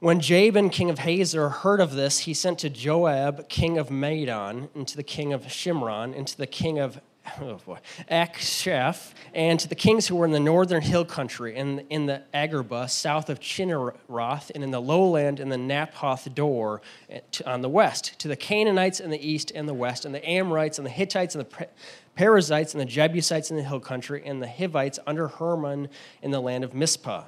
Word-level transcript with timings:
When 0.00 0.20
Jabin, 0.20 0.70
king 0.70 0.90
of 0.90 1.00
Hazor, 1.00 1.48
heard 1.48 1.80
of 1.80 1.94
this, 1.94 2.20
he 2.20 2.32
sent 2.32 2.60
to 2.60 2.70
Jobab, 2.70 3.48
king 3.48 3.78
of 3.78 3.88
Madon, 3.88 4.68
and 4.72 4.86
to 4.86 4.96
the 4.96 5.02
king 5.02 5.32
of 5.32 5.42
Shimron, 5.46 6.16
and 6.16 6.24
to 6.24 6.38
the 6.38 6.46
king 6.46 6.78
of 6.78 7.00
oh 7.40 7.58
boy, 7.66 7.78
and 8.08 9.60
to 9.60 9.68
the 9.68 9.74
kings 9.74 10.06
who 10.06 10.14
were 10.14 10.24
in 10.24 10.30
the 10.30 10.38
northern 10.38 10.82
hill 10.82 11.04
country, 11.04 11.56
and 11.56 11.82
in 11.90 12.06
the 12.06 12.22
Arabah, 12.32 12.86
south 12.86 13.28
of 13.28 13.40
Chinneroth, 13.40 14.52
and 14.54 14.62
in 14.62 14.70
the 14.70 14.80
lowland 14.80 15.40
in 15.40 15.48
the 15.48 15.56
Naphoth 15.56 16.32
Dor 16.32 16.80
eh, 17.10 17.18
on 17.44 17.60
the 17.62 17.68
west, 17.68 18.16
to 18.20 18.28
the 18.28 18.36
Canaanites 18.36 19.00
in 19.00 19.10
the 19.10 19.28
east 19.28 19.50
and 19.52 19.68
the 19.68 19.74
west, 19.74 20.04
and 20.04 20.14
the 20.14 20.24
Amorites 20.24 20.78
and 20.78 20.86
the 20.86 20.92
Hittites 20.92 21.34
and 21.34 21.44
the 21.44 21.68
Perizzites 22.14 22.72
and 22.72 22.80
the 22.80 22.86
Jebusites 22.86 23.50
in 23.50 23.56
the 23.56 23.64
hill 23.64 23.80
country, 23.80 24.22
and 24.24 24.40
the 24.40 24.48
Hivites 24.48 25.00
under 25.08 25.26
Hermon 25.26 25.88
in 26.22 26.30
the 26.30 26.40
land 26.40 26.62
of 26.62 26.72
Mizpah. 26.72 27.24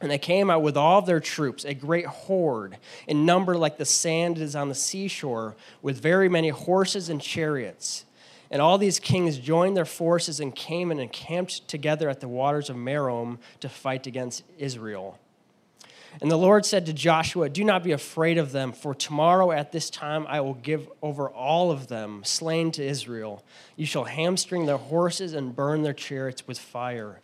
And 0.00 0.10
they 0.10 0.18
came 0.18 0.50
out 0.50 0.62
with 0.62 0.76
all 0.76 1.02
their 1.02 1.20
troops, 1.20 1.64
a 1.64 1.74
great 1.74 2.06
horde, 2.06 2.78
in 3.06 3.26
number 3.26 3.56
like 3.56 3.76
the 3.76 3.84
sand 3.84 4.38
is 4.38 4.56
on 4.56 4.68
the 4.68 4.74
seashore, 4.74 5.56
with 5.82 6.00
very 6.00 6.28
many 6.28 6.48
horses 6.48 7.10
and 7.10 7.20
chariots. 7.20 8.06
And 8.50 8.60
all 8.60 8.78
these 8.78 8.98
kings 8.98 9.38
joined 9.38 9.76
their 9.76 9.84
forces 9.84 10.40
and 10.40 10.54
came 10.54 10.90
and 10.90 11.00
encamped 11.00 11.68
together 11.68 12.08
at 12.08 12.20
the 12.20 12.28
waters 12.28 12.70
of 12.70 12.76
Merom 12.76 13.38
to 13.60 13.68
fight 13.68 14.06
against 14.06 14.42
Israel. 14.58 15.18
And 16.20 16.30
the 16.30 16.36
Lord 16.36 16.66
said 16.66 16.86
to 16.86 16.92
Joshua, 16.92 17.48
Do 17.48 17.62
not 17.62 17.84
be 17.84 17.92
afraid 17.92 18.38
of 18.38 18.50
them, 18.50 18.72
for 18.72 18.94
tomorrow 18.94 19.52
at 19.52 19.70
this 19.70 19.90
time 19.90 20.26
I 20.28 20.40
will 20.40 20.54
give 20.54 20.88
over 21.02 21.30
all 21.30 21.70
of 21.70 21.86
them 21.86 22.22
slain 22.24 22.72
to 22.72 22.84
Israel. 22.84 23.44
You 23.76 23.86
shall 23.86 24.04
hamstring 24.04 24.66
their 24.66 24.76
horses 24.76 25.34
and 25.34 25.54
burn 25.54 25.82
their 25.82 25.94
chariots 25.94 26.48
with 26.48 26.58
fire. 26.58 27.20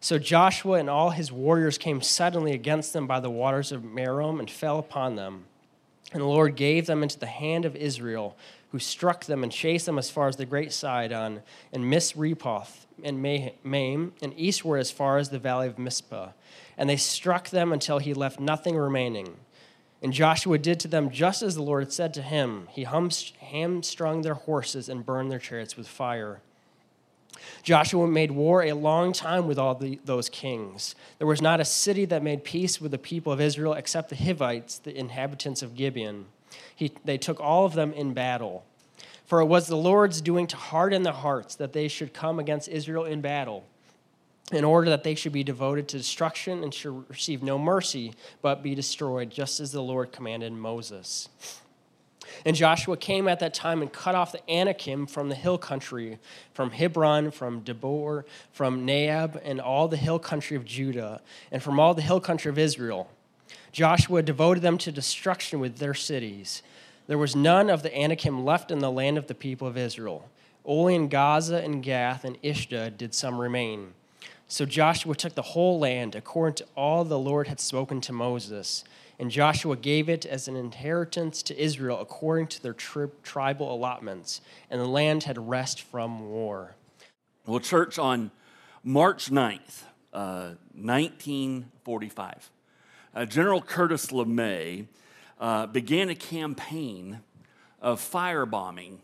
So 0.00 0.18
Joshua 0.18 0.78
and 0.78 0.88
all 0.88 1.10
his 1.10 1.32
warriors 1.32 1.78
came 1.78 2.00
suddenly 2.00 2.52
against 2.52 2.92
them 2.92 3.06
by 3.06 3.20
the 3.20 3.30
waters 3.30 3.72
of 3.72 3.82
Merom 3.82 4.38
and 4.38 4.50
fell 4.50 4.78
upon 4.78 5.16
them. 5.16 5.44
And 6.12 6.22
the 6.22 6.26
Lord 6.26 6.54
gave 6.56 6.86
them 6.86 7.02
into 7.02 7.18
the 7.18 7.26
hand 7.26 7.64
of 7.64 7.76
Israel, 7.76 8.36
who 8.70 8.78
struck 8.78 9.24
them 9.24 9.42
and 9.42 9.52
chased 9.52 9.86
them 9.86 9.98
as 9.98 10.10
far 10.10 10.28
as 10.28 10.36
the 10.36 10.46
great 10.46 10.72
Sidon 10.72 11.42
and 11.72 11.84
Misrephoth 11.84 12.86
and 13.02 13.20
Maim, 13.22 14.12
and 14.22 14.34
eastward 14.36 14.78
as 14.78 14.90
far 14.90 15.18
as 15.18 15.28
the 15.28 15.38
valley 15.38 15.66
of 15.66 15.78
Mizpah 15.78 16.30
and 16.78 16.88
they 16.88 16.96
struck 16.96 17.50
them 17.50 17.72
until 17.72 17.98
he 17.98 18.14
left 18.14 18.38
nothing 18.38 18.76
remaining. 18.76 19.36
And 20.00 20.12
Joshua 20.12 20.58
did 20.58 20.78
to 20.80 20.88
them 20.88 21.10
just 21.10 21.42
as 21.42 21.56
the 21.56 21.62
Lord 21.62 21.82
had 21.82 21.92
said 21.92 22.14
to 22.14 22.22
him. 22.22 22.68
He 22.70 22.84
hamstrung 22.84 24.22
their 24.22 24.34
horses 24.34 24.88
and 24.88 25.04
burned 25.04 25.30
their 25.30 25.40
chariots 25.40 25.76
with 25.76 25.88
fire. 25.88 26.40
Joshua 27.62 28.06
made 28.06 28.30
war 28.30 28.62
a 28.62 28.72
long 28.72 29.12
time 29.12 29.46
with 29.46 29.58
all 29.58 29.74
the, 29.74 29.98
those 30.04 30.28
kings. 30.28 30.94
There 31.18 31.26
was 31.26 31.42
not 31.42 31.60
a 31.60 31.64
city 31.64 32.04
that 32.06 32.22
made 32.22 32.44
peace 32.44 32.80
with 32.80 32.90
the 32.90 32.98
people 32.98 33.32
of 33.32 33.40
Israel 33.40 33.74
except 33.74 34.08
the 34.08 34.16
Hivites, 34.16 34.78
the 34.78 34.96
inhabitants 34.96 35.62
of 35.62 35.74
Gibeon. 35.74 36.26
He, 36.74 36.92
they 37.04 37.18
took 37.18 37.40
all 37.40 37.64
of 37.64 37.74
them 37.74 37.92
in 37.92 38.14
battle. 38.14 38.64
For 39.26 39.40
it 39.40 39.46
was 39.46 39.66
the 39.66 39.76
Lord's 39.76 40.20
doing 40.20 40.46
to 40.46 40.56
harden 40.56 41.02
their 41.02 41.12
hearts 41.12 41.54
that 41.56 41.72
they 41.72 41.88
should 41.88 42.14
come 42.14 42.38
against 42.38 42.68
Israel 42.68 43.04
in 43.04 43.20
battle 43.20 43.64
in 44.52 44.64
order 44.64 44.88
that 44.90 45.04
they 45.04 45.14
should 45.14 45.32
be 45.32 45.44
devoted 45.44 45.88
to 45.88 45.98
destruction 45.98 46.62
and 46.62 46.72
should 46.72 47.04
receive 47.10 47.42
no 47.42 47.58
mercy, 47.58 48.14
but 48.40 48.62
be 48.62 48.74
destroyed, 48.74 49.30
just 49.30 49.60
as 49.60 49.72
the 49.72 49.82
Lord 49.82 50.12
commanded 50.12 50.52
Moses. 50.52 51.28
And 52.44 52.56
Joshua 52.56 52.96
came 52.96 53.28
at 53.28 53.40
that 53.40 53.54
time 53.54 53.82
and 53.82 53.92
cut 53.92 54.14
off 54.14 54.32
the 54.32 54.50
Anakim 54.50 55.06
from 55.06 55.28
the 55.28 55.34
hill 55.34 55.58
country, 55.58 56.18
from 56.52 56.70
Hebron, 56.70 57.30
from 57.30 57.62
Debir, 57.62 58.24
from 58.52 58.86
Anab, 58.86 59.40
and 59.44 59.60
all 59.60 59.88
the 59.88 59.96
hill 59.96 60.18
country 60.18 60.56
of 60.56 60.64
Judah, 60.64 61.20
and 61.50 61.62
from 61.62 61.78
all 61.78 61.94
the 61.94 62.02
hill 62.02 62.20
country 62.20 62.50
of 62.50 62.58
Israel. 62.58 63.08
Joshua 63.72 64.22
devoted 64.22 64.60
them 64.62 64.78
to 64.78 64.92
destruction 64.92 65.60
with 65.60 65.78
their 65.78 65.94
cities. 65.94 66.62
There 67.06 67.18
was 67.18 67.34
none 67.34 67.70
of 67.70 67.82
the 67.82 67.96
Anakim 67.96 68.44
left 68.44 68.70
in 68.70 68.80
the 68.80 68.90
land 68.90 69.18
of 69.18 69.26
the 69.26 69.34
people 69.34 69.66
of 69.66 69.76
Israel. 69.76 70.28
Only 70.64 70.94
in 70.94 71.08
Gaza 71.08 71.56
and 71.56 71.82
Gath 71.82 72.24
and 72.24 72.36
Ashdod 72.44 72.98
did 72.98 73.14
some 73.14 73.38
remain. 73.38 73.94
So 74.48 74.64
Joshua 74.64 75.14
took 75.14 75.34
the 75.34 75.42
whole 75.42 75.78
land 75.78 76.14
according 76.14 76.56
to 76.56 76.66
all 76.74 77.04
the 77.04 77.18
Lord 77.18 77.48
had 77.48 77.60
spoken 77.60 78.00
to 78.02 78.12
Moses. 78.12 78.84
And 79.18 79.30
Joshua 79.30 79.76
gave 79.76 80.08
it 80.08 80.24
as 80.24 80.46
an 80.46 80.54
inheritance 80.54 81.42
to 81.44 81.60
Israel 81.60 82.00
according 82.00 82.46
to 82.48 82.62
their 82.62 82.72
tri- 82.72 83.06
tribal 83.22 83.74
allotments. 83.74 84.40
And 84.70 84.80
the 84.80 84.86
land 84.86 85.24
had 85.24 85.48
rest 85.48 85.80
from 85.80 86.30
war. 86.30 86.76
Well, 87.46 87.60
church, 87.60 87.98
on 87.98 88.30
March 88.84 89.30
9th, 89.30 89.82
uh, 90.12 90.54
1945, 90.74 92.50
uh, 93.14 93.24
General 93.24 93.60
Curtis 93.60 94.08
LeMay 94.08 94.86
uh, 95.40 95.66
began 95.66 96.08
a 96.10 96.14
campaign 96.14 97.20
of 97.80 98.00
firebombing 98.00 98.98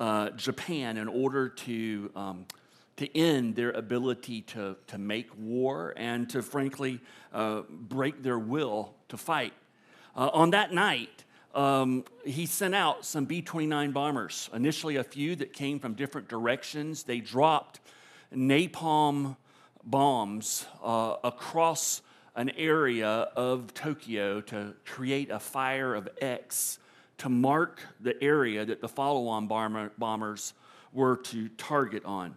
uh, 0.00 0.30
Japan 0.30 0.96
in 0.96 1.08
order 1.08 1.48
to 1.48 2.10
um, 2.14 2.46
to 2.98 3.16
end 3.16 3.54
their 3.54 3.70
ability 3.70 4.42
to, 4.42 4.76
to 4.88 4.98
make 4.98 5.30
war 5.38 5.94
and 5.96 6.28
to, 6.30 6.42
frankly, 6.42 7.00
uh, 7.32 7.62
break 7.70 8.22
their 8.24 8.38
will 8.38 8.92
to 9.08 9.16
fight. 9.16 9.52
Uh, 10.16 10.30
on 10.32 10.50
that 10.50 10.72
night, 10.72 11.24
um, 11.54 12.04
he 12.24 12.44
sent 12.44 12.74
out 12.74 13.04
some 13.04 13.24
B 13.24 13.40
29 13.40 13.92
bombers, 13.92 14.50
initially 14.52 14.96
a 14.96 15.04
few 15.04 15.36
that 15.36 15.52
came 15.52 15.78
from 15.78 15.94
different 15.94 16.28
directions. 16.28 17.04
They 17.04 17.20
dropped 17.20 17.78
napalm 18.34 19.36
bombs 19.84 20.66
uh, 20.82 21.16
across 21.22 22.02
an 22.34 22.50
area 22.50 23.08
of 23.36 23.72
Tokyo 23.74 24.40
to 24.40 24.74
create 24.84 25.30
a 25.30 25.38
fire 25.38 25.94
of 25.94 26.08
X 26.20 26.80
to 27.18 27.28
mark 27.28 27.80
the 28.00 28.20
area 28.22 28.64
that 28.64 28.80
the 28.80 28.88
follow 28.88 29.28
on 29.28 29.46
bomber, 29.46 29.92
bombers 29.98 30.52
were 30.92 31.16
to 31.16 31.48
target 31.50 32.04
on. 32.04 32.34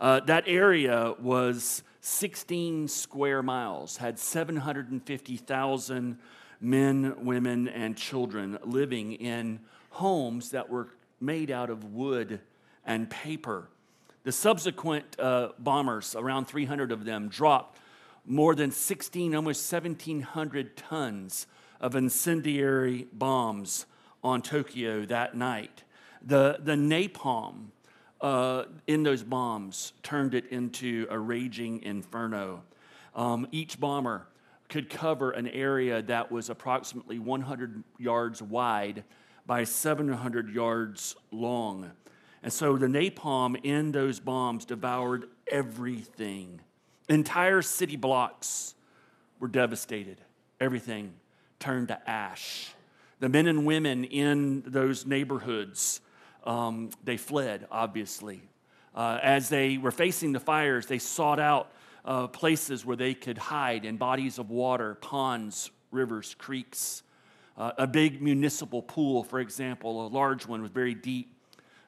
Uh, 0.00 0.20
that 0.20 0.44
area 0.46 1.14
was 1.20 1.82
16 2.00 2.88
square 2.88 3.42
miles, 3.42 3.98
had 3.98 4.18
750,000 4.18 6.18
men, 6.60 7.24
women, 7.24 7.68
and 7.68 7.96
children 7.96 8.58
living 8.64 9.12
in 9.12 9.60
homes 9.90 10.52
that 10.52 10.70
were 10.70 10.88
made 11.20 11.50
out 11.50 11.68
of 11.68 11.84
wood 11.84 12.40
and 12.86 13.10
paper. 13.10 13.68
The 14.24 14.32
subsequent 14.32 15.04
uh, 15.18 15.50
bombers, 15.58 16.16
around 16.16 16.46
300 16.46 16.92
of 16.92 17.04
them, 17.04 17.28
dropped 17.28 17.78
more 18.24 18.54
than 18.54 18.70
16, 18.70 19.34
almost 19.34 19.70
1,700 19.70 20.78
tons 20.78 21.46
of 21.78 21.94
incendiary 21.94 23.06
bombs 23.12 23.84
on 24.24 24.40
Tokyo 24.40 25.04
that 25.06 25.34
night. 25.34 25.84
The, 26.22 26.58
the 26.62 26.74
napalm 26.74 27.72
uh, 28.20 28.64
in 28.86 29.02
those 29.02 29.22
bombs 29.22 29.92
turned 30.02 30.34
it 30.34 30.46
into 30.50 31.06
a 31.10 31.18
raging 31.18 31.82
inferno. 31.82 32.62
Um, 33.14 33.46
each 33.50 33.80
bomber 33.80 34.26
could 34.68 34.88
cover 34.88 35.32
an 35.32 35.48
area 35.48 36.00
that 36.02 36.30
was 36.30 36.48
approximately 36.48 37.18
100 37.18 37.82
yards 37.98 38.40
wide 38.40 39.04
by 39.46 39.64
700 39.64 40.50
yards 40.50 41.16
long. 41.32 41.90
And 42.42 42.52
so 42.52 42.76
the 42.76 42.86
napalm 42.86 43.58
in 43.64 43.92
those 43.92 44.20
bombs 44.20 44.64
devoured 44.64 45.26
everything. 45.50 46.60
Entire 47.08 47.62
city 47.62 47.96
blocks 47.96 48.74
were 49.40 49.48
devastated, 49.48 50.20
everything 50.60 51.14
turned 51.58 51.88
to 51.88 52.08
ash. 52.08 52.72
The 53.18 53.28
men 53.28 53.46
and 53.46 53.66
women 53.66 54.04
in 54.04 54.62
those 54.66 55.04
neighborhoods 55.04 56.00
um, 56.44 56.90
they 57.04 57.16
fled, 57.16 57.66
obviously. 57.70 58.42
Uh, 58.94 59.18
as 59.22 59.48
they 59.48 59.78
were 59.78 59.92
facing 59.92 60.32
the 60.32 60.40
fires, 60.40 60.86
they 60.86 60.98
sought 60.98 61.38
out 61.38 61.70
uh, 62.04 62.26
places 62.26 62.84
where 62.84 62.96
they 62.96 63.14
could 63.14 63.38
hide 63.38 63.84
in 63.84 63.96
bodies 63.96 64.38
of 64.38 64.50
water, 64.50 64.96
ponds, 64.96 65.70
rivers, 65.90 66.34
creeks. 66.38 67.02
Uh, 67.56 67.72
a 67.78 67.86
big 67.86 68.22
municipal 68.22 68.82
pool, 68.82 69.22
for 69.22 69.38
example, 69.38 70.06
a 70.06 70.08
large 70.08 70.46
one 70.46 70.62
was 70.62 70.70
very 70.70 70.94
deep. 70.94 71.36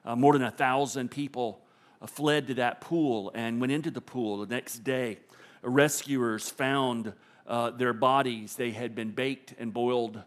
Uh, 0.05 0.15
more 0.15 0.33
than 0.33 0.43
a 0.43 0.51
thousand 0.51 1.09
people 1.09 1.61
uh, 2.01 2.07
fled 2.07 2.47
to 2.47 2.53
that 2.53 2.81
pool 2.81 3.31
and 3.33 3.59
went 3.59 3.71
into 3.71 3.89
the 3.89 4.01
pool. 4.01 4.45
The 4.45 4.53
next 4.53 4.83
day, 4.83 5.19
rescuers 5.61 6.49
found 6.49 7.13
uh, 7.47 7.71
their 7.71 7.93
bodies. 7.93 8.55
They 8.55 8.71
had 8.71 8.95
been 8.95 9.11
baked 9.11 9.55
and 9.57 9.73
boiled 9.73 10.21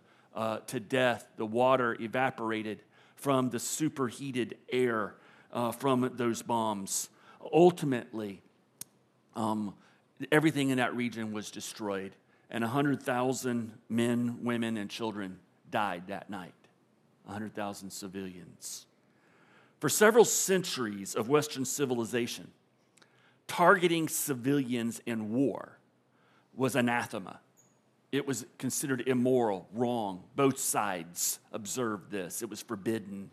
to 0.67 0.81
death. 0.81 1.27
The 1.39 1.47
water 1.47 1.97
evaporated 1.99 2.81
from 3.17 3.51
the 3.51 3.59
superheated 3.59 4.57
air 4.71 5.15
uh, 5.53 5.73
from 5.73 6.11
those 6.15 6.43
bombs. 6.43 7.09
Ultimately, 7.53 8.43
um, 9.35 9.75
everything 10.31 10.71
in 10.71 10.79
that 10.79 10.95
region 10.95 11.33
was 11.33 11.51
destroyed, 11.51 12.13
and 12.51 12.63
100,000 12.63 13.73
men, 13.89 14.39
women, 14.43 14.77
and 14.77 14.89
children 14.89 15.39
died 15.71 16.05
that 16.09 16.31
night. 16.31 16.55
100,000 17.25 17.91
civilians. 17.91 18.87
For 19.81 19.89
several 19.89 20.25
centuries 20.25 21.15
of 21.15 21.29
Western 21.29 21.65
civilization, 21.65 22.51
targeting 23.47 24.09
civilians 24.09 25.01
in 25.07 25.33
war 25.33 25.79
was 26.55 26.77
anathema. 26.77 27.41
It 28.17 28.27
was 28.27 28.47
considered 28.59 29.03
immoral, 29.07 29.69
wrong. 29.73 30.23
Both 30.35 30.59
sides 30.59 31.39
observed 31.53 32.11
this, 32.11 32.43
it 32.43 32.51
was 32.51 32.63
forbidden. 32.63 33.31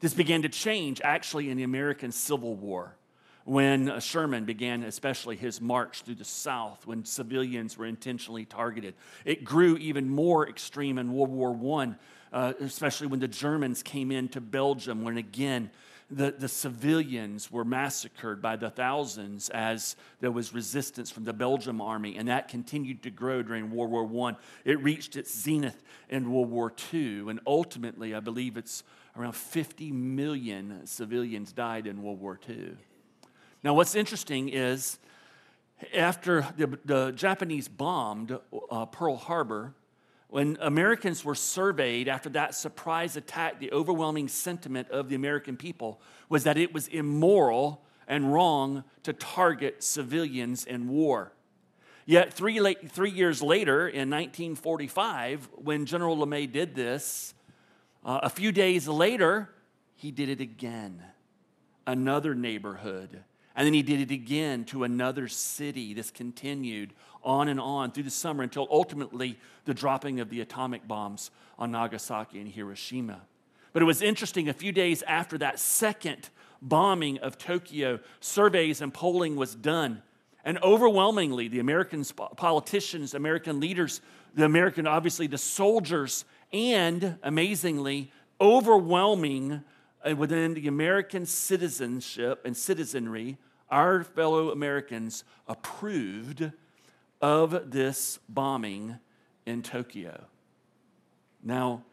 This 0.00 0.14
began 0.14 0.42
to 0.42 0.48
change 0.48 1.00
actually 1.02 1.50
in 1.50 1.56
the 1.56 1.64
American 1.64 2.12
Civil 2.12 2.54
War 2.54 2.94
when 3.48 3.98
Sherman 4.00 4.44
began, 4.44 4.82
especially 4.82 5.34
his 5.34 5.60
march 5.60 6.02
through 6.02 6.16
the 6.16 6.24
South, 6.24 6.86
when 6.86 7.04
civilians 7.04 7.78
were 7.78 7.86
intentionally 7.86 8.44
targeted. 8.44 8.94
It 9.24 9.42
grew 9.42 9.76
even 9.78 10.08
more 10.08 10.46
extreme 10.46 10.98
in 10.98 11.12
World 11.14 11.30
War 11.30 11.82
I, 11.82 11.94
uh, 12.30 12.52
especially 12.60 13.06
when 13.06 13.20
the 13.20 13.28
Germans 13.28 13.82
came 13.82 14.12
into 14.12 14.42
Belgium, 14.42 15.02
when 15.02 15.16
again, 15.16 15.70
the, 16.10 16.34
the 16.36 16.48
civilians 16.48 17.50
were 17.50 17.64
massacred 17.64 18.40
by 18.40 18.56
the 18.56 18.70
thousands 18.70 19.50
as 19.50 19.94
there 20.20 20.30
was 20.30 20.54
resistance 20.54 21.10
from 21.10 21.24
the 21.24 21.34
Belgian 21.34 21.80
army, 21.80 22.16
and 22.16 22.28
that 22.28 22.48
continued 22.48 23.02
to 23.02 23.10
grow 23.10 23.42
during 23.42 23.70
World 23.70 24.10
War 24.10 24.30
I. 24.30 24.36
It 24.64 24.82
reached 24.82 25.16
its 25.16 25.34
zenith 25.38 25.82
in 26.08 26.32
World 26.32 26.50
War 26.50 26.72
II, 26.92 27.28
and 27.28 27.40
ultimately, 27.46 28.14
I 28.14 28.20
believe 28.20 28.56
it's 28.56 28.84
around 29.16 29.36
50 29.36 29.92
million 29.92 30.86
civilians 30.86 31.52
died 31.52 31.86
in 31.86 32.02
World 32.02 32.20
War 32.20 32.40
II. 32.48 32.76
Now, 33.62 33.74
what's 33.74 33.94
interesting 33.94 34.48
is 34.48 34.98
after 35.94 36.46
the, 36.56 36.78
the 36.84 37.10
Japanese 37.12 37.68
bombed 37.68 38.36
uh, 38.70 38.86
Pearl 38.86 39.16
Harbor, 39.16 39.74
when 40.28 40.58
Americans 40.60 41.24
were 41.24 41.34
surveyed 41.34 42.06
after 42.06 42.28
that 42.30 42.54
surprise 42.54 43.16
attack, 43.16 43.58
the 43.58 43.72
overwhelming 43.72 44.28
sentiment 44.28 44.90
of 44.90 45.08
the 45.08 45.14
American 45.14 45.56
people 45.56 46.00
was 46.28 46.44
that 46.44 46.58
it 46.58 46.72
was 46.72 46.86
immoral 46.88 47.82
and 48.06 48.32
wrong 48.32 48.84
to 49.04 49.12
target 49.12 49.82
civilians 49.82 50.64
in 50.64 50.88
war. 50.88 51.32
Yet, 52.04 52.32
three, 52.32 52.60
late, 52.60 52.90
three 52.90 53.10
years 53.10 53.42
later, 53.42 53.86
in 53.86 54.08
1945, 54.10 55.48
when 55.56 55.84
General 55.84 56.16
LeMay 56.16 56.50
did 56.50 56.74
this, 56.74 57.34
uh, 58.04 58.20
a 58.22 58.30
few 58.30 58.52
days 58.52 58.88
later, 58.88 59.50
he 59.94 60.10
did 60.10 60.28
it 60.28 60.40
again. 60.40 61.02
Another 61.86 62.34
neighborhood, 62.34 63.24
and 63.58 63.66
then 63.66 63.74
he 63.74 63.82
did 63.82 63.98
it 63.98 64.12
again 64.12 64.64
to 64.66 64.84
another 64.84 65.26
city. 65.26 65.92
This 65.92 66.12
continued 66.12 66.94
on 67.24 67.48
and 67.48 67.58
on 67.58 67.90
through 67.90 68.04
the 68.04 68.10
summer 68.10 68.44
until 68.44 68.68
ultimately 68.70 69.36
the 69.64 69.74
dropping 69.74 70.20
of 70.20 70.30
the 70.30 70.40
atomic 70.40 70.86
bombs 70.86 71.32
on 71.58 71.72
Nagasaki 71.72 72.38
and 72.38 72.48
Hiroshima. 72.48 73.20
But 73.72 73.82
it 73.82 73.84
was 73.84 74.00
interesting, 74.00 74.48
a 74.48 74.52
few 74.52 74.70
days 74.70 75.02
after 75.02 75.38
that 75.38 75.58
second 75.58 76.30
bombing 76.62 77.18
of 77.18 77.36
Tokyo, 77.36 77.98
surveys 78.20 78.80
and 78.80 78.94
polling 78.94 79.34
was 79.34 79.56
done. 79.56 80.02
And 80.44 80.58
overwhelmingly, 80.62 81.48
the 81.48 81.58
American 81.58 82.04
politicians, 82.36 83.12
American 83.12 83.58
leaders, 83.58 84.00
the 84.34 84.44
American, 84.44 84.86
obviously, 84.86 85.26
the 85.26 85.36
soldiers, 85.36 86.24
and 86.52 87.18
amazingly, 87.24 88.12
overwhelming 88.40 89.64
uh, 90.08 90.14
within 90.14 90.54
the 90.54 90.68
American 90.68 91.26
citizenship 91.26 92.42
and 92.44 92.56
citizenry 92.56 93.36
our 93.70 94.04
fellow 94.04 94.50
Americans 94.50 95.24
approved 95.46 96.50
of 97.20 97.70
this 97.70 98.18
bombing 98.28 98.98
in 99.46 99.62
Tokyo. 99.62 100.24
Now, 101.42 101.84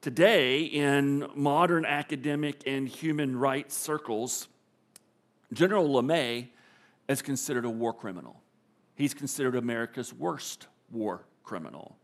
today, 0.00 0.62
in 0.62 1.26
modern 1.34 1.84
academic 1.84 2.62
and 2.66 2.88
human 2.88 3.36
rights 3.36 3.76
circles, 3.76 4.48
General 5.52 5.88
LeMay 5.88 6.48
is 7.08 7.22
considered 7.22 7.64
a 7.64 7.70
war 7.70 7.92
criminal. 7.92 8.40
He's 8.94 9.14
considered 9.14 9.56
America's 9.56 10.12
worst 10.12 10.66
war 10.90 11.24
criminal. 11.42 11.96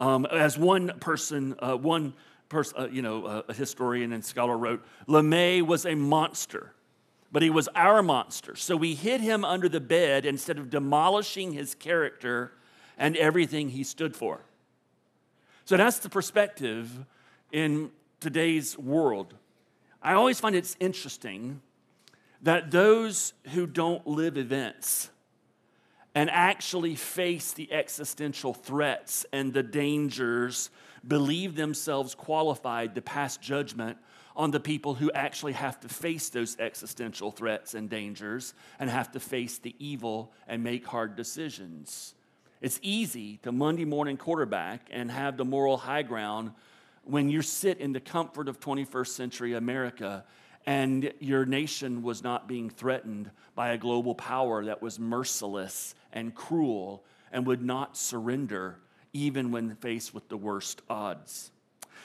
Um, 0.00 0.26
as 0.26 0.58
one 0.58 0.98
person, 1.00 1.54
uh, 1.58 1.76
one 1.76 2.14
person, 2.48 2.78
uh, 2.78 2.88
you 2.88 3.02
know, 3.02 3.44
a 3.48 3.52
historian 3.52 4.12
and 4.12 4.24
scholar 4.24 4.56
wrote, 4.56 4.84
LeMay 5.08 5.62
was 5.62 5.86
a 5.86 5.94
monster 5.94 6.75
but 7.36 7.42
he 7.42 7.50
was 7.50 7.68
our 7.74 8.02
monster. 8.02 8.56
So 8.56 8.78
we 8.78 8.94
hid 8.94 9.20
him 9.20 9.44
under 9.44 9.68
the 9.68 9.78
bed 9.78 10.24
instead 10.24 10.56
of 10.56 10.70
demolishing 10.70 11.52
his 11.52 11.74
character 11.74 12.52
and 12.96 13.14
everything 13.14 13.68
he 13.68 13.84
stood 13.84 14.16
for. 14.16 14.40
So 15.66 15.76
that's 15.76 15.98
the 15.98 16.08
perspective 16.08 17.04
in 17.52 17.90
today's 18.20 18.78
world. 18.78 19.34
I 20.02 20.14
always 20.14 20.40
find 20.40 20.56
it's 20.56 20.78
interesting 20.80 21.60
that 22.40 22.70
those 22.70 23.34
who 23.52 23.66
don't 23.66 24.06
live 24.06 24.38
events 24.38 25.10
and 26.14 26.30
actually 26.30 26.94
face 26.94 27.52
the 27.52 27.70
existential 27.70 28.54
threats 28.54 29.26
and 29.30 29.52
the 29.52 29.62
dangers 29.62 30.70
believe 31.06 31.54
themselves 31.54 32.14
qualified 32.14 32.94
to 32.94 33.02
pass 33.02 33.36
judgment 33.36 33.98
on 34.36 34.50
the 34.50 34.60
people 34.60 34.94
who 34.94 35.10
actually 35.12 35.54
have 35.54 35.80
to 35.80 35.88
face 35.88 36.28
those 36.28 36.58
existential 36.60 37.30
threats 37.30 37.74
and 37.74 37.88
dangers 37.88 38.52
and 38.78 38.90
have 38.90 39.10
to 39.12 39.18
face 39.18 39.58
the 39.58 39.74
evil 39.78 40.30
and 40.46 40.62
make 40.62 40.86
hard 40.86 41.16
decisions. 41.16 42.14
It's 42.60 42.78
easy 42.82 43.38
to 43.38 43.50
Monday 43.50 43.86
morning 43.86 44.18
quarterback 44.18 44.88
and 44.90 45.10
have 45.10 45.38
the 45.38 45.44
moral 45.44 45.78
high 45.78 46.02
ground 46.02 46.52
when 47.04 47.30
you 47.30 47.40
sit 47.40 47.78
in 47.78 47.92
the 47.92 48.00
comfort 48.00 48.48
of 48.48 48.60
21st 48.60 49.08
century 49.08 49.54
America 49.54 50.24
and 50.66 51.12
your 51.20 51.46
nation 51.46 52.02
was 52.02 52.22
not 52.22 52.48
being 52.48 52.68
threatened 52.68 53.30
by 53.54 53.70
a 53.70 53.78
global 53.78 54.14
power 54.14 54.64
that 54.64 54.82
was 54.82 54.98
merciless 54.98 55.94
and 56.12 56.34
cruel 56.34 57.04
and 57.32 57.46
would 57.46 57.62
not 57.62 57.96
surrender 57.96 58.78
even 59.12 59.50
when 59.50 59.74
faced 59.76 60.12
with 60.12 60.28
the 60.28 60.36
worst 60.36 60.82
odds. 60.90 61.52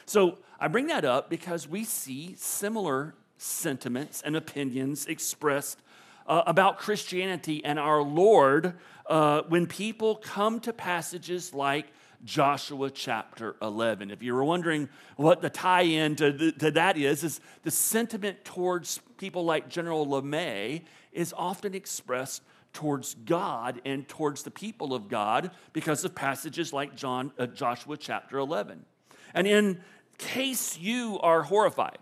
So 0.05 0.39
I 0.59 0.67
bring 0.67 0.87
that 0.87 1.05
up 1.05 1.29
because 1.29 1.67
we 1.67 1.83
see 1.83 2.35
similar 2.37 3.15
sentiments 3.37 4.21
and 4.21 4.35
opinions 4.35 5.05
expressed 5.05 5.79
uh, 6.27 6.43
about 6.45 6.77
Christianity 6.77 7.63
and 7.65 7.79
our 7.79 8.01
Lord 8.01 8.73
uh, 9.07 9.41
when 9.47 9.65
people 9.67 10.15
come 10.15 10.59
to 10.61 10.73
passages 10.73 11.53
like 11.53 11.87
Joshua 12.23 12.91
chapter 12.91 13.55
11. 13.61 14.11
If 14.11 14.21
you 14.21 14.35
were 14.35 14.43
wondering 14.43 14.89
what 15.15 15.41
the 15.41 15.49
tie 15.49 15.81
in 15.81 16.15
to, 16.17 16.51
to 16.51 16.71
that 16.71 16.97
is, 16.97 17.23
is 17.23 17.41
the 17.63 17.71
sentiment 17.71 18.45
towards 18.45 18.99
people 19.17 19.43
like 19.43 19.69
General 19.69 20.05
LeMay 20.05 20.83
is 21.11 21.33
often 21.35 21.73
expressed 21.73 22.43
towards 22.73 23.15
God 23.15 23.81
and 23.85 24.07
towards 24.07 24.43
the 24.43 24.51
people 24.51 24.93
of 24.93 25.09
God 25.09 25.51
because 25.73 26.05
of 26.05 26.15
passages 26.15 26.71
like 26.71 26.95
John, 26.95 27.31
uh, 27.37 27.47
Joshua 27.47 27.97
chapter 27.97 28.37
11. 28.37 28.85
And 29.33 29.47
in 29.47 29.81
case 30.17 30.77
you 30.77 31.19
are 31.21 31.43
horrified 31.43 31.97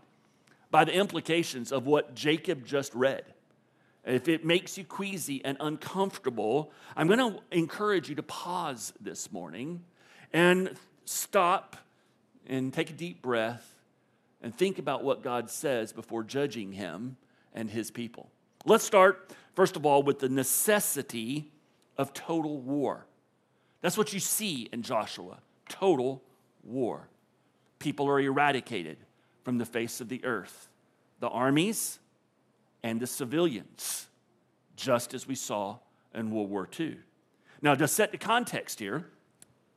by 0.72 0.86
the 0.86 0.94
implications 0.94 1.72
of 1.72 1.86
what 1.86 2.16
Jacob 2.16 2.66
just 2.66 2.94
read, 2.94 3.24
if 4.06 4.28
it 4.28 4.46
makes 4.46 4.78
you 4.78 4.84
queasy 4.84 5.44
and 5.44 5.58
uncomfortable, 5.60 6.72
I'm 6.96 7.08
going 7.08 7.20
to 7.20 7.40
encourage 7.52 8.10
you 8.10 8.16
to 8.16 8.24
pause 8.24 8.94
this 9.00 9.32
morning 9.32 9.84
and 10.34 10.76
stop 11.06 11.76
and 12.48 12.74
take 12.74 12.90
a 12.90 12.94
deep 12.94 13.22
breath 13.22 13.76
and 14.42 14.56
think 14.56 14.80
about 14.80 15.04
what 15.04 15.22
God 15.22 15.50
says 15.50 15.92
before 15.92 16.24
judging 16.24 16.72
him 16.72 17.18
and 17.54 17.70
his 17.70 17.92
people. 17.92 18.30
Let's 18.66 18.84
start, 18.84 19.32
first 19.54 19.76
of 19.76 19.86
all, 19.86 20.02
with 20.02 20.20
the 20.20 20.30
necessity 20.30 21.52
of 21.98 22.14
total 22.14 22.60
war. 22.60 23.06
That's 23.82 23.98
what 23.98 24.14
you 24.14 24.20
see 24.20 24.70
in 24.72 24.82
Joshua 24.82 25.40
total 25.68 26.24
war 26.64 27.08
people 27.80 28.08
are 28.08 28.20
eradicated 28.20 28.98
from 29.44 29.58
the 29.58 29.66
face 29.66 30.02
of 30.02 30.10
the 30.10 30.24
earth 30.24 30.68
the 31.20 31.28
armies 31.28 32.00
and 32.82 33.00
the 33.02 33.08
civilians, 33.08 34.08
just 34.78 35.14
as 35.14 35.28
we 35.28 35.36
saw 35.36 35.78
in 36.14 36.32
World 36.32 36.50
War 36.50 36.68
II. 36.80 36.98
Now, 37.62 37.76
to 37.76 37.90
set 37.90 38.14
the 38.14 38.18
context 38.18 38.80
here, 38.80 39.06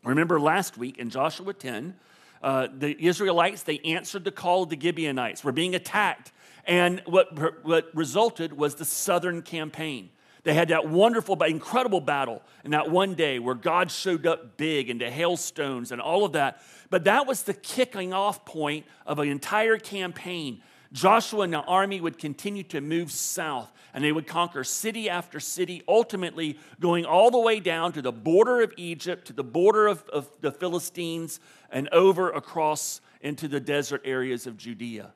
remember 0.04 0.38
last 0.38 0.78
week 0.78 0.99
in 0.99 1.11
Joshua 1.11 1.52
10, 1.52 1.97
uh, 2.42 2.68
the 2.76 2.97
Israelites, 3.04 3.64
they 3.64 3.78
answered 3.80 4.25
the 4.25 4.30
call 4.30 4.64
of 4.64 4.68
the 4.68 4.80
Gibeonites. 4.80 5.44
We're 5.44 5.52
being 5.52 5.75
attacked. 5.75 6.32
And 6.64 7.02
what, 7.06 7.64
what 7.64 7.90
resulted 7.92 8.52
was 8.52 8.76
the 8.76 8.85
southern 8.85 9.42
campaign. 9.42 10.11
They 10.44 10.54
had 10.54 10.68
that 10.68 10.88
wonderful, 10.88 11.37
but 11.37 11.50
incredible 11.50 12.00
battle 12.00 12.42
in 12.64 12.72
that 12.72 12.90
one 12.90 13.14
day 13.14 13.38
where 13.38 13.54
God 13.54 13.90
showed 13.90 14.26
up 14.26 14.56
big 14.56 14.90
into 14.90 15.08
hailstones 15.08 15.92
and 15.92 16.00
all 16.00 16.25
of 16.25 16.32
that. 16.32 16.62
But 16.90 17.04
that 17.04 17.26
was 17.26 17.44
the 17.44 17.54
kicking 17.54 18.12
off 18.12 18.44
point 18.44 18.87
of 19.06 19.18
an 19.20 19.28
entire 19.28 19.78
campaign. 19.78 20.62
Joshua 20.92 21.42
and 21.42 21.52
the 21.52 21.61
army 21.61 22.00
would 22.00 22.18
continue 22.18 22.64
to 22.64 22.80
move 22.80 23.12
south 23.12 23.72
and 23.94 24.02
they 24.02 24.12
would 24.12 24.26
conquer 24.26 24.64
city 24.64 25.08
after 25.08 25.38
city, 25.38 25.82
ultimately 25.87 26.58
going 26.80 27.04
all 27.04 27.30
the 27.30 27.38
way 27.38 27.61
down 27.61 27.92
to 27.92 28.02
the 28.02 28.12
border 28.12 28.62
of 28.62 28.72
Egypt, 28.76 29.26
to 29.26 29.32
the 29.32 29.44
border 29.44 29.87
of, 29.87 30.02
of 30.08 30.28
the 30.40 30.50
Philistines, 30.50 31.40
and 31.70 31.88
over 31.90 32.30
across 32.30 33.00
into 33.20 33.49
the 33.49 33.61
desert 33.61 34.00
areas 34.04 34.46
of 34.46 34.56
Judea. 34.56 35.12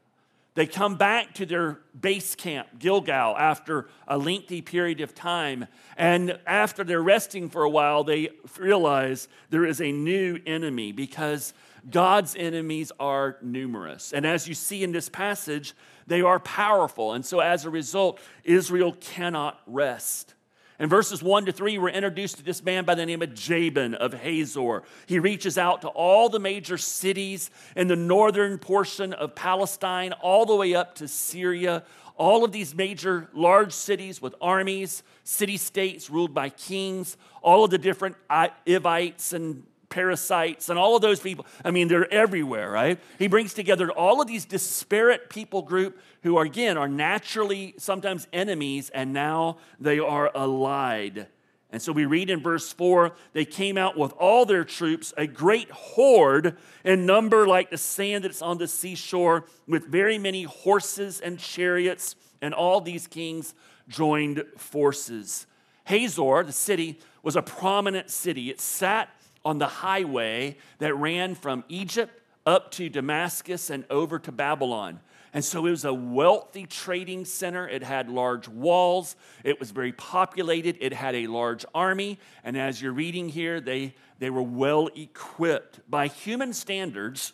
They 0.57 0.67
come 0.67 0.97
back 0.97 1.35
to 1.35 1.45
their 1.45 1.81
base 1.99 2.35
camp, 2.35 2.79
Gilgal, 2.79 3.37
after 3.37 3.91
a 4.09 4.17
lengthy 4.17 4.63
period 4.63 5.03
of 5.03 5.15
time. 5.15 5.67
And 5.99 6.39
after 6.47 6.83
they're 6.83 7.03
resting 7.03 7.51
for 7.51 7.63
a 7.63 7.69
while, 7.69 8.05
they 8.05 8.31
realize 8.59 9.29
there 9.51 9.67
is 9.67 9.83
a 9.83 9.93
new 9.93 10.41
enemy 10.47 10.93
because 10.93 11.53
God's 11.91 12.35
enemies 12.35 12.91
are 12.99 13.37
numerous. 13.43 14.15
And 14.15 14.27
as 14.27 14.49
you 14.49 14.55
see 14.55 14.83
in 14.83 14.93
this 14.93 15.11
passage, 15.11 15.75
they 16.07 16.23
are 16.23 16.41
powerful. 16.41 17.13
And 17.13 17.25
so 17.25 17.41
as 17.41 17.67
a 17.67 17.71
result, 17.71 18.19
Israel 18.43 18.97
cannot 18.99 19.61
rest. 19.67 20.36
In 20.79 20.91
verses 20.91 21.23
1 21.23 21.47
to 21.47 21.53
3, 21.53 21.79
we're 21.79 21.89
introduced 21.89 22.37
to 22.37 22.43
this 22.43 22.63
man 22.63 22.85
by 22.85 22.95
the 22.95 23.07
name 23.07 23.23
of 23.23 23.35
Jabin 23.35 23.95
of 23.95 24.13
Hazor. 24.13 24.83
He 25.07 25.19
reaches 25.19 25.57
out 25.57 25.81
to 25.83 25.89
all 25.89 26.29
the 26.29 26.39
major 26.39 26.77
cities 26.77 27.51
in 27.75 27.89
the 27.89 27.97
northern 27.97 28.59
portion 28.59 29.15
of 29.15 29.35
Palestine, 29.35 30.13
all 30.13 30.45
the 30.45 30.55
way 30.55 30.75
up 30.75 30.95
to 30.97 31.09
Syria. 31.09 31.83
All 32.19 32.45
of 32.45 32.53
these 32.53 32.75
major 32.75 33.29
large 33.33 33.73
cities 33.73 34.21
with 34.21 34.35
armies, 34.41 35.03
city 35.25 35.57
states 35.57 36.11
ruled 36.11 36.35
by 36.35 36.51
kings, 36.51 37.17
all 37.43 37.65
of 37.65 37.71
the 37.71 37.79
different 37.79 38.17
Hivites 38.31 39.33
and 39.33 39.63
Perizzites 39.89 40.69
and 40.69 40.79
all 40.79 40.97
of 40.97 41.03
those 41.03 41.21
people. 41.21 41.47
I 41.65 41.71
mean, 41.71 41.89
they're 41.89 42.13
everywhere, 42.13 42.71
right? 42.71 42.99
He 43.19 43.29
brings 43.29 43.55
together 43.55 43.91
all 43.91 44.21
of 44.21 44.27
these 44.27 44.45
disparate 44.45 45.31
people 45.31 45.63
group 45.63 45.99
who 46.23 46.37
are, 46.37 46.45
again, 46.45 46.77
are 46.77 46.89
naturally 46.89 47.75
sometimes 47.79 48.27
enemies, 48.33 48.91
and 48.91 49.13
now 49.13 49.59
they 49.79 49.99
are 49.99 50.31
allied. 50.35 51.29
And 51.71 51.83
so 51.83 51.93
we 51.93 52.07
read 52.07 52.31
in 52.31 52.41
verse 52.41 52.73
4 52.73 53.13
they 53.33 53.45
came 53.45 53.77
out 53.77 53.97
with 53.97 54.13
all 54.13 54.47
their 54.47 54.65
troops, 54.65 55.13
a 55.17 55.27
great 55.27 55.71
horde 55.71 56.57
in 56.85 57.07
number 57.07 57.47
like 57.47 57.71
the 57.71 57.79
sand 57.79 58.25
that's 58.25 58.43
on 58.43 58.59
the 58.59 58.69
seashore, 58.69 59.45
with 59.67 59.87
very 59.87 60.19
many 60.19 60.45
horses 60.45 61.21
and 61.21 61.39
chariots, 61.39 62.17
and 62.41 62.55
all 62.55 62.81
these 62.81 63.07
kings 63.07 63.55
joined 63.89 64.45
forces. 64.57 65.47
Hazor, 65.85 66.45
the 66.45 66.53
city, 66.53 66.99
was 67.23 67.37
a 67.37 67.43
prominent 67.43 68.11
city. 68.11 68.51
It 68.51 68.61
sat 68.61 69.09
on 69.47 69.59
the 69.59 69.69
highway 69.69 70.57
that 70.79 70.93
ran 70.97 71.37
from 71.37 71.63
Egypt 71.69 72.21
up 72.45 72.73
to 72.73 72.89
Damascus 72.89 73.71
and 73.71 73.85
over 73.89 74.19
to 74.19 74.33
Babylon. 74.33 74.99
And 75.33 75.45
so 75.45 75.67
it 75.67 75.71
was 75.71 75.85
a 75.85 75.95
wealthy 75.95 76.67
trading 76.67 77.25
center. 77.25 77.69
It 77.69 77.85
had 77.85 78.09
large 78.09 78.49
walls. 78.49 79.15
It 79.45 79.61
was 79.61 79.71
very 79.71 79.93
populated. 79.93 80.79
It 80.81 80.93
had 80.93 81.15
a 81.15 81.29
large 81.29 81.65
army. 81.73 82.19
And 82.43 82.57
as 82.57 82.83
you're 82.83 82.93
reading 82.93 83.29
here, 83.29 83.61
they, 83.61 83.95
they 84.19 84.31
were 84.31 84.43
well 84.43 84.89
equipped. 84.97 85.79
By 85.89 86.09
human 86.09 86.53
standards, 86.53 87.33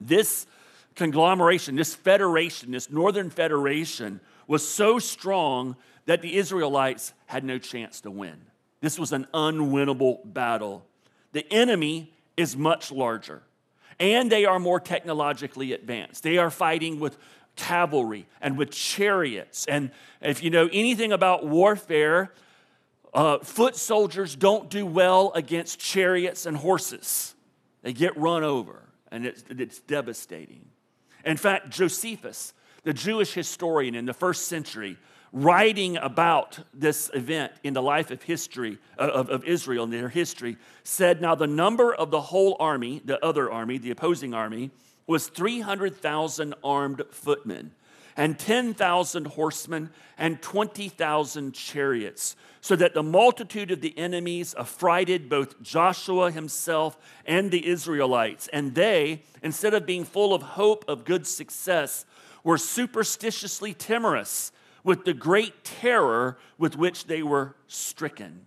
this 0.00 0.46
conglomeration, 0.94 1.74
this 1.74 1.96
federation, 1.96 2.70
this 2.70 2.88
northern 2.88 3.30
federation 3.30 4.20
was 4.46 4.66
so 4.66 5.00
strong 5.00 5.74
that 6.06 6.22
the 6.22 6.36
Israelites 6.36 7.14
had 7.26 7.42
no 7.42 7.58
chance 7.58 8.00
to 8.02 8.12
win. 8.12 8.36
This 8.84 8.98
was 8.98 9.12
an 9.12 9.26
unwinnable 9.32 10.18
battle. 10.26 10.84
The 11.32 11.50
enemy 11.50 12.12
is 12.36 12.54
much 12.54 12.92
larger, 12.92 13.40
and 13.98 14.30
they 14.30 14.44
are 14.44 14.58
more 14.58 14.78
technologically 14.78 15.72
advanced. 15.72 16.22
They 16.22 16.36
are 16.36 16.50
fighting 16.50 17.00
with 17.00 17.16
cavalry 17.56 18.26
and 18.42 18.58
with 18.58 18.72
chariots. 18.72 19.64
And 19.64 19.90
if 20.20 20.42
you 20.42 20.50
know 20.50 20.68
anything 20.70 21.12
about 21.12 21.46
warfare, 21.46 22.34
uh, 23.14 23.38
foot 23.38 23.74
soldiers 23.74 24.36
don't 24.36 24.68
do 24.68 24.84
well 24.84 25.32
against 25.34 25.78
chariots 25.78 26.44
and 26.44 26.54
horses. 26.54 27.34
They 27.80 27.94
get 27.94 28.14
run 28.18 28.44
over, 28.44 28.82
and 29.10 29.24
it's, 29.24 29.44
it's 29.48 29.80
devastating. 29.80 30.66
In 31.24 31.38
fact, 31.38 31.70
Josephus, 31.70 32.52
the 32.82 32.92
Jewish 32.92 33.32
historian 33.32 33.94
in 33.94 34.04
the 34.04 34.12
first 34.12 34.46
century, 34.46 34.98
writing 35.34 35.96
about 35.96 36.60
this 36.72 37.10
event 37.12 37.52
in 37.64 37.74
the 37.74 37.82
life 37.82 38.12
of 38.12 38.22
history 38.22 38.78
uh, 38.96 39.02
of, 39.02 39.28
of 39.28 39.44
Israel 39.44 39.84
in 39.84 39.90
their 39.90 40.08
history 40.08 40.56
said, 40.84 41.20
Now 41.20 41.34
the 41.34 41.48
number 41.48 41.92
of 41.92 42.12
the 42.12 42.20
whole 42.20 42.56
army, 42.60 43.02
the 43.04 43.22
other 43.22 43.50
army, 43.50 43.76
the 43.76 43.90
opposing 43.90 44.32
army, 44.32 44.70
was 45.08 45.26
300,000 45.26 46.54
armed 46.62 47.02
footmen 47.10 47.72
and 48.16 48.38
10,000 48.38 49.26
horsemen 49.26 49.90
and 50.16 50.40
20,000 50.40 51.52
chariots, 51.52 52.36
so 52.60 52.76
that 52.76 52.94
the 52.94 53.02
multitude 53.02 53.72
of 53.72 53.80
the 53.80 53.98
enemies 53.98 54.54
affrighted 54.56 55.28
both 55.28 55.60
Joshua 55.60 56.30
himself 56.30 56.96
and 57.26 57.50
the 57.50 57.66
Israelites. 57.66 58.48
And 58.52 58.76
they, 58.76 59.22
instead 59.42 59.74
of 59.74 59.84
being 59.84 60.04
full 60.04 60.32
of 60.32 60.42
hope 60.42 60.84
of 60.86 61.04
good 61.04 61.26
success, 61.26 62.06
were 62.44 62.56
superstitiously 62.56 63.74
timorous 63.74 64.52
with 64.84 65.04
the 65.04 65.14
great 65.14 65.64
terror 65.64 66.38
with 66.58 66.76
which 66.76 67.06
they 67.06 67.22
were 67.22 67.56
stricken. 67.66 68.46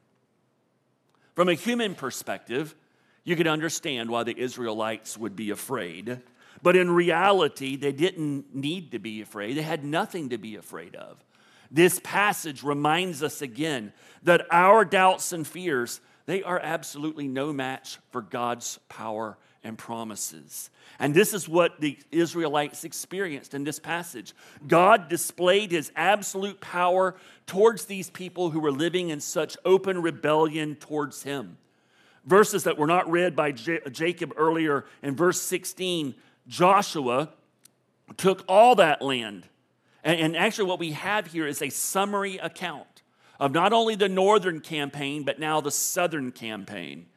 From 1.35 1.49
a 1.49 1.53
human 1.53 1.95
perspective, 1.95 2.75
you 3.23 3.35
could 3.35 3.47
understand 3.47 4.09
why 4.09 4.23
the 4.23 4.37
Israelites 4.37 5.17
would 5.17 5.35
be 5.35 5.49
afraid. 5.49 6.21
But 6.61 6.75
in 6.75 6.89
reality, 6.89 7.75
they 7.75 7.91
didn't 7.91 8.55
need 8.55 8.91
to 8.91 8.99
be 8.99 9.21
afraid. 9.21 9.57
They 9.57 9.63
had 9.63 9.83
nothing 9.83 10.29
to 10.29 10.37
be 10.37 10.55
afraid 10.55 10.95
of. 10.95 11.23
This 11.69 11.99
passage 12.03 12.63
reminds 12.63 13.21
us 13.21 13.41
again 13.41 13.91
that 14.23 14.47
our 14.51 14.85
doubts 14.85 15.33
and 15.33 15.45
fears, 15.45 15.99
they 16.25 16.41
are 16.43 16.59
absolutely 16.59 17.27
no 17.27 17.51
match 17.51 17.99
for 18.11 18.21
God's 18.21 18.79
power 18.87 19.37
and 19.67 19.77
promises. 19.77 20.69
And 20.97 21.13
this 21.13 21.33
is 21.33 21.47
what 21.47 21.81
the 21.81 21.99
Israelites 22.09 22.85
experienced 22.85 23.53
in 23.53 23.65
this 23.65 23.79
passage. 23.79 24.33
God 24.65 25.09
displayed 25.09 25.71
his 25.71 25.91
absolute 25.93 26.61
power 26.61 27.17
towards 27.45 27.83
these 27.83 28.09
people 28.09 28.49
who 28.49 28.61
were 28.61 28.71
living 28.71 29.09
in 29.09 29.19
such 29.19 29.57
open 29.65 30.01
rebellion 30.01 30.75
towards 30.75 31.23
him. 31.23 31.57
Verses 32.25 32.63
that 32.63 32.77
were 32.77 32.87
not 32.87 33.11
read 33.11 33.35
by 33.35 33.51
J- 33.51 33.81
Jacob 33.91 34.33
earlier 34.37 34.85
in 35.03 35.17
verse 35.17 35.41
16, 35.41 36.15
Joshua 36.47 37.29
took 38.15 38.45
all 38.47 38.75
that 38.75 39.01
land. 39.01 39.47
And, 40.01 40.19
and 40.19 40.37
actually, 40.37 40.69
what 40.69 40.79
we 40.79 40.93
have 40.93 41.27
here 41.27 41.45
is 41.45 41.61
a 41.61 41.69
summary 41.69 42.37
account 42.37 43.03
of 43.37 43.51
not 43.51 43.73
only 43.73 43.95
the 43.95 44.07
northern 44.07 44.61
campaign, 44.61 45.23
but 45.23 45.39
now 45.39 45.59
the 45.59 45.71
southern 45.71 46.31
campaign. 46.31 47.07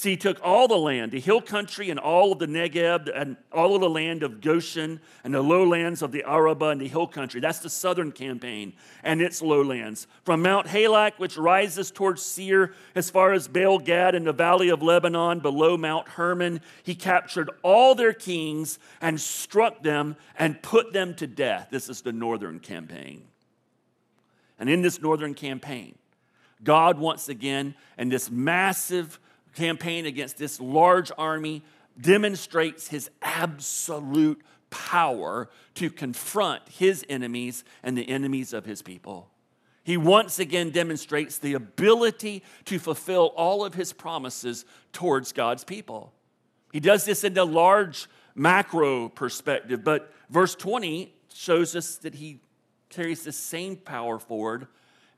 See, 0.00 0.12
he 0.12 0.16
took 0.16 0.40
all 0.42 0.66
the 0.66 0.78
land, 0.78 1.12
the 1.12 1.20
hill 1.20 1.42
country 1.42 1.90
and 1.90 2.00
all 2.00 2.32
of 2.32 2.38
the 2.38 2.46
Negeb 2.46 3.10
and 3.14 3.36
all 3.52 3.74
of 3.74 3.82
the 3.82 3.90
land 3.90 4.22
of 4.22 4.40
Goshen 4.40 4.98
and 5.24 5.34
the 5.34 5.42
lowlands 5.42 6.00
of 6.00 6.10
the 6.10 6.24
Arabah 6.24 6.70
and 6.70 6.80
the 6.80 6.88
hill 6.88 7.06
country. 7.06 7.38
That's 7.38 7.58
the 7.58 7.68
southern 7.68 8.10
campaign 8.10 8.72
and 9.02 9.20
its 9.20 9.42
lowlands. 9.42 10.06
From 10.24 10.40
Mount 10.40 10.68
Halak, 10.68 11.18
which 11.18 11.36
rises 11.36 11.90
towards 11.90 12.22
Seir 12.22 12.72
as 12.94 13.10
far 13.10 13.34
as 13.34 13.46
Baal 13.46 13.78
Gad 13.78 14.14
in 14.14 14.24
the 14.24 14.32
valley 14.32 14.70
of 14.70 14.82
Lebanon 14.82 15.40
below 15.40 15.76
Mount 15.76 16.08
Hermon, 16.08 16.62
he 16.82 16.94
captured 16.94 17.50
all 17.62 17.94
their 17.94 18.14
kings 18.14 18.78
and 19.02 19.20
struck 19.20 19.82
them 19.82 20.16
and 20.38 20.62
put 20.62 20.94
them 20.94 21.14
to 21.16 21.26
death. 21.26 21.68
This 21.70 21.90
is 21.90 22.00
the 22.00 22.12
northern 22.12 22.58
campaign. 22.58 23.24
And 24.58 24.70
in 24.70 24.80
this 24.80 25.02
northern 25.02 25.34
campaign, 25.34 25.98
God 26.64 26.98
once 26.98 27.28
again, 27.28 27.74
and 27.98 28.10
this 28.10 28.30
massive 28.30 29.20
campaign 29.54 30.06
against 30.06 30.38
this 30.38 30.60
large 30.60 31.10
army 31.18 31.62
demonstrates 32.00 32.88
his 32.88 33.10
absolute 33.22 34.42
power 34.70 35.48
to 35.74 35.90
confront 35.90 36.68
his 36.68 37.04
enemies 37.08 37.64
and 37.82 37.96
the 37.96 38.08
enemies 38.08 38.52
of 38.52 38.64
his 38.64 38.82
people. 38.82 39.30
He 39.82 39.96
once 39.96 40.38
again 40.38 40.70
demonstrates 40.70 41.38
the 41.38 41.54
ability 41.54 42.44
to 42.66 42.78
fulfill 42.78 43.32
all 43.36 43.64
of 43.64 43.74
his 43.74 43.92
promises 43.92 44.64
towards 44.92 45.32
God's 45.32 45.64
people. 45.64 46.12
He 46.72 46.80
does 46.80 47.04
this 47.04 47.24
in 47.24 47.34
the 47.34 47.46
large 47.46 48.08
macro 48.34 49.08
perspective, 49.08 49.82
but 49.82 50.12
verse 50.28 50.54
20 50.54 51.12
shows 51.32 51.74
us 51.74 51.96
that 51.96 52.14
he 52.14 52.40
carries 52.88 53.24
the 53.24 53.32
same 53.32 53.76
power 53.76 54.18
forward 54.18 54.68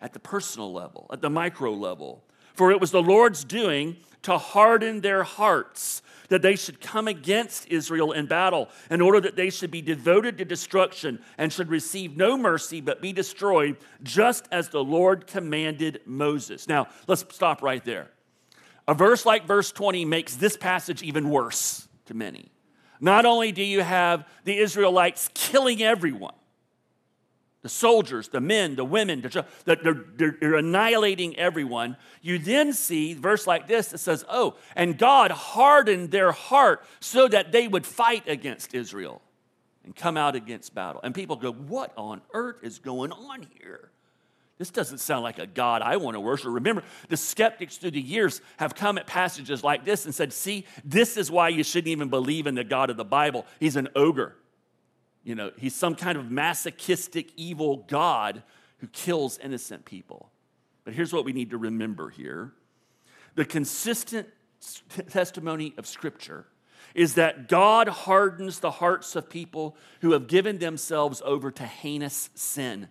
at 0.00 0.12
the 0.12 0.18
personal 0.18 0.72
level, 0.72 1.06
at 1.12 1.20
the 1.20 1.30
micro 1.30 1.72
level. 1.72 2.24
For 2.54 2.70
it 2.70 2.80
was 2.80 2.90
the 2.90 3.02
Lord's 3.02 3.44
doing 3.44 3.96
to 4.22 4.38
harden 4.38 5.00
their 5.00 5.24
hearts, 5.24 6.02
that 6.28 6.42
they 6.42 6.56
should 6.56 6.80
come 6.80 7.08
against 7.08 7.66
Israel 7.68 8.12
in 8.12 8.26
battle, 8.26 8.68
in 8.90 9.00
order 9.00 9.20
that 9.20 9.36
they 9.36 9.50
should 9.50 9.70
be 9.70 9.82
devoted 9.82 10.38
to 10.38 10.44
destruction 10.44 11.20
and 11.36 11.52
should 11.52 11.68
receive 11.68 12.16
no 12.16 12.38
mercy 12.38 12.80
but 12.80 13.02
be 13.02 13.12
destroyed, 13.12 13.76
just 14.02 14.48
as 14.52 14.68
the 14.68 14.82
Lord 14.82 15.26
commanded 15.26 16.00
Moses. 16.06 16.68
Now, 16.68 16.88
let's 17.06 17.24
stop 17.34 17.62
right 17.62 17.84
there. 17.84 18.10
A 18.88 18.94
verse 18.94 19.26
like 19.26 19.46
verse 19.46 19.72
20 19.72 20.04
makes 20.04 20.36
this 20.36 20.56
passage 20.56 21.02
even 21.02 21.30
worse 21.30 21.88
to 22.06 22.14
many. 22.14 22.50
Not 23.00 23.26
only 23.26 23.52
do 23.52 23.62
you 23.62 23.82
have 23.82 24.28
the 24.44 24.56
Israelites 24.56 25.28
killing 25.34 25.82
everyone, 25.82 26.34
the 27.62 27.68
soldiers, 27.68 28.28
the 28.28 28.40
men, 28.40 28.74
the 28.74 28.84
women, 28.84 29.22
the, 29.22 29.46
they're, 29.64 29.76
they're, 29.76 30.36
they're, 30.40 30.54
annihilating 30.56 31.38
everyone. 31.38 31.96
You 32.20 32.38
then 32.38 32.72
see 32.72 33.14
verse 33.14 33.46
like 33.46 33.68
this 33.68 33.88
that 33.88 33.98
says, 33.98 34.24
Oh, 34.28 34.56
and 34.74 34.98
God 34.98 35.30
hardened 35.30 36.10
their 36.10 36.32
heart 36.32 36.84
so 36.98 37.28
that 37.28 37.52
they 37.52 37.68
would 37.68 37.86
fight 37.86 38.28
against 38.28 38.74
Israel. 38.74 39.22
and 39.84 39.94
come 39.94 40.16
out 40.16 40.34
against 40.34 40.74
battle. 40.74 41.00
And 41.04 41.14
people 41.14 41.36
go, 41.36 41.52
What 41.52 41.92
on 41.96 42.20
earth 42.34 42.56
is 42.62 42.80
going 42.80 43.12
on 43.12 43.46
here? 43.60 43.90
This 44.58 44.70
doesn't 44.70 44.98
sound 44.98 45.22
like 45.22 45.38
a 45.38 45.46
God 45.46 45.82
I 45.82 45.96
want 45.96 46.16
to 46.16 46.20
worship. 46.20 46.48
Remember, 46.50 46.82
the 47.08 47.16
skeptics 47.16 47.78
through 47.78 47.92
the 47.92 48.00
years 48.00 48.40
have 48.58 48.74
come 48.74 48.98
at 48.98 49.06
passages 49.06 49.64
like 49.64 49.84
this 49.84 50.04
and 50.04 50.14
said, 50.14 50.32
See, 50.32 50.66
this 50.84 51.16
is 51.16 51.30
why 51.30 51.48
you 51.48 51.62
shouldn't 51.62 51.88
even 51.88 52.08
believe 52.10 52.48
in 52.48 52.56
the 52.56 52.64
God 52.64 52.90
of 52.90 52.96
the 52.96 53.04
Bible. 53.04 53.46
He's 53.60 53.76
an 53.76 53.88
ogre. 53.94 54.36
You 55.24 55.34
know, 55.34 55.52
he's 55.56 55.74
some 55.74 55.94
kind 55.94 56.18
of 56.18 56.30
masochistic, 56.30 57.30
evil 57.36 57.84
God 57.88 58.42
who 58.78 58.88
kills 58.88 59.38
innocent 59.38 59.84
people. 59.84 60.30
But 60.84 60.94
here's 60.94 61.12
what 61.12 61.24
we 61.24 61.32
need 61.32 61.50
to 61.50 61.58
remember 61.58 62.10
here 62.10 62.52
the 63.34 63.44
consistent 63.44 64.28
testimony 65.08 65.74
of 65.78 65.86
Scripture 65.86 66.46
is 66.94 67.14
that 67.14 67.48
God 67.48 67.88
hardens 67.88 68.58
the 68.58 68.70
hearts 68.70 69.16
of 69.16 69.30
people 69.30 69.76
who 70.00 70.12
have 70.12 70.26
given 70.26 70.58
themselves 70.58 71.22
over 71.24 71.50
to 71.50 71.64
heinous 71.64 72.28
sin 72.34 72.88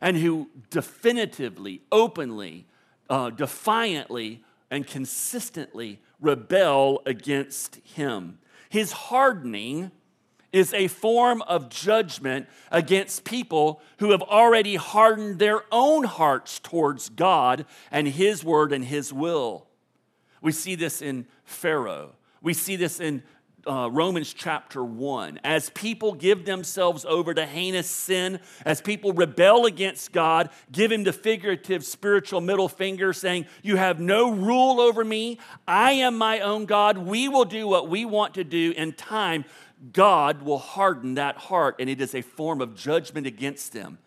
and 0.00 0.16
who 0.16 0.48
definitively, 0.70 1.82
openly, 1.92 2.66
uh, 3.10 3.30
defiantly, 3.30 4.42
and 4.70 4.86
consistently 4.86 6.00
rebel 6.20 7.02
against 7.04 7.76
Him. 7.84 8.38
His 8.70 8.92
hardening 8.92 9.90
is 10.54 10.72
a 10.72 10.86
form 10.86 11.42
of 11.42 11.68
judgment 11.68 12.46
against 12.70 13.24
people 13.24 13.82
who 13.98 14.12
have 14.12 14.22
already 14.22 14.76
hardened 14.76 15.40
their 15.40 15.64
own 15.72 16.04
hearts 16.04 16.60
towards 16.60 17.08
God 17.08 17.66
and 17.90 18.06
His 18.06 18.44
word 18.44 18.72
and 18.72 18.84
His 18.84 19.12
will. 19.12 19.66
We 20.40 20.52
see 20.52 20.76
this 20.76 21.02
in 21.02 21.26
Pharaoh. 21.44 22.12
We 22.40 22.54
see 22.54 22.76
this 22.76 23.00
in 23.00 23.24
uh, 23.66 23.88
Romans 23.90 24.32
chapter 24.32 24.84
1. 24.84 25.40
As 25.44 25.70
people 25.70 26.12
give 26.12 26.44
themselves 26.44 27.04
over 27.04 27.34
to 27.34 27.46
heinous 27.46 27.88
sin, 27.88 28.40
as 28.64 28.80
people 28.80 29.12
rebel 29.12 29.66
against 29.66 30.12
God, 30.12 30.50
give 30.70 30.92
him 30.92 31.04
the 31.04 31.12
figurative 31.12 31.84
spiritual 31.84 32.40
middle 32.40 32.68
finger, 32.68 33.12
saying, 33.12 33.46
You 33.62 33.76
have 33.76 34.00
no 34.00 34.30
rule 34.30 34.80
over 34.80 35.04
me. 35.04 35.38
I 35.66 35.92
am 35.92 36.16
my 36.18 36.40
own 36.40 36.66
God. 36.66 36.98
We 36.98 37.28
will 37.28 37.44
do 37.44 37.66
what 37.66 37.88
we 37.88 38.04
want 38.04 38.34
to 38.34 38.44
do. 38.44 38.72
In 38.76 38.92
time, 38.92 39.44
God 39.92 40.42
will 40.42 40.58
harden 40.58 41.14
that 41.14 41.36
heart, 41.36 41.76
and 41.78 41.90
it 41.90 42.00
is 42.00 42.14
a 42.14 42.22
form 42.22 42.60
of 42.60 42.74
judgment 42.74 43.26
against 43.26 43.72
them. 43.72 43.98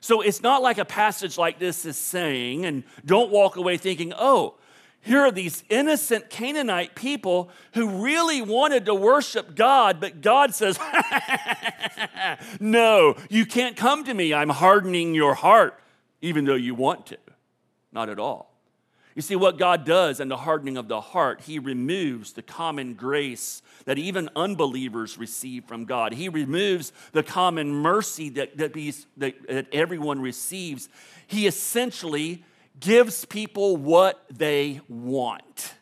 So 0.00 0.22
it's 0.22 0.42
not 0.42 0.62
like 0.62 0.78
a 0.78 0.84
passage 0.84 1.36
like 1.36 1.58
this 1.58 1.84
is 1.84 1.96
saying, 1.96 2.64
and 2.64 2.84
don't 3.04 3.30
walk 3.30 3.56
away 3.56 3.76
thinking, 3.76 4.14
oh, 4.16 4.54
here 5.02 5.20
are 5.20 5.30
these 5.30 5.64
innocent 5.70 6.28
Canaanite 6.28 6.94
people 6.94 7.50
who 7.72 8.02
really 8.02 8.42
wanted 8.42 8.84
to 8.86 8.94
worship 8.94 9.54
God, 9.54 9.98
but 9.98 10.20
God 10.20 10.54
says, 10.54 10.78
No, 12.60 13.16
you 13.30 13.46
can't 13.46 13.76
come 13.76 14.04
to 14.04 14.12
me. 14.12 14.34
I'm 14.34 14.50
hardening 14.50 15.14
your 15.14 15.34
heart, 15.34 15.80
even 16.20 16.44
though 16.44 16.54
you 16.54 16.74
want 16.74 17.06
to. 17.06 17.18
Not 17.92 18.10
at 18.10 18.18
all. 18.18 18.50
You 19.14 19.22
see, 19.22 19.36
what 19.36 19.58
God 19.58 19.84
does 19.84 20.20
in 20.20 20.28
the 20.28 20.36
hardening 20.36 20.76
of 20.76 20.88
the 20.88 21.00
heart, 21.00 21.40
He 21.40 21.58
removes 21.58 22.32
the 22.32 22.42
common 22.42 22.94
grace 22.94 23.62
that 23.86 23.98
even 23.98 24.28
unbelievers 24.36 25.18
receive 25.18 25.64
from 25.64 25.86
God. 25.86 26.12
He 26.12 26.28
removes 26.28 26.92
the 27.12 27.22
common 27.22 27.72
mercy 27.72 28.28
that, 28.30 28.56
that, 28.58 28.74
that, 29.16 29.66
everyone 29.72 30.20
receives. 30.20 30.88
He 31.26 31.46
essentially 31.46 32.44
gives 32.78 33.24
people 33.24 33.76
what 33.76 34.24
they 34.30 34.80
want. 34.88 35.74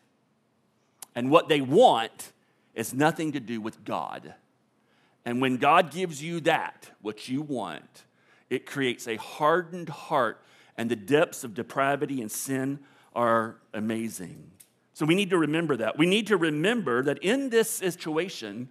And 1.15 1.29
what 1.29 1.49
they 1.49 1.61
want 1.61 2.31
is 2.73 2.93
nothing 2.93 3.33
to 3.33 3.39
do 3.39 3.61
with 3.61 3.83
God. 3.83 4.33
And 5.25 5.41
when 5.41 5.57
God 5.57 5.91
gives 5.91 6.23
you 6.23 6.39
that, 6.41 6.91
what 7.01 7.27
you 7.27 7.41
want, 7.41 8.05
it 8.49 8.65
creates 8.65 9.07
a 9.07 9.17
hardened 9.17 9.89
heart, 9.89 10.43
and 10.77 10.89
the 10.89 10.95
depths 10.95 11.43
of 11.43 11.53
depravity 11.53 12.21
and 12.21 12.31
sin 12.31 12.79
are 13.13 13.57
amazing. 13.73 14.51
So 14.93 15.05
we 15.05 15.15
need 15.15 15.29
to 15.29 15.37
remember 15.37 15.77
that. 15.77 15.97
We 15.97 16.05
need 16.05 16.27
to 16.27 16.37
remember 16.37 17.03
that 17.03 17.19
in 17.19 17.49
this 17.49 17.69
situation, 17.69 18.69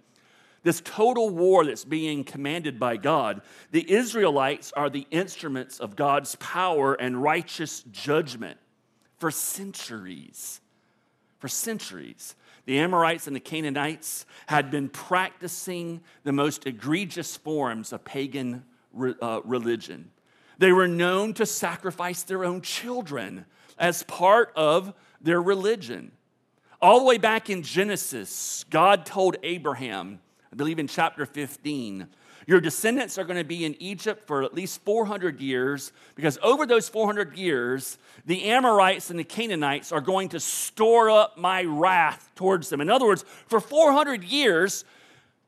this 0.63 0.81
total 0.81 1.29
war 1.29 1.65
that's 1.65 1.85
being 1.85 2.23
commanded 2.23 2.79
by 2.79 2.97
God, 2.97 3.41
the 3.71 3.89
Israelites 3.91 4.73
are 4.75 4.89
the 4.89 5.07
instruments 5.11 5.79
of 5.79 5.95
God's 5.95 6.35
power 6.35 6.93
and 6.93 7.21
righteous 7.21 7.83
judgment 7.91 8.57
for 9.17 9.31
centuries. 9.31 10.61
For 11.39 11.47
centuries. 11.47 12.35
The 12.65 12.79
Amorites 12.79 13.27
and 13.27 13.35
the 13.35 13.39
Canaanites 13.39 14.25
had 14.47 14.69
been 14.69 14.89
practicing 14.89 16.01
the 16.23 16.33
most 16.33 16.67
egregious 16.67 17.37
forms 17.37 17.93
of 17.93 18.03
pagan 18.03 18.63
uh, 19.21 19.41
religion. 19.43 20.11
They 20.57 20.73
were 20.73 20.87
known 20.87 21.33
to 21.35 21.45
sacrifice 21.45 22.23
their 22.23 22.43
own 22.43 22.61
children 22.61 23.45
as 23.77 24.03
part 24.03 24.51
of 24.55 24.93
their 25.21 25.41
religion. 25.41 26.11
All 26.81 26.99
the 26.99 27.05
way 27.05 27.17
back 27.17 27.49
in 27.49 27.63
Genesis, 27.63 28.65
God 28.69 29.05
told 29.05 29.37
Abraham, 29.41 30.19
I 30.51 30.55
believe 30.55 30.79
in 30.79 30.87
chapter 30.87 31.25
15. 31.25 32.07
Your 32.47 32.59
descendants 32.59 33.17
are 33.19 33.23
going 33.23 33.37
to 33.37 33.43
be 33.43 33.65
in 33.65 33.75
Egypt 33.79 34.25
for 34.25 34.43
at 34.43 34.55
least 34.55 34.81
400 34.83 35.39
years 35.39 35.91
because 36.15 36.39
over 36.41 36.65
those 36.65 36.89
400 36.89 37.37
years, 37.37 37.99
the 38.25 38.45
Amorites 38.45 39.11
and 39.11 39.19
the 39.19 39.23
Canaanites 39.23 39.91
are 39.91 40.01
going 40.01 40.29
to 40.29 40.39
store 40.39 41.11
up 41.11 41.37
my 41.37 41.63
wrath 41.63 42.31
towards 42.35 42.69
them. 42.69 42.81
In 42.81 42.89
other 42.89 43.05
words, 43.05 43.23
for 43.47 43.59
400 43.59 44.23
years, 44.23 44.83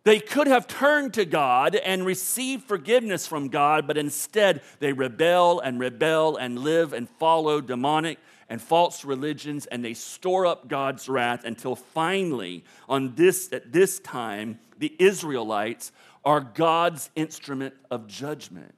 they 0.04 0.20
could 0.20 0.48
have 0.48 0.68
turned 0.68 1.14
to 1.16 1.26
God 1.26 1.76
and 1.76 2.06
received 2.06 2.66
forgiveness 2.66 3.26
from 3.26 3.50
God, 3.50 3.88
but 3.88 3.98
instead 3.98 4.62
they 4.80 4.94
rebel 4.94 5.60
and 5.60 5.80
rebel 5.80 6.38
and 6.38 6.60
live 6.60 6.94
and 6.94 7.10
follow 7.10 7.62
demonic 7.62 8.20
and 8.52 8.62
false 8.62 9.06
religions, 9.06 9.66
and 9.68 9.84
they 9.84 9.94
store 9.94 10.46
up 10.46 10.68
God's 10.68 11.08
wrath 11.08 11.46
until 11.46 11.74
finally, 11.74 12.66
on 12.90 13.16
this 13.16 13.48
at 13.54 13.72
this 13.72 13.98
time, 14.00 14.60
the 14.78 14.94
Israelites 15.00 15.94
are 16.26 16.42
God's 16.42 17.10
instrument 17.16 17.74
of 17.90 18.08
judgment. 18.08 18.76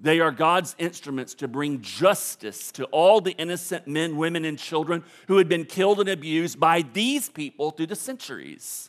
They 0.00 0.20
are 0.20 0.30
God's 0.30 0.74
instruments 0.78 1.34
to 1.34 1.48
bring 1.48 1.82
justice 1.82 2.72
to 2.72 2.84
all 2.86 3.20
the 3.20 3.32
innocent 3.32 3.86
men, 3.86 4.16
women, 4.16 4.46
and 4.46 4.58
children 4.58 5.04
who 5.28 5.36
had 5.36 5.50
been 5.50 5.66
killed 5.66 6.00
and 6.00 6.08
abused 6.08 6.58
by 6.58 6.80
these 6.80 7.28
people 7.28 7.72
through 7.72 7.88
the 7.88 7.94
centuries. 7.94 8.88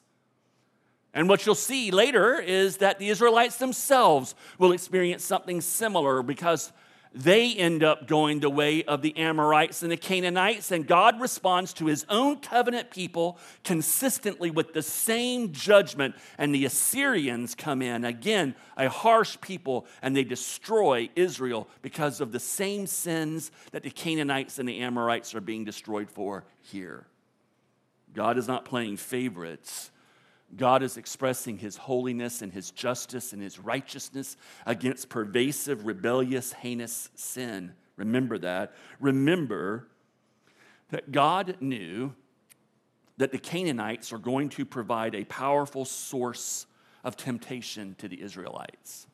And 1.14 1.28
what 1.28 1.46
you'll 1.46 1.56
see 1.56 1.92
later 1.92 2.40
is 2.40 2.78
that 2.78 3.00
the 3.00 3.10
Israelites 3.10 3.58
themselves 3.58 4.34
will 4.58 4.72
experience 4.72 5.26
something 5.26 5.60
similar 5.60 6.24
because 6.24 6.72
they 7.14 7.54
end 7.54 7.84
up 7.84 8.08
going 8.08 8.40
the 8.40 8.50
way 8.50 8.84
of 8.84 9.02
the 9.02 9.16
Amorites 9.18 9.84
and 9.84 9.92
the 9.92 9.98
Canaanites, 9.98 10.72
and 10.72 10.88
God 10.88 11.22
responds 11.22 11.72
to 11.74 11.86
his 11.86 12.06
own 12.10 12.38
covenant 12.38 12.90
people 12.90 13.38
consistently 13.64 14.50
with 14.50 14.74
the 14.74 14.82
same 14.82 15.52
judgment. 15.52 16.16
And 16.38 16.54
the 16.54 16.66
Assyrians 16.66 17.54
come 17.54 17.82
in, 17.82 18.04
again, 18.04 18.56
a 18.76 18.90
harsh 18.90 19.38
people, 19.42 19.86
and 20.02 20.16
they 20.16 20.24
destroy 20.24 21.10
Israel 21.16 21.68
because 21.84 22.20
of 22.20 22.32
the 22.32 22.40
same 22.40 22.88
sins 22.88 23.52
that 23.72 23.84
the 23.84 23.92
Canaanites 23.92 24.58
and 24.58 24.68
the 24.68 24.80
Amorites 24.80 25.36
are 25.36 25.42
being 25.42 25.66
destroyed 25.66 26.10
for 26.10 26.46
here. 26.62 27.06
God 28.14 28.38
is 28.38 28.48
not 28.48 28.66
playing 28.66 28.98
favorites. 28.98 29.92
God 30.58 30.84
is 30.84 30.98
expressing 30.98 31.58
his 31.58 31.78
holiness 31.78 32.42
and 32.42 32.52
his 32.52 32.72
justice 32.72 33.34
and 33.34 33.42
his 33.42 33.60
righteousness 33.60 34.38
against 34.66 35.10
pervasive, 35.10 35.86
rebellious, 35.86 36.54
heinous 36.54 37.10
sin. 37.16 37.74
Remember 37.96 38.38
that. 38.40 38.74
Remember 39.00 39.88
that 40.90 41.12
God 41.12 41.58
knew 41.60 42.14
that 43.18 43.32
the 43.32 43.38
Canaanites 43.38 44.12
are 44.12 44.18
going 44.18 44.50
to 44.50 44.66
provide 44.66 45.16
a 45.16 45.24
powerful 45.26 45.86
source 45.86 46.66
of 47.04 47.16
temptation 47.18 47.96
to 48.00 48.08
the 48.08 48.22
Israelites. 48.22 49.08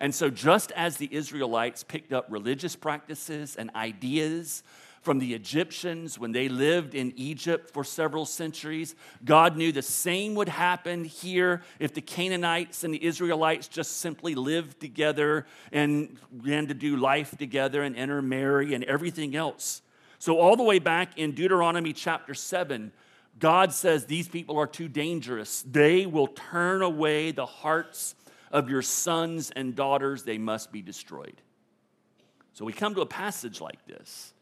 And 0.00 0.14
so, 0.14 0.28
just 0.28 0.72
as 0.72 0.96
the 0.96 1.08
Israelites 1.12 1.84
picked 1.84 2.12
up 2.12 2.26
religious 2.28 2.74
practices 2.74 3.54
and 3.56 3.70
ideas 3.76 4.62
from 5.04 5.18
the 5.18 5.34
Egyptians 5.34 6.18
when 6.18 6.32
they 6.32 6.48
lived 6.48 6.94
in 6.94 7.12
Egypt 7.16 7.70
for 7.70 7.84
several 7.84 8.24
centuries. 8.24 8.94
God 9.24 9.56
knew 9.56 9.70
the 9.70 9.82
same 9.82 10.34
would 10.34 10.48
happen 10.48 11.04
here 11.04 11.62
if 11.78 11.92
the 11.92 12.00
Canaanites 12.00 12.84
and 12.84 12.94
the 12.94 13.04
Israelites 13.04 13.68
just 13.68 13.98
simply 13.98 14.34
lived 14.34 14.80
together 14.80 15.46
and 15.70 16.18
began 16.42 16.66
to 16.68 16.74
do 16.74 16.96
life 16.96 17.36
together 17.36 17.82
and 17.82 17.94
intermarry 17.94 18.72
and 18.72 18.82
everything 18.84 19.36
else. 19.36 19.82
So, 20.18 20.38
all 20.38 20.56
the 20.56 20.62
way 20.62 20.78
back 20.78 21.18
in 21.18 21.32
Deuteronomy 21.32 21.92
chapter 21.92 22.32
7, 22.32 22.90
God 23.38 23.72
says 23.72 24.06
these 24.06 24.28
people 24.28 24.58
are 24.58 24.66
too 24.66 24.88
dangerous. 24.88 25.62
They 25.62 26.06
will 26.06 26.28
turn 26.28 26.80
away 26.80 27.30
the 27.30 27.46
hearts 27.46 28.14
of 28.50 28.70
your 28.70 28.82
sons 28.82 29.50
and 29.50 29.74
daughters, 29.74 30.22
they 30.22 30.38
must 30.38 30.70
be 30.70 30.80
destroyed. 30.80 31.42
So 32.52 32.64
we 32.64 32.72
come 32.72 32.94
to 32.94 33.00
a 33.00 33.06
passage 33.06 33.60
like 33.60 33.84
this. 33.86 34.33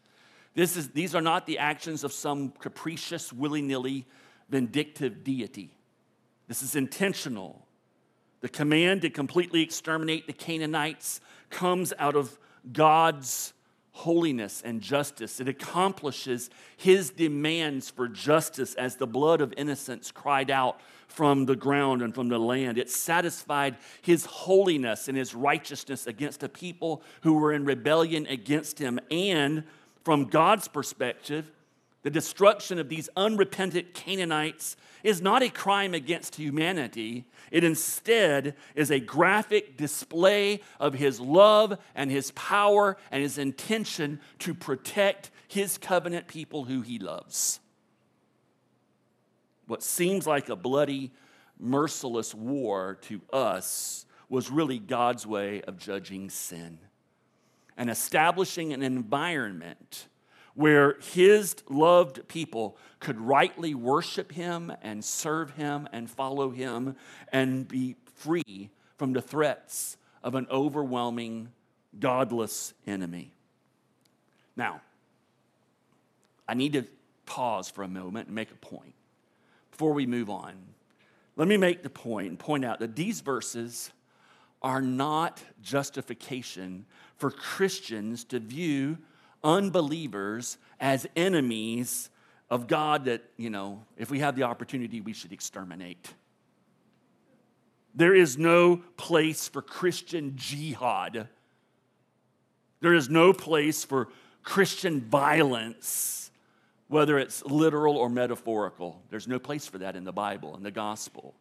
This 0.54 0.76
is, 0.76 0.90
these 0.90 1.14
are 1.14 1.22
not 1.22 1.46
the 1.46 1.58
actions 1.58 2.04
of 2.04 2.12
some 2.12 2.50
capricious, 2.50 3.32
willy 3.32 3.62
nilly, 3.62 4.06
vindictive 4.48 5.24
deity. 5.24 5.76
This 6.48 6.62
is 6.62 6.76
intentional. 6.76 7.66
The 8.40 8.48
command 8.48 9.02
to 9.02 9.10
completely 9.10 9.62
exterminate 9.62 10.26
the 10.26 10.32
Canaanites 10.32 11.20
comes 11.48 11.92
out 11.98 12.16
of 12.16 12.38
God's 12.72 13.54
holiness 13.92 14.62
and 14.64 14.80
justice. 14.80 15.38
It 15.38 15.48
accomplishes 15.48 16.50
his 16.76 17.10
demands 17.10 17.90
for 17.90 18.08
justice 18.08 18.74
as 18.74 18.96
the 18.96 19.06
blood 19.06 19.40
of 19.40 19.52
innocents 19.56 20.10
cried 20.10 20.50
out 20.50 20.80
from 21.08 21.44
the 21.44 21.56
ground 21.56 22.00
and 22.00 22.14
from 22.14 22.28
the 22.28 22.38
land. 22.38 22.78
It 22.78 22.90
satisfied 22.90 23.76
his 24.00 24.24
holiness 24.24 25.08
and 25.08 25.16
his 25.16 25.34
righteousness 25.34 26.06
against 26.06 26.42
a 26.42 26.48
people 26.48 27.02
who 27.20 27.34
were 27.34 27.52
in 27.52 27.66
rebellion 27.66 28.26
against 28.26 28.78
him. 28.78 28.98
And 29.10 29.64
from 30.04 30.26
God's 30.26 30.68
perspective, 30.68 31.50
the 32.02 32.10
destruction 32.10 32.78
of 32.78 32.88
these 32.88 33.08
unrepentant 33.16 33.94
Canaanites 33.94 34.76
is 35.04 35.22
not 35.22 35.42
a 35.42 35.48
crime 35.48 35.94
against 35.94 36.34
humanity. 36.34 37.24
It 37.50 37.62
instead 37.62 38.56
is 38.74 38.90
a 38.90 38.98
graphic 38.98 39.76
display 39.76 40.60
of 40.80 40.94
his 40.94 41.20
love 41.20 41.78
and 41.94 42.10
his 42.10 42.32
power 42.32 42.96
and 43.10 43.22
his 43.22 43.38
intention 43.38 44.20
to 44.40 44.52
protect 44.52 45.30
his 45.46 45.78
covenant 45.78 46.26
people 46.26 46.64
who 46.64 46.80
he 46.80 46.98
loves. 46.98 47.60
What 49.66 49.82
seems 49.82 50.26
like 50.26 50.48
a 50.48 50.56
bloody, 50.56 51.12
merciless 51.58 52.34
war 52.34 52.98
to 53.02 53.20
us 53.32 54.06
was 54.28 54.50
really 54.50 54.80
God's 54.80 55.24
way 55.24 55.62
of 55.62 55.78
judging 55.78 56.30
sin 56.30 56.78
and 57.76 57.90
establishing 57.90 58.72
an 58.72 58.82
environment 58.82 60.08
where 60.54 60.98
his 61.00 61.56
loved 61.68 62.26
people 62.28 62.76
could 63.00 63.18
rightly 63.18 63.74
worship 63.74 64.32
him 64.32 64.72
and 64.82 65.04
serve 65.04 65.52
him 65.52 65.88
and 65.92 66.10
follow 66.10 66.50
him 66.50 66.96
and 67.32 67.66
be 67.66 67.96
free 68.16 68.70
from 68.98 69.12
the 69.12 69.22
threats 69.22 69.96
of 70.22 70.34
an 70.34 70.46
overwhelming, 70.50 71.48
godless 71.98 72.74
enemy. 72.86 73.32
Now, 74.56 74.82
I 76.46 76.54
need 76.54 76.74
to 76.74 76.84
pause 77.24 77.70
for 77.70 77.82
a 77.82 77.88
moment 77.88 78.26
and 78.26 78.34
make 78.34 78.50
a 78.50 78.56
point 78.56 78.94
before 79.70 79.92
we 79.92 80.06
move 80.06 80.28
on. 80.28 80.54
Let 81.36 81.48
me 81.48 81.56
make 81.56 81.82
the 81.82 81.90
point 81.90 82.28
and 82.28 82.38
point 82.38 82.64
out 82.64 82.80
that 82.80 82.94
these 82.94 83.20
verses 83.22 83.90
are 84.60 84.82
not 84.82 85.42
justification 85.62 86.86
for 87.22 87.30
Christians 87.30 88.24
to 88.24 88.40
view 88.40 88.98
unbelievers 89.44 90.58
as 90.80 91.06
enemies 91.14 92.10
of 92.50 92.66
God 92.66 93.04
that, 93.04 93.22
you 93.36 93.48
know, 93.48 93.84
if 93.96 94.10
we 94.10 94.18
have 94.18 94.34
the 94.34 94.42
opportunity, 94.42 95.00
we 95.00 95.12
should 95.12 95.32
exterminate. 95.32 96.12
There 97.94 98.12
is 98.12 98.36
no 98.36 98.82
place 98.96 99.46
for 99.46 99.62
Christian 99.62 100.32
jihad. 100.34 101.28
There 102.80 102.92
is 102.92 103.08
no 103.08 103.32
place 103.32 103.84
for 103.84 104.08
Christian 104.42 105.00
violence, 105.00 106.32
whether 106.88 107.20
it's 107.20 107.44
literal 107.44 107.98
or 107.98 108.08
metaphorical. 108.08 109.00
There's 109.10 109.28
no 109.28 109.38
place 109.38 109.68
for 109.68 109.78
that 109.78 109.94
in 109.94 110.02
the 110.02 110.12
Bible, 110.12 110.56
in 110.56 110.64
the 110.64 110.72
gospel. 110.72 111.36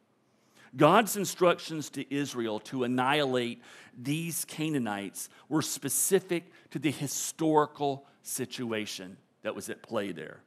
God's 0.76 1.18
instructions 1.18 1.90
to 1.92 2.14
Israel 2.14 2.60
to 2.62 2.84
annihilate 2.84 3.62
these 3.98 4.46
Canaanites 4.46 5.30
were 5.50 5.62
specific 5.62 6.46
to 6.72 6.80
the 6.80 6.92
historical 6.92 8.06
situation 8.24 9.18
that 9.44 9.56
was 9.56 9.70
at 9.70 9.84
play 9.84 10.12
there. 10.12 10.42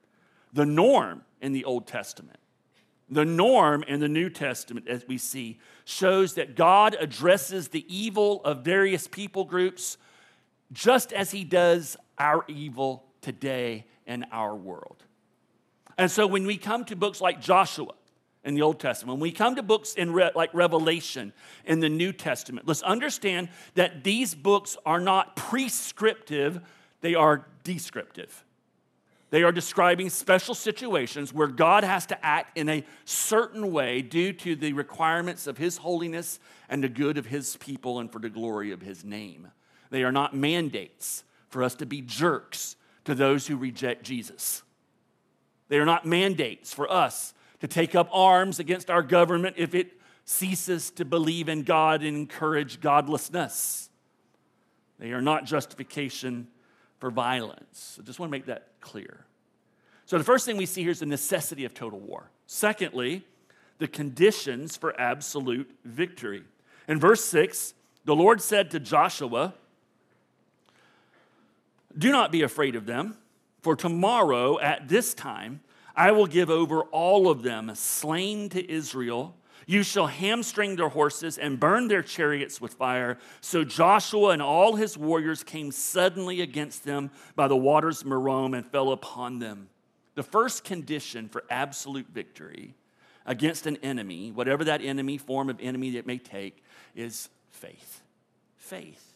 The 0.52 0.64
norm 0.64 1.22
in 1.42 1.52
the 1.52 1.64
Old 1.64 1.86
Testament, 1.86 2.38
the 3.10 3.24
norm 3.24 3.82
in 3.82 4.00
the 4.00 4.08
New 4.08 4.30
Testament, 4.30 4.88
as 4.88 5.06
we 5.06 5.18
see, 5.18 5.58
shows 5.84 6.34
that 6.34 6.56
God 6.56 6.96
addresses 6.98 7.68
the 7.68 7.84
evil 7.94 8.42
of 8.44 8.64
various 8.64 9.06
people 9.06 9.44
groups 9.44 9.98
just 10.72 11.12
as 11.12 11.30
he 11.30 11.44
does 11.44 11.96
our 12.18 12.44
evil 12.48 13.04
today 13.20 13.84
in 14.06 14.24
our 14.32 14.54
world. 14.54 15.04
And 15.98 16.10
so 16.10 16.26
when 16.26 16.46
we 16.46 16.56
come 16.56 16.84
to 16.86 16.96
books 16.96 17.20
like 17.20 17.40
Joshua, 17.40 17.92
in 18.44 18.54
the 18.54 18.62
Old 18.62 18.78
Testament. 18.78 19.18
When 19.18 19.22
we 19.22 19.32
come 19.32 19.56
to 19.56 19.62
books 19.62 19.94
in 19.94 20.12
Re- 20.12 20.30
like 20.34 20.52
Revelation 20.52 21.32
in 21.64 21.80
the 21.80 21.88
New 21.88 22.12
Testament, 22.12 22.68
let's 22.68 22.82
understand 22.82 23.48
that 23.74 24.04
these 24.04 24.34
books 24.34 24.76
are 24.84 25.00
not 25.00 25.36
prescriptive, 25.36 26.60
they 27.00 27.14
are 27.14 27.46
descriptive. 27.64 28.44
They 29.30 29.42
are 29.42 29.50
describing 29.50 30.10
special 30.10 30.54
situations 30.54 31.32
where 31.32 31.48
God 31.48 31.82
has 31.82 32.06
to 32.06 32.24
act 32.24 32.56
in 32.56 32.68
a 32.68 32.84
certain 33.04 33.72
way 33.72 34.00
due 34.00 34.32
to 34.32 34.54
the 34.54 34.72
requirements 34.74 35.48
of 35.48 35.58
His 35.58 35.78
holiness 35.78 36.38
and 36.68 36.84
the 36.84 36.88
good 36.88 37.18
of 37.18 37.26
His 37.26 37.56
people 37.56 37.98
and 37.98 38.12
for 38.12 38.20
the 38.20 38.28
glory 38.28 38.70
of 38.70 38.80
His 38.80 39.04
name. 39.04 39.48
They 39.90 40.04
are 40.04 40.12
not 40.12 40.36
mandates 40.36 41.24
for 41.48 41.64
us 41.64 41.74
to 41.76 41.86
be 41.86 42.00
jerks 42.00 42.76
to 43.06 43.14
those 43.14 43.46
who 43.46 43.56
reject 43.56 44.04
Jesus. 44.04 44.62
They 45.68 45.78
are 45.78 45.84
not 45.84 46.06
mandates 46.06 46.72
for 46.72 46.90
us 46.90 47.34
to 47.60 47.68
take 47.68 47.94
up 47.94 48.08
arms 48.12 48.58
against 48.58 48.90
our 48.90 49.02
government 49.02 49.56
if 49.58 49.74
it 49.74 49.92
ceases 50.24 50.90
to 50.92 51.04
believe 51.04 51.48
in 51.48 51.62
God 51.62 52.02
and 52.02 52.16
encourage 52.16 52.80
godlessness. 52.80 53.90
They 54.98 55.12
are 55.12 55.22
not 55.22 55.44
justification 55.44 56.48
for 56.98 57.10
violence. 57.10 57.98
I 58.00 58.04
just 58.04 58.18
want 58.18 58.30
to 58.30 58.32
make 58.32 58.46
that 58.46 58.68
clear. 58.80 59.26
So, 60.06 60.18
the 60.18 60.24
first 60.24 60.46
thing 60.46 60.56
we 60.56 60.66
see 60.66 60.82
here 60.82 60.90
is 60.90 61.00
the 61.00 61.06
necessity 61.06 61.64
of 61.64 61.74
total 61.74 61.98
war. 61.98 62.30
Secondly, 62.46 63.24
the 63.78 63.88
conditions 63.88 64.76
for 64.76 64.98
absolute 65.00 65.70
victory. 65.84 66.44
In 66.86 67.00
verse 67.00 67.24
6, 67.24 67.74
the 68.04 68.14
Lord 68.14 68.40
said 68.40 68.70
to 68.70 68.80
Joshua, 68.80 69.54
Do 71.96 72.12
not 72.12 72.30
be 72.30 72.42
afraid 72.42 72.76
of 72.76 72.86
them, 72.86 73.16
for 73.62 73.74
tomorrow 73.74 74.60
at 74.60 74.88
this 74.88 75.14
time 75.14 75.60
I 75.96 76.12
will 76.12 76.26
give 76.26 76.50
over 76.50 76.82
all 76.84 77.30
of 77.30 77.42
them 77.42 77.70
slain 77.74 78.48
to 78.50 78.70
Israel. 78.70 79.36
You 79.66 79.82
shall 79.82 80.08
hamstring 80.08 80.76
their 80.76 80.88
horses 80.88 81.38
and 81.38 81.58
burn 81.60 81.88
their 81.88 82.02
chariots 82.02 82.60
with 82.60 82.74
fire. 82.74 83.18
So 83.40 83.64
Joshua 83.64 84.30
and 84.30 84.42
all 84.42 84.76
his 84.76 84.98
warriors 84.98 85.42
came 85.42 85.70
suddenly 85.70 86.40
against 86.40 86.84
them 86.84 87.10
by 87.34 87.48
the 87.48 87.56
waters 87.56 88.02
of 88.02 88.08
Merom 88.08 88.56
and 88.56 88.66
fell 88.66 88.92
upon 88.92 89.38
them. 89.38 89.68
The 90.16 90.22
first 90.22 90.64
condition 90.64 91.28
for 91.28 91.44
absolute 91.48 92.08
victory 92.08 92.74
against 93.26 93.66
an 93.66 93.78
enemy, 93.78 94.30
whatever 94.30 94.64
that 94.64 94.82
enemy, 94.82 95.16
form 95.16 95.48
of 95.48 95.58
enemy 95.60 95.96
it 95.96 96.06
may 96.06 96.18
take, 96.18 96.62
is 96.94 97.30
faith. 97.50 98.02
Faith. 98.56 99.12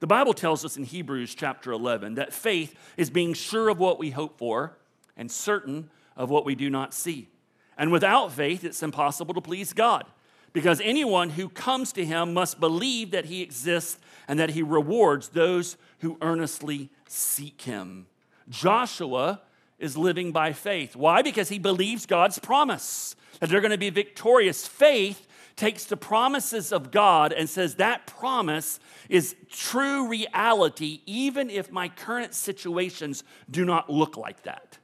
The 0.00 0.06
Bible 0.06 0.34
tells 0.34 0.64
us 0.64 0.76
in 0.76 0.84
Hebrews 0.84 1.34
chapter 1.34 1.72
11 1.72 2.16
that 2.16 2.34
faith 2.34 2.74
is 2.96 3.08
being 3.08 3.34
sure 3.34 3.68
of 3.68 3.78
what 3.78 3.98
we 3.98 4.10
hope 4.10 4.36
for 4.36 4.76
and 5.16 5.30
certain 5.30 5.90
of 6.16 6.30
what 6.30 6.44
we 6.44 6.54
do 6.54 6.70
not 6.70 6.94
see. 6.94 7.28
And 7.76 7.90
without 7.90 8.32
faith, 8.32 8.64
it's 8.64 8.82
impossible 8.82 9.34
to 9.34 9.40
please 9.40 9.72
God 9.72 10.04
because 10.52 10.80
anyone 10.82 11.30
who 11.30 11.48
comes 11.48 11.92
to 11.92 12.04
him 12.04 12.34
must 12.34 12.60
believe 12.60 13.10
that 13.10 13.26
he 13.26 13.42
exists 13.42 13.98
and 14.28 14.38
that 14.38 14.50
he 14.50 14.62
rewards 14.62 15.30
those 15.30 15.76
who 16.00 16.18
earnestly 16.20 16.90
seek 17.08 17.62
him. 17.62 18.06
Joshua 18.48 19.40
is 19.78 19.96
living 19.96 20.32
by 20.32 20.52
faith. 20.52 20.94
Why? 20.94 21.22
Because 21.22 21.48
he 21.48 21.58
believes 21.58 22.06
God's 22.06 22.38
promise 22.38 23.16
that 23.40 23.48
they're 23.48 23.60
going 23.60 23.72
to 23.72 23.78
be 23.78 23.90
victorious. 23.90 24.66
Faith 24.66 25.26
takes 25.56 25.84
the 25.84 25.96
promises 25.96 26.72
of 26.72 26.90
God 26.90 27.32
and 27.32 27.48
says 27.48 27.76
that 27.76 28.06
promise 28.06 28.78
is 29.08 29.34
true 29.50 30.08
reality, 30.08 31.00
even 31.06 31.50
if 31.50 31.70
my 31.70 31.88
current 31.88 32.34
situations 32.34 33.24
do 33.50 33.64
not 33.64 33.90
look 33.90 34.16
like 34.16 34.42
that. 34.44 34.78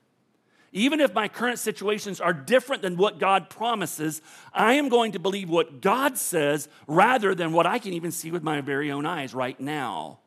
Even 0.78 1.00
if 1.00 1.12
my 1.12 1.26
current 1.26 1.58
situations 1.58 2.20
are 2.20 2.32
different 2.32 2.82
than 2.82 2.96
what 2.96 3.18
God 3.18 3.50
promises, 3.50 4.22
I 4.52 4.74
am 4.74 4.88
going 4.88 5.10
to 5.12 5.18
believe 5.18 5.50
what 5.50 5.80
God 5.80 6.16
says 6.16 6.68
rather 6.86 7.34
than 7.34 7.52
what 7.52 7.66
I 7.66 7.80
can 7.80 7.94
even 7.94 8.12
see 8.12 8.30
with 8.30 8.44
my 8.44 8.60
very 8.60 8.92
own 8.92 9.04
eyes 9.04 9.34
right 9.34 9.58
now. 9.58 10.20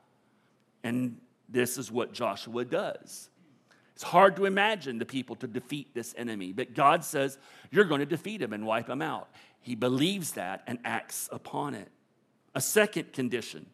And 0.84 1.22
this 1.48 1.78
is 1.78 1.90
what 1.90 2.12
Joshua 2.12 2.66
does. 2.66 3.30
It's 3.94 4.04
hard 4.04 4.36
to 4.36 4.46
imagine 4.46 4.98
the 4.98 5.06
people 5.06 5.38
to 5.38 5.48
defeat 5.48 5.94
this 5.94 6.14
enemy, 6.18 6.52
but 6.52 6.74
God 6.74 7.06
says, 7.06 7.38
You're 7.70 7.86
going 7.86 8.00
to 8.00 8.06
defeat 8.06 8.42
him 8.42 8.52
and 8.52 8.66
wipe 8.66 8.90
him 8.90 9.02
out. 9.02 9.30
He 9.62 9.76
believes 9.76 10.34
that 10.34 10.64
and 10.68 10.80
acts 10.84 11.30
upon 11.32 11.76
it. 11.76 11.88
A 12.56 12.62
second 12.62 13.14
condition, 13.14 13.68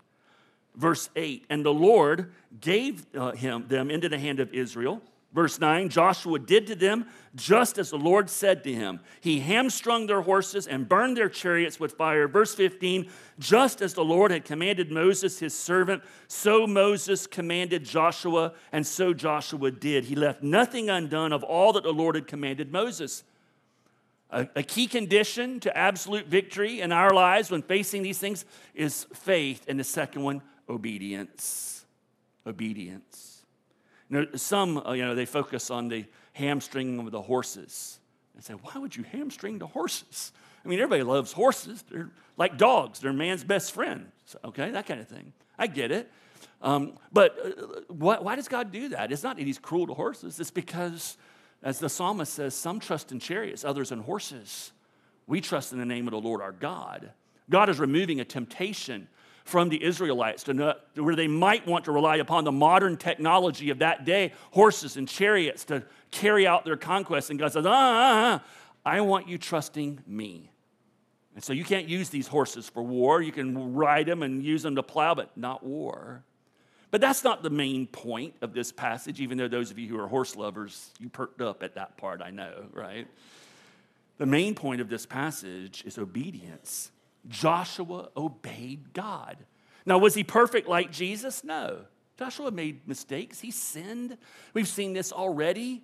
verse 0.75 1.09
8 1.15 1.43
And 1.49 1.65
the 1.65 1.73
Lord 1.73 2.33
gave 2.61 3.07
uh, 3.15 3.31
him, 3.31 3.67
them 3.67 3.89
into 3.89 4.09
the 4.09 4.19
hand 4.19 4.39
of 4.39 4.53
Israel 4.53 5.01
Verse 5.33 5.59
9 5.59 5.89
Joshua 5.89 6.39
did 6.39 6.67
to 6.67 6.75
them 6.75 7.05
just 7.35 7.77
as 7.77 7.91
the 7.91 7.97
Lord 7.97 8.29
said 8.29 8.63
to 8.63 8.73
him. 8.73 8.99
He 9.21 9.39
hamstrung 9.39 10.07
their 10.07 10.21
horses 10.21 10.67
and 10.67 10.89
burned 10.89 11.17
their 11.17 11.29
chariots 11.29 11.79
with 11.79 11.93
fire. 11.93 12.27
Verse 12.27 12.55
15 12.55 13.09
Just 13.37 13.81
as 13.81 13.93
the 13.93 14.03
Lord 14.03 14.31
had 14.31 14.45
commanded 14.45 14.91
Moses, 14.91 15.39
his 15.39 15.57
servant, 15.57 16.03
so 16.27 16.65
Moses 16.65 17.27
commanded 17.27 17.83
Joshua, 17.83 18.53
and 18.71 18.85
so 18.85 19.13
Joshua 19.13 19.71
did. 19.71 20.05
He 20.05 20.15
left 20.15 20.41
nothing 20.41 20.89
undone 20.89 21.33
of 21.33 21.43
all 21.43 21.73
that 21.73 21.83
the 21.83 21.93
Lord 21.93 22.15
had 22.15 22.27
commanded 22.27 22.71
Moses. 22.71 23.23
A, 24.29 24.47
a, 24.57 24.63
key 24.63 24.87
condition 24.87 25.61
to 25.61 25.77
absolute 25.77 26.27
victory 26.27 26.81
in 26.81 26.91
our 26.91 27.13
lives 27.13 27.49
when 27.49 27.61
facing 27.61 28.03
these 28.03 28.19
things 28.19 28.43
is 28.75 29.05
faith. 29.13 29.63
And 29.69 29.79
the 29.79 29.85
second 29.85 30.21
one, 30.21 30.41
obedience. 30.67 31.85
Obedience. 32.45 33.36
You 34.09 34.21
know, 34.21 34.27
some, 34.35 34.77
uh, 34.77 34.93
you 34.93 35.03
know, 35.03 35.15
they 35.15 35.25
focus 35.25 35.69
on 35.69 35.89
the 35.89 36.05
hamstringing 36.33 36.99
of 36.99 37.11
the 37.11 37.21
horses 37.21 37.99
and 38.35 38.43
say, 38.43 38.53
why 38.53 38.79
would 38.79 38.95
you 38.95 39.03
hamstring 39.03 39.59
the 39.59 39.67
horses? 39.67 40.31
I 40.63 40.67
mean, 40.67 40.79
everybody 40.79 41.03
loves 41.03 41.31
horses. 41.31 41.83
They're 41.89 42.09
like 42.37 42.57
dogs, 42.57 42.99
they're 42.99 43.13
man's 43.13 43.43
best 43.43 43.71
friend. 43.71 44.11
So, 44.25 44.39
okay, 44.45 44.71
that 44.71 44.85
kind 44.85 44.99
of 44.99 45.07
thing. 45.07 45.33
I 45.57 45.67
get 45.67 45.91
it. 45.91 46.11
Um, 46.61 46.93
but 47.11 47.37
uh, 47.43 47.81
why, 47.87 48.19
why 48.19 48.35
does 48.35 48.47
God 48.47 48.71
do 48.71 48.89
that? 48.89 49.11
It's 49.11 49.23
not 49.23 49.37
that 49.37 49.45
He's 49.45 49.59
cruel 49.59 49.87
to 49.87 49.93
horses, 49.93 50.39
it's 50.39 50.51
because, 50.51 51.17
as 51.63 51.79
the 51.79 51.89
psalmist 51.89 52.33
says, 52.33 52.53
some 52.53 52.79
trust 52.79 53.11
in 53.11 53.19
chariots, 53.19 53.65
others 53.65 53.91
in 53.91 53.99
horses. 53.99 54.71
We 55.25 55.41
trust 55.41 55.73
in 55.73 55.79
the 55.79 55.85
name 55.85 56.07
of 56.07 56.11
the 56.11 56.21
Lord 56.21 56.41
our 56.41 56.53
God. 56.53 57.11
God 57.49 57.69
is 57.69 57.79
removing 57.79 58.19
a 58.19 58.25
temptation 58.25 59.07
from 59.47 59.69
the 59.69 59.81
Israelites 59.83 60.43
to 60.43 60.53
know, 60.53 60.73
where 60.95 61.15
they 61.15 61.27
might 61.27 61.65
want 61.65 61.85
to 61.85 61.91
rely 61.91 62.17
upon 62.17 62.43
the 62.43 62.51
modern 62.51 62.97
technology 62.97 63.69
of 63.69 63.79
that 63.79 64.05
day, 64.05 64.33
horses 64.51 64.97
and 64.97 65.07
chariots, 65.07 65.65
to 65.65 65.83
carry 66.11 66.45
out 66.45 66.65
their 66.65 66.77
conquests. 66.77 67.29
And 67.29 67.39
God 67.39 67.53
says, 67.53 67.65
ah, 67.65 67.71
ah, 67.71 68.41
ah 68.43 68.43
I 68.85 69.01
want 69.01 69.27
you 69.27 69.37
trusting 69.37 70.01
me. 70.05 70.51
And 71.35 71.43
so 71.43 71.53
you 71.53 71.63
can't 71.63 71.87
use 71.87 72.09
these 72.09 72.27
horses 72.27 72.67
for 72.67 72.81
war. 72.81 73.21
You 73.21 73.31
can 73.31 73.73
ride 73.73 74.07
them 74.07 74.23
and 74.23 74.43
use 74.43 74.63
them 74.63 74.75
to 74.75 74.83
plow, 74.83 75.13
but 75.13 75.35
not 75.37 75.63
war. 75.63 76.23
But 76.89 77.01
that's 77.01 77.23
not 77.23 77.43
the 77.43 77.49
main 77.49 77.85
point 77.85 78.33
of 78.41 78.53
this 78.53 78.71
passage, 78.71 79.19
even 79.19 79.37
though 79.37 79.47
those 79.47 79.71
of 79.71 79.77
you 79.77 79.87
who 79.87 79.99
are 79.99 80.07
horse 80.07 80.35
lovers, 80.35 80.91
you 80.99 81.09
perked 81.09 81.41
up 81.41 81.63
at 81.63 81.75
that 81.75 81.97
part, 81.97 82.21
I 82.21 82.31
know, 82.31 82.65
right? 82.73 83.07
The 84.17 84.25
main 84.25 84.55
point 84.55 84.81
of 84.81 84.89
this 84.89 85.05
passage 85.05 85.83
is 85.85 85.97
obedience. 85.97 86.91
Joshua 87.27 88.09
obeyed 88.15 88.93
God. 88.93 89.37
Now, 89.85 89.97
was 89.97 90.15
he 90.15 90.23
perfect 90.23 90.67
like 90.67 90.91
Jesus? 90.91 91.43
No. 91.43 91.81
Joshua 92.17 92.51
made 92.51 92.87
mistakes. 92.87 93.39
He 93.39 93.51
sinned. 93.51 94.17
We've 94.53 94.67
seen 94.67 94.93
this 94.93 95.11
already. 95.11 95.83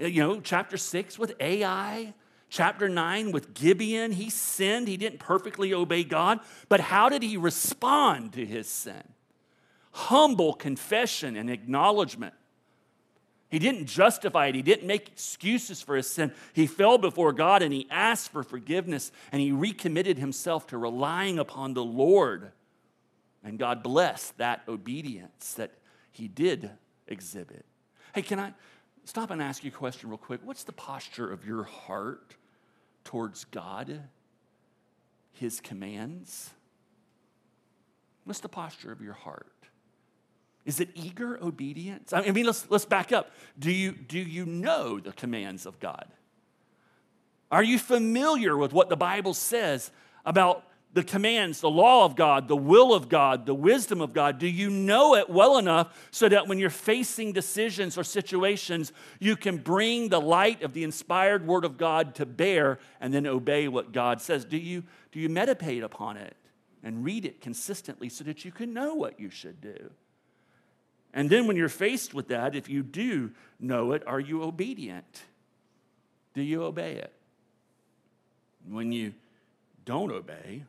Uh, 0.00 0.06
you 0.06 0.22
know, 0.22 0.40
chapter 0.40 0.76
six 0.76 1.18
with 1.18 1.34
Ai, 1.40 2.14
chapter 2.48 2.88
9 2.88 3.32
with 3.32 3.54
Gibeon, 3.54 4.12
he 4.12 4.30
sinned. 4.30 4.88
He 4.88 4.96
didn't 4.96 5.20
perfectly 5.20 5.74
obey 5.74 6.04
God. 6.04 6.40
But 6.68 6.80
how 6.80 7.08
did 7.08 7.22
he 7.22 7.36
respond 7.36 8.32
to 8.34 8.44
his 8.44 8.68
sin? 8.68 9.02
Humble 9.92 10.54
confession 10.54 11.36
and 11.36 11.50
acknowledgement. 11.50 12.34
He 13.48 13.58
didn't 13.58 13.86
justify 13.86 14.48
it. 14.48 14.54
He 14.54 14.62
didn't 14.62 14.86
make 14.86 15.08
excuses 15.08 15.80
for 15.80 15.96
his 15.96 16.10
sin. 16.10 16.32
He 16.52 16.66
fell 16.66 16.98
before 16.98 17.32
God 17.32 17.62
and 17.62 17.72
he 17.72 17.86
asked 17.90 18.32
for 18.32 18.42
forgiveness 18.42 19.12
and 19.30 19.40
he 19.40 19.52
recommitted 19.52 20.18
himself 20.18 20.66
to 20.68 20.78
relying 20.78 21.38
upon 21.38 21.74
the 21.74 21.84
Lord. 21.84 22.50
And 23.44 23.58
God 23.58 23.82
blessed 23.82 24.38
that 24.38 24.62
obedience 24.66 25.54
that 25.54 25.70
he 26.10 26.26
did 26.26 26.70
exhibit. 27.06 27.64
Hey, 28.14 28.22
can 28.22 28.40
I 28.40 28.52
stop 29.04 29.30
and 29.30 29.40
ask 29.40 29.62
you 29.62 29.70
a 29.70 29.74
question 29.74 30.10
real 30.10 30.18
quick? 30.18 30.40
What's 30.42 30.64
the 30.64 30.72
posture 30.72 31.30
of 31.30 31.46
your 31.46 31.62
heart 31.62 32.34
towards 33.04 33.44
God, 33.44 34.00
his 35.32 35.60
commands? 35.60 36.50
What's 38.24 38.40
the 38.40 38.48
posture 38.48 38.90
of 38.90 39.00
your 39.00 39.12
heart? 39.12 39.46
Is 40.66 40.80
it 40.80 40.90
eager 40.94 41.38
obedience? 41.40 42.12
I 42.12 42.28
mean, 42.32 42.44
let's, 42.44 42.68
let's 42.68 42.84
back 42.84 43.12
up. 43.12 43.30
Do 43.56 43.70
you, 43.70 43.92
do 43.92 44.18
you 44.18 44.44
know 44.44 44.98
the 44.98 45.12
commands 45.12 45.64
of 45.64 45.78
God? 45.78 46.06
Are 47.52 47.62
you 47.62 47.78
familiar 47.78 48.56
with 48.56 48.72
what 48.72 48.88
the 48.88 48.96
Bible 48.96 49.32
says 49.32 49.92
about 50.24 50.64
the 50.92 51.04
commands, 51.04 51.60
the 51.60 51.70
law 51.70 52.04
of 52.04 52.16
God, 52.16 52.48
the 52.48 52.56
will 52.56 52.92
of 52.92 53.08
God, 53.08 53.46
the 53.46 53.54
wisdom 53.54 54.00
of 54.00 54.12
God? 54.12 54.40
Do 54.40 54.48
you 54.48 54.68
know 54.68 55.14
it 55.14 55.30
well 55.30 55.56
enough 55.56 56.08
so 56.10 56.28
that 56.28 56.48
when 56.48 56.58
you're 56.58 56.68
facing 56.68 57.32
decisions 57.32 57.96
or 57.96 58.02
situations, 58.02 58.92
you 59.20 59.36
can 59.36 59.58
bring 59.58 60.08
the 60.08 60.20
light 60.20 60.62
of 60.62 60.72
the 60.72 60.82
inspired 60.82 61.46
word 61.46 61.64
of 61.64 61.78
God 61.78 62.16
to 62.16 62.26
bear 62.26 62.80
and 63.00 63.14
then 63.14 63.24
obey 63.24 63.68
what 63.68 63.92
God 63.92 64.20
says? 64.20 64.44
Do 64.44 64.56
you, 64.56 64.82
do 65.12 65.20
you 65.20 65.28
meditate 65.28 65.84
upon 65.84 66.16
it 66.16 66.36
and 66.82 67.04
read 67.04 67.24
it 67.24 67.40
consistently 67.40 68.08
so 68.08 68.24
that 68.24 68.44
you 68.44 68.50
can 68.50 68.74
know 68.74 68.94
what 68.94 69.20
you 69.20 69.30
should 69.30 69.60
do? 69.60 69.90
And 71.16 71.30
then 71.30 71.46
when 71.46 71.56
you're 71.56 71.70
faced 71.70 72.12
with 72.12 72.28
that, 72.28 72.54
if 72.54 72.68
you 72.68 72.82
do 72.82 73.30
know 73.58 73.92
it, 73.92 74.06
are 74.06 74.20
you 74.20 74.42
obedient? 74.42 75.22
Do 76.34 76.42
you 76.42 76.62
obey 76.62 76.92
it? 76.92 77.12
When 78.68 78.92
you 78.92 79.14
don't 79.86 80.12
obey, 80.12 80.64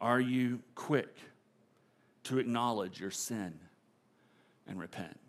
are 0.00 0.20
you 0.20 0.58
quick 0.74 1.16
to 2.24 2.40
acknowledge 2.40 3.00
your 3.00 3.12
sin 3.12 3.54
and 4.66 4.80
repent? 4.80 5.20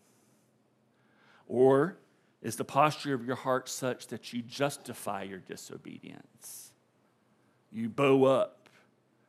Or 1.47 1.97
is 2.41 2.55
the 2.55 2.65
posture 2.65 3.13
of 3.13 3.27
your 3.27 3.35
heart 3.35 3.69
such 3.69 4.07
that 4.07 4.33
you 4.33 4.41
justify 4.41 5.21
your 5.21 5.37
disobedience? 5.37 6.71
You 7.71 7.89
bow 7.89 8.23
up, 8.23 8.69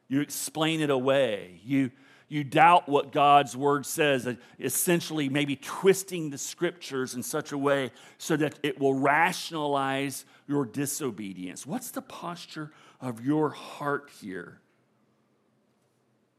you 0.08 0.22
explain 0.22 0.80
it 0.80 0.88
away, 0.88 1.60
you 1.66 1.90
you 2.32 2.44
doubt 2.44 2.88
what 2.88 3.12
God's 3.12 3.54
word 3.54 3.84
says, 3.84 4.26
essentially, 4.58 5.28
maybe 5.28 5.54
twisting 5.54 6.30
the 6.30 6.38
scriptures 6.38 7.14
in 7.14 7.22
such 7.22 7.52
a 7.52 7.58
way 7.58 7.90
so 8.16 8.36
that 8.38 8.58
it 8.62 8.80
will 8.80 8.94
rationalize 8.94 10.24
your 10.48 10.64
disobedience. 10.64 11.66
What's 11.66 11.90
the 11.90 12.00
posture 12.00 12.72
of 13.02 13.22
your 13.22 13.50
heart 13.50 14.10
here? 14.22 14.60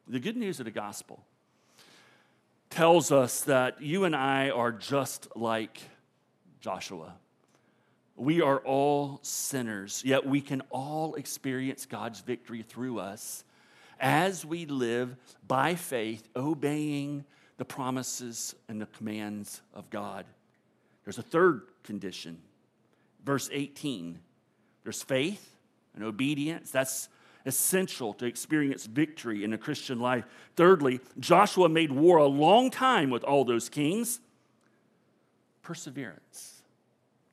The 0.07 0.19
good 0.19 0.35
news 0.35 0.59
of 0.59 0.65
the 0.65 0.71
gospel 0.71 1.23
tells 2.71 3.11
us 3.11 3.41
that 3.41 3.79
you 3.79 4.03
and 4.05 4.15
I 4.15 4.49
are 4.49 4.71
just 4.71 5.27
like 5.35 5.77
Joshua. 6.59 7.13
We 8.15 8.41
are 8.41 8.57
all 8.59 9.19
sinners, 9.21 10.01
yet 10.03 10.25
we 10.25 10.41
can 10.41 10.61
all 10.71 11.13
experience 11.13 11.85
God's 11.85 12.21
victory 12.21 12.63
through 12.63 12.97
us 12.97 13.43
as 14.03 14.45
we 14.45 14.65
live 14.65 15.15
by 15.47 15.73
faith, 15.73 16.27
obeying 16.35 17.23
the 17.57 17.65
promises 17.65 18.53
and 18.67 18.79
the 18.79 18.85
commands 18.85 19.61
of 19.73 19.89
God. 19.89 20.25
There's 21.05 21.17
a 21.17 21.23
third 21.23 21.63
condition. 21.83 22.37
Verse 23.25 23.49
18 23.51 24.19
there's 24.83 25.01
faith 25.01 25.55
and 25.95 26.03
obedience. 26.03 26.71
That's 26.71 27.07
essential 27.45 28.13
to 28.15 28.25
experience 28.25 28.85
victory 28.85 29.43
in 29.43 29.51
the 29.51 29.57
Christian 29.57 29.99
life. 29.99 30.25
Thirdly, 30.55 30.99
Joshua 31.19 31.69
made 31.69 31.91
war 31.91 32.17
a 32.17 32.27
long 32.27 32.69
time 32.69 33.09
with 33.09 33.23
all 33.23 33.45
those 33.45 33.69
kings. 33.69 34.19
Perseverance. 35.61 36.52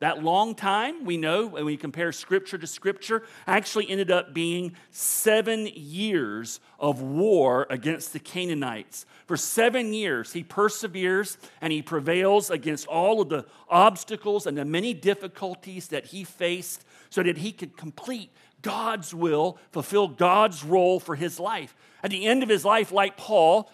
That 0.00 0.24
long 0.24 0.54
time, 0.54 1.04
we 1.04 1.18
know, 1.18 1.46
when 1.46 1.66
we 1.66 1.76
compare 1.76 2.10
scripture 2.10 2.56
to 2.56 2.66
scripture, 2.66 3.22
actually 3.46 3.90
ended 3.90 4.10
up 4.10 4.32
being 4.32 4.74
seven 4.90 5.68
years 5.74 6.58
of 6.78 7.02
war 7.02 7.66
against 7.68 8.14
the 8.14 8.18
Canaanites. 8.18 9.04
For 9.26 9.36
seven 9.36 9.92
years, 9.92 10.32
he 10.32 10.42
perseveres 10.42 11.36
and 11.60 11.70
he 11.70 11.82
prevails 11.82 12.48
against 12.48 12.86
all 12.86 13.20
of 13.20 13.28
the 13.28 13.44
obstacles 13.68 14.46
and 14.46 14.56
the 14.56 14.64
many 14.64 14.94
difficulties 14.94 15.88
that 15.88 16.06
he 16.06 16.24
faced 16.24 16.82
so 17.10 17.22
that 17.22 17.36
he 17.36 17.52
could 17.52 17.76
complete 17.76 18.30
God's 18.62 19.14
will, 19.14 19.58
fulfill 19.70 20.08
God's 20.08 20.64
role 20.64 20.98
for 20.98 21.14
his 21.14 21.38
life. 21.38 21.76
At 22.02 22.10
the 22.10 22.26
end 22.26 22.42
of 22.42 22.48
his 22.48 22.64
life, 22.64 22.90
like 22.90 23.18
Paul, 23.18 23.70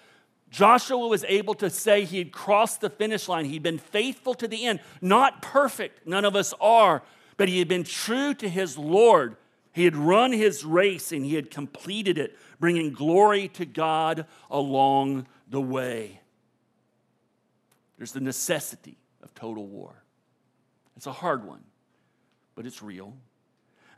Joshua 0.56 1.06
was 1.06 1.22
able 1.28 1.52
to 1.56 1.68
say 1.68 2.06
he 2.06 2.16
had 2.16 2.32
crossed 2.32 2.80
the 2.80 2.88
finish 2.88 3.28
line. 3.28 3.44
He'd 3.44 3.62
been 3.62 3.76
faithful 3.76 4.32
to 4.32 4.48
the 4.48 4.64
end. 4.64 4.80
Not 5.02 5.42
perfect, 5.42 6.06
none 6.06 6.24
of 6.24 6.34
us 6.34 6.54
are, 6.62 7.02
but 7.36 7.50
he 7.50 7.58
had 7.58 7.68
been 7.68 7.84
true 7.84 8.32
to 8.32 8.48
his 8.48 8.78
Lord. 8.78 9.36
He 9.74 9.84
had 9.84 9.94
run 9.94 10.32
his 10.32 10.64
race 10.64 11.12
and 11.12 11.26
he 11.26 11.34
had 11.34 11.50
completed 11.50 12.16
it, 12.16 12.38
bringing 12.58 12.94
glory 12.94 13.48
to 13.48 13.66
God 13.66 14.24
along 14.50 15.26
the 15.46 15.60
way. 15.60 16.22
There's 17.98 18.12
the 18.12 18.20
necessity 18.20 18.96
of 19.22 19.34
total 19.34 19.66
war. 19.66 20.04
It's 20.96 21.06
a 21.06 21.12
hard 21.12 21.44
one, 21.44 21.64
but 22.54 22.64
it's 22.64 22.82
real. 22.82 23.12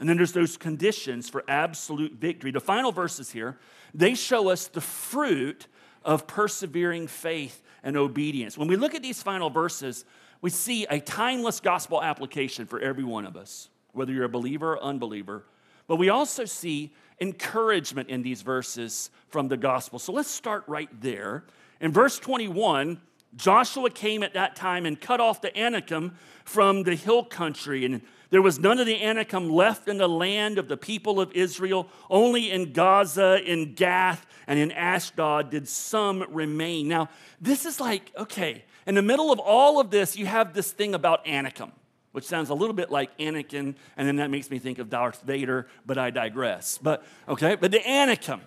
And 0.00 0.08
then 0.08 0.16
there's 0.16 0.32
those 0.32 0.56
conditions 0.56 1.28
for 1.28 1.44
absolute 1.46 2.14
victory. 2.14 2.50
The 2.50 2.58
final 2.58 2.90
verses 2.90 3.30
here, 3.30 3.60
they 3.94 4.16
show 4.16 4.48
us 4.48 4.66
the 4.66 4.80
fruit 4.80 5.68
of 6.08 6.26
persevering 6.26 7.06
faith 7.06 7.62
and 7.82 7.94
obedience. 7.94 8.56
When 8.56 8.66
we 8.66 8.76
look 8.76 8.94
at 8.94 9.02
these 9.02 9.22
final 9.22 9.50
verses, 9.50 10.06
we 10.40 10.48
see 10.48 10.86
a 10.86 11.00
timeless 11.00 11.60
gospel 11.60 12.02
application 12.02 12.64
for 12.64 12.80
every 12.80 13.04
one 13.04 13.26
of 13.26 13.36
us, 13.36 13.68
whether 13.92 14.10
you're 14.10 14.24
a 14.24 14.28
believer 14.28 14.72
or 14.72 14.82
unbeliever. 14.82 15.44
But 15.86 15.96
we 15.96 16.08
also 16.08 16.46
see 16.46 16.94
encouragement 17.20 18.08
in 18.08 18.22
these 18.22 18.40
verses 18.40 19.10
from 19.28 19.48
the 19.48 19.58
gospel. 19.58 19.98
So 19.98 20.14
let's 20.14 20.30
start 20.30 20.64
right 20.66 20.88
there. 21.02 21.44
In 21.78 21.92
verse 21.92 22.18
21, 22.18 23.02
Joshua 23.36 23.90
came 23.90 24.22
at 24.22 24.32
that 24.32 24.56
time 24.56 24.86
and 24.86 24.98
cut 24.98 25.20
off 25.20 25.42
the 25.42 25.54
Anakim 25.58 26.16
from 26.46 26.84
the 26.84 26.94
hill 26.94 27.22
country. 27.22 27.84
And 27.84 28.00
There 28.30 28.42
was 28.42 28.58
none 28.58 28.78
of 28.78 28.86
the 28.86 29.02
Anakim 29.02 29.48
left 29.48 29.88
in 29.88 29.96
the 29.96 30.08
land 30.08 30.58
of 30.58 30.68
the 30.68 30.76
people 30.76 31.18
of 31.18 31.32
Israel. 31.32 31.88
Only 32.10 32.50
in 32.50 32.72
Gaza, 32.72 33.40
in 33.42 33.74
Gath, 33.74 34.26
and 34.46 34.58
in 34.58 34.70
Ashdod 34.70 35.50
did 35.50 35.66
some 35.66 36.24
remain. 36.28 36.88
Now, 36.88 37.08
this 37.40 37.64
is 37.64 37.80
like, 37.80 38.12
okay, 38.18 38.64
in 38.86 38.94
the 38.94 39.02
middle 39.02 39.32
of 39.32 39.38
all 39.38 39.80
of 39.80 39.90
this, 39.90 40.16
you 40.16 40.26
have 40.26 40.52
this 40.52 40.72
thing 40.72 40.94
about 40.94 41.26
Anakim, 41.26 41.72
which 42.12 42.24
sounds 42.24 42.50
a 42.50 42.54
little 42.54 42.74
bit 42.74 42.90
like 42.90 43.16
Anakin, 43.18 43.74
and 43.96 44.08
then 44.08 44.16
that 44.16 44.30
makes 44.30 44.50
me 44.50 44.58
think 44.58 44.78
of 44.78 44.90
Darth 44.90 45.22
Vader, 45.22 45.66
but 45.86 45.96
I 45.96 46.10
digress. 46.10 46.76
But, 46.76 47.04
okay, 47.28 47.54
but 47.54 47.70
the 47.70 47.86
Anakim. 47.88 48.42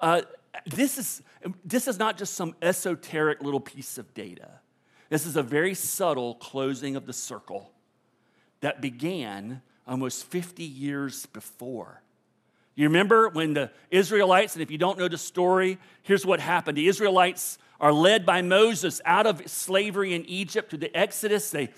Uh, 0.00 0.22
this, 0.66 0.96
is, 0.96 1.22
this 1.62 1.86
is 1.86 1.98
not 1.98 2.16
just 2.16 2.34
some 2.34 2.54
esoteric 2.62 3.42
little 3.42 3.60
piece 3.60 3.98
of 3.98 4.12
data. 4.14 4.60
This 5.10 5.26
is 5.26 5.36
a 5.36 5.42
very 5.42 5.74
subtle 5.74 6.36
closing 6.36 6.96
of 6.96 7.04
the 7.06 7.12
circle 7.12 7.73
that 8.64 8.80
began 8.80 9.60
almost 9.86 10.24
50 10.24 10.64
years 10.64 11.26
before. 11.26 12.00
You 12.74 12.88
remember 12.88 13.28
when 13.28 13.52
the 13.52 13.70
Israelites, 13.90 14.54
and 14.54 14.62
if 14.62 14.70
you 14.70 14.78
don't 14.78 14.98
know 14.98 15.06
the 15.06 15.18
story, 15.18 15.76
here's 16.02 16.24
what 16.24 16.40
happened. 16.40 16.78
The 16.78 16.88
Israelites 16.88 17.58
are 17.78 17.92
led 17.92 18.24
by 18.24 18.40
Moses 18.40 19.02
out 19.04 19.26
of 19.26 19.46
slavery 19.50 20.14
in 20.14 20.24
Egypt 20.24 20.70
to 20.70 20.78
the 20.78 20.96
Exodus. 20.96 21.50
They 21.50 21.68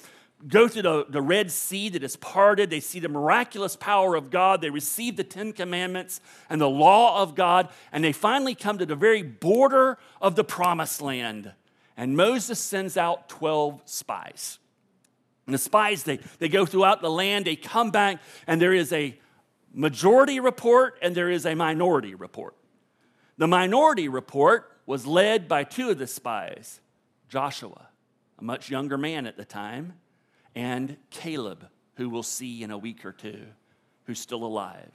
go 0.46 0.68
through 0.68 0.83
the, 0.83 1.07
the 1.09 1.20
Red 1.20 1.51
Sea 1.51 1.88
that 1.88 2.05
is 2.05 2.14
parted. 2.14 2.70
They 2.70 2.79
see 2.79 3.01
the 3.01 3.09
miraculous 3.09 3.75
power 3.75 4.14
of 4.14 4.31
God. 4.31 4.61
They 4.61 4.70
receive 4.70 5.16
the 5.16 5.25
Ten 5.25 5.53
Commandments 5.53 6.20
and 6.49 6.61
the 6.61 6.70
law 6.70 7.20
of 7.20 7.35
God. 7.35 7.68
And 7.90 8.05
they 8.05 8.12
finally 8.12 8.55
come 8.55 8.79
to 8.79 8.87
the 8.87 8.94
very 8.94 9.25
border 9.25 9.99
of 10.22 10.37
the 10.37 10.44
promised 10.44 11.03
land. 11.03 11.51
And 11.96 12.16
Moses 12.16 12.61
sends 12.61 12.96
out 12.96 13.29
12 13.29 13.83
spies. 13.87 14.61
And 15.47 15.55
the 15.55 15.59
spies, 15.59 16.03
they, 16.03 16.19
they 16.39 16.49
go 16.49 16.67
throughout 16.67 17.01
the 17.01 17.11
land, 17.11 17.45
they 17.45 17.57
come 17.57 17.91
back, 17.91 18.21
and 18.47 18.61
there 18.61 18.75
is 18.75 18.93
a 18.93 19.19
majority 19.73 20.41
report 20.41 20.99
and 21.03 21.15
there 21.15 21.31
is 21.31 21.47
a 21.47 21.55
minority 21.55 22.15
report. 22.15 22.57
The 23.39 23.47
minority 23.47 24.09
report 24.09 24.73
was 24.87 25.07
led 25.07 25.47
by 25.47 25.65
two 25.65 25.91
of 25.91 25.99
the 25.99 26.07
spies 26.07 26.81
Joshua, 27.29 27.89
a 28.39 28.45
much 28.45 28.71
younger 28.71 28.97
man 28.97 29.27
at 29.27 29.37
the 29.37 29.45
time, 29.45 29.95
and 30.55 30.97
Caleb, 31.11 31.67
who 31.97 32.09
we'll 32.09 32.23
see 32.23 32.63
in 32.63 32.71
a 32.71 32.79
week 32.79 33.05
or 33.05 33.13
two, 33.13 33.47
who's 34.05 34.21
still 34.21 34.45
alive. 34.45 34.93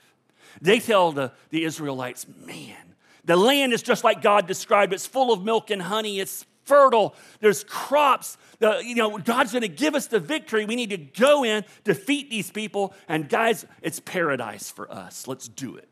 They 0.61 0.79
tell 0.79 1.11
the, 1.11 1.33
the 1.49 1.63
Israelites, 1.63 2.25
man, 2.45 2.95
the 3.25 3.35
land 3.35 3.73
is 3.73 3.83
just 3.83 4.03
like 4.03 4.21
God 4.21 4.47
described. 4.47 4.93
It's 4.93 5.05
full 5.05 5.31
of 5.31 5.43
milk 5.43 5.69
and 5.69 5.81
honey. 5.81 6.19
It's 6.19 6.45
fertile. 6.63 7.15
There's 7.39 7.63
crops. 7.63 8.37
The, 8.59 8.81
you 8.83 8.95
know, 8.95 9.17
God's 9.17 9.51
going 9.51 9.63
to 9.63 9.67
give 9.67 9.95
us 9.95 10.07
the 10.07 10.19
victory. 10.19 10.65
We 10.65 10.75
need 10.75 10.91
to 10.91 10.97
go 10.97 11.43
in, 11.43 11.65
defeat 11.83 12.29
these 12.29 12.51
people, 12.51 12.93
and 13.07 13.27
guys, 13.27 13.65
it's 13.81 13.99
paradise 13.99 14.69
for 14.71 14.91
us. 14.91 15.27
Let's 15.27 15.47
do 15.47 15.75
it. 15.75 15.87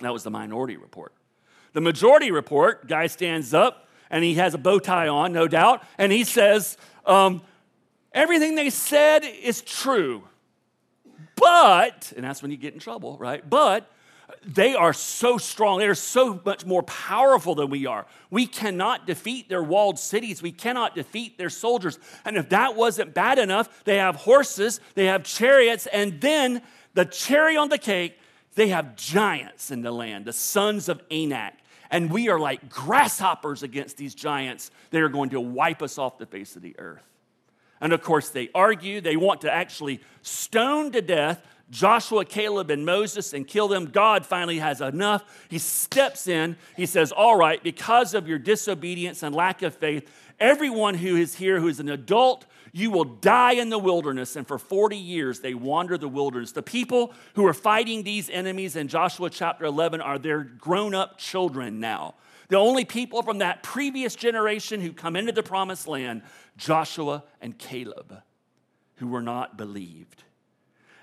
That 0.00 0.12
was 0.12 0.24
the 0.24 0.30
minority 0.30 0.76
report. 0.76 1.14
The 1.72 1.80
majority 1.80 2.30
report, 2.30 2.86
guy 2.86 3.06
stands 3.06 3.54
up 3.54 3.88
and 4.10 4.22
he 4.22 4.34
has 4.34 4.52
a 4.52 4.58
bow 4.58 4.78
tie 4.78 5.08
on, 5.08 5.32
no 5.32 5.48
doubt, 5.48 5.82
and 5.96 6.12
he 6.12 6.24
says, 6.24 6.76
um, 7.06 7.40
everything 8.12 8.56
they 8.56 8.68
said 8.68 9.24
is 9.24 9.62
true. 9.62 10.22
But, 11.34 12.12
and 12.14 12.24
that's 12.24 12.42
when 12.42 12.50
you 12.50 12.58
get 12.58 12.74
in 12.74 12.78
trouble, 12.78 13.16
right? 13.18 13.48
But 13.48 13.90
they 14.44 14.74
are 14.74 14.92
so 14.92 15.38
strong. 15.38 15.78
They're 15.78 15.94
so 15.94 16.40
much 16.44 16.66
more 16.66 16.82
powerful 16.82 17.54
than 17.54 17.70
we 17.70 17.86
are. 17.86 18.06
We 18.30 18.46
cannot 18.46 19.06
defeat 19.06 19.48
their 19.48 19.62
walled 19.62 19.98
cities. 19.98 20.42
We 20.42 20.52
cannot 20.52 20.94
defeat 20.94 21.38
their 21.38 21.50
soldiers. 21.50 21.98
And 22.24 22.36
if 22.36 22.48
that 22.50 22.76
wasn't 22.76 23.14
bad 23.14 23.38
enough, 23.38 23.84
they 23.84 23.98
have 23.98 24.16
horses, 24.16 24.80
they 24.94 25.06
have 25.06 25.24
chariots, 25.24 25.86
and 25.86 26.20
then 26.20 26.62
the 26.94 27.04
cherry 27.04 27.56
on 27.56 27.68
the 27.68 27.78
cake, 27.78 28.18
they 28.54 28.68
have 28.68 28.96
giants 28.96 29.70
in 29.70 29.82
the 29.82 29.92
land, 29.92 30.24
the 30.24 30.32
sons 30.32 30.88
of 30.88 31.02
Anak. 31.10 31.54
And 31.90 32.10
we 32.10 32.28
are 32.28 32.38
like 32.38 32.68
grasshoppers 32.68 33.62
against 33.62 33.96
these 33.96 34.14
giants. 34.14 34.70
They 34.90 35.00
are 35.00 35.08
going 35.08 35.30
to 35.30 35.40
wipe 35.40 35.82
us 35.82 35.98
off 35.98 36.18
the 36.18 36.26
face 36.26 36.56
of 36.56 36.62
the 36.62 36.74
earth. 36.78 37.02
And 37.82 37.92
of 37.92 38.02
course, 38.02 38.30
they 38.30 38.48
argue. 38.54 39.00
They 39.00 39.16
want 39.16 39.42
to 39.42 39.52
actually 39.52 40.00
stone 40.22 40.92
to 40.92 41.02
death 41.02 41.44
Joshua, 41.72 42.26
Caleb, 42.26 42.70
and 42.70 42.84
Moses 42.84 43.32
and 43.32 43.48
kill 43.48 43.66
them. 43.66 43.86
God 43.86 44.26
finally 44.26 44.58
has 44.58 44.82
enough. 44.82 45.24
He 45.48 45.58
steps 45.58 46.28
in. 46.28 46.56
He 46.76 46.84
says, 46.84 47.10
All 47.12 47.34
right, 47.34 47.62
because 47.62 48.12
of 48.12 48.28
your 48.28 48.38
disobedience 48.38 49.22
and 49.22 49.34
lack 49.34 49.62
of 49.62 49.74
faith, 49.74 50.06
everyone 50.38 50.94
who 50.94 51.16
is 51.16 51.34
here 51.34 51.58
who 51.58 51.68
is 51.68 51.80
an 51.80 51.88
adult, 51.88 52.44
you 52.72 52.90
will 52.90 53.06
die 53.06 53.54
in 53.54 53.70
the 53.70 53.78
wilderness. 53.78 54.36
And 54.36 54.46
for 54.46 54.58
40 54.58 54.98
years, 54.98 55.40
they 55.40 55.54
wander 55.54 55.96
the 55.96 56.10
wilderness. 56.10 56.52
The 56.52 56.62
people 56.62 57.14
who 57.36 57.46
are 57.46 57.54
fighting 57.54 58.02
these 58.02 58.28
enemies 58.28 58.76
in 58.76 58.86
Joshua 58.88 59.30
chapter 59.30 59.64
11 59.64 60.02
are 60.02 60.18
their 60.18 60.44
grown 60.44 60.94
up 60.94 61.16
children 61.16 61.80
now. 61.80 62.16
The 62.48 62.58
only 62.58 62.84
people 62.84 63.22
from 63.22 63.38
that 63.38 63.62
previous 63.62 64.14
generation 64.14 64.82
who 64.82 64.92
come 64.92 65.16
into 65.16 65.32
the 65.32 65.42
promised 65.42 65.88
land, 65.88 66.20
Joshua 66.58 67.24
and 67.40 67.56
Caleb, 67.56 68.20
who 68.96 69.06
were 69.06 69.22
not 69.22 69.56
believed. 69.56 70.24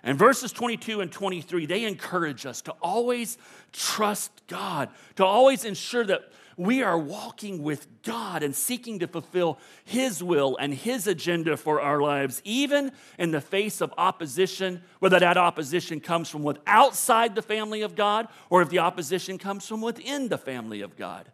And 0.03 0.17
verses 0.17 0.51
22 0.51 1.01
and 1.01 1.12
23, 1.12 1.65
they 1.65 1.85
encourage 1.85 2.45
us 2.45 2.62
to 2.63 2.71
always 2.81 3.38
trust 3.73 4.31
God, 4.47 4.89
to 5.15 5.25
always 5.25 5.65
ensure 5.65 6.05
that 6.05 6.31
we 6.59 6.83
are 6.83 6.97
walking 6.97 7.63
with 7.63 7.88
God 8.03 8.43
and 8.43 8.53
seeking 8.53 8.99
to 8.99 9.07
fulfill 9.07 9.59
His 9.85 10.21
will 10.21 10.57
and 10.57 10.73
His 10.73 11.07
agenda 11.07 11.55
for 11.55 11.79
our 11.79 12.01
lives, 12.01 12.41
even 12.43 12.91
in 13.17 13.31
the 13.31 13.39
face 13.39 13.79
of 13.79 13.93
opposition, 13.97 14.81
whether 14.99 15.19
that 15.19 15.38
opposition 15.38 16.01
comes 16.01 16.29
from 16.29 16.45
outside 16.67 17.33
the 17.33 17.41
family 17.41 17.81
of 17.81 17.95
God 17.95 18.27
or 18.49 18.62
if 18.62 18.69
the 18.69 18.79
opposition 18.79 19.38
comes 19.38 19.65
from 19.65 19.81
within 19.81 20.27
the 20.27 20.38
family 20.38 20.81
of 20.81 20.97
God. 20.97 21.31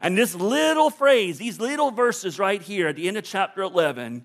And 0.00 0.16
this 0.16 0.34
little 0.34 0.88
phrase, 0.88 1.36
these 1.36 1.60
little 1.60 1.90
verses 1.90 2.38
right 2.38 2.62
here 2.62 2.88
at 2.88 2.96
the 2.96 3.08
end 3.08 3.18
of 3.18 3.24
chapter 3.24 3.60
11, 3.60 4.24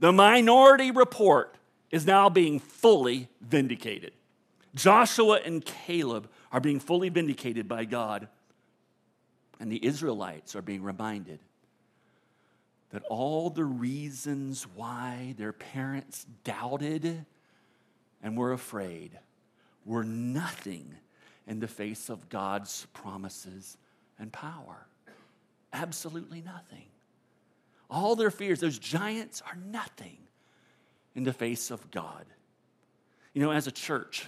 the 0.00 0.12
minority 0.12 0.90
report 0.90 1.56
is 1.94 2.04
now 2.04 2.28
being 2.28 2.58
fully 2.58 3.28
vindicated. 3.40 4.10
Joshua 4.74 5.38
and 5.44 5.64
Caleb 5.64 6.28
are 6.50 6.58
being 6.58 6.80
fully 6.80 7.08
vindicated 7.08 7.68
by 7.68 7.84
God, 7.84 8.26
and 9.60 9.70
the 9.70 9.86
Israelites 9.86 10.56
are 10.56 10.62
being 10.62 10.82
reminded 10.82 11.38
that 12.90 13.04
all 13.08 13.48
the 13.48 13.64
reasons 13.64 14.66
why 14.74 15.36
their 15.38 15.52
parents 15.52 16.26
doubted 16.42 17.26
and 18.20 18.36
were 18.36 18.52
afraid 18.52 19.16
were 19.84 20.02
nothing 20.02 20.96
in 21.46 21.60
the 21.60 21.68
face 21.68 22.08
of 22.08 22.28
God's 22.28 22.88
promises 22.92 23.76
and 24.18 24.32
power. 24.32 24.88
Absolutely 25.72 26.40
nothing. 26.40 26.86
All 27.88 28.16
their 28.16 28.32
fears, 28.32 28.58
those 28.58 28.80
giants, 28.80 29.40
are 29.46 29.56
nothing 29.64 30.18
in 31.14 31.24
the 31.24 31.32
face 31.32 31.70
of 31.70 31.90
God. 31.90 32.24
You 33.32 33.42
know, 33.42 33.50
as 33.50 33.66
a 33.66 33.72
church, 33.72 34.26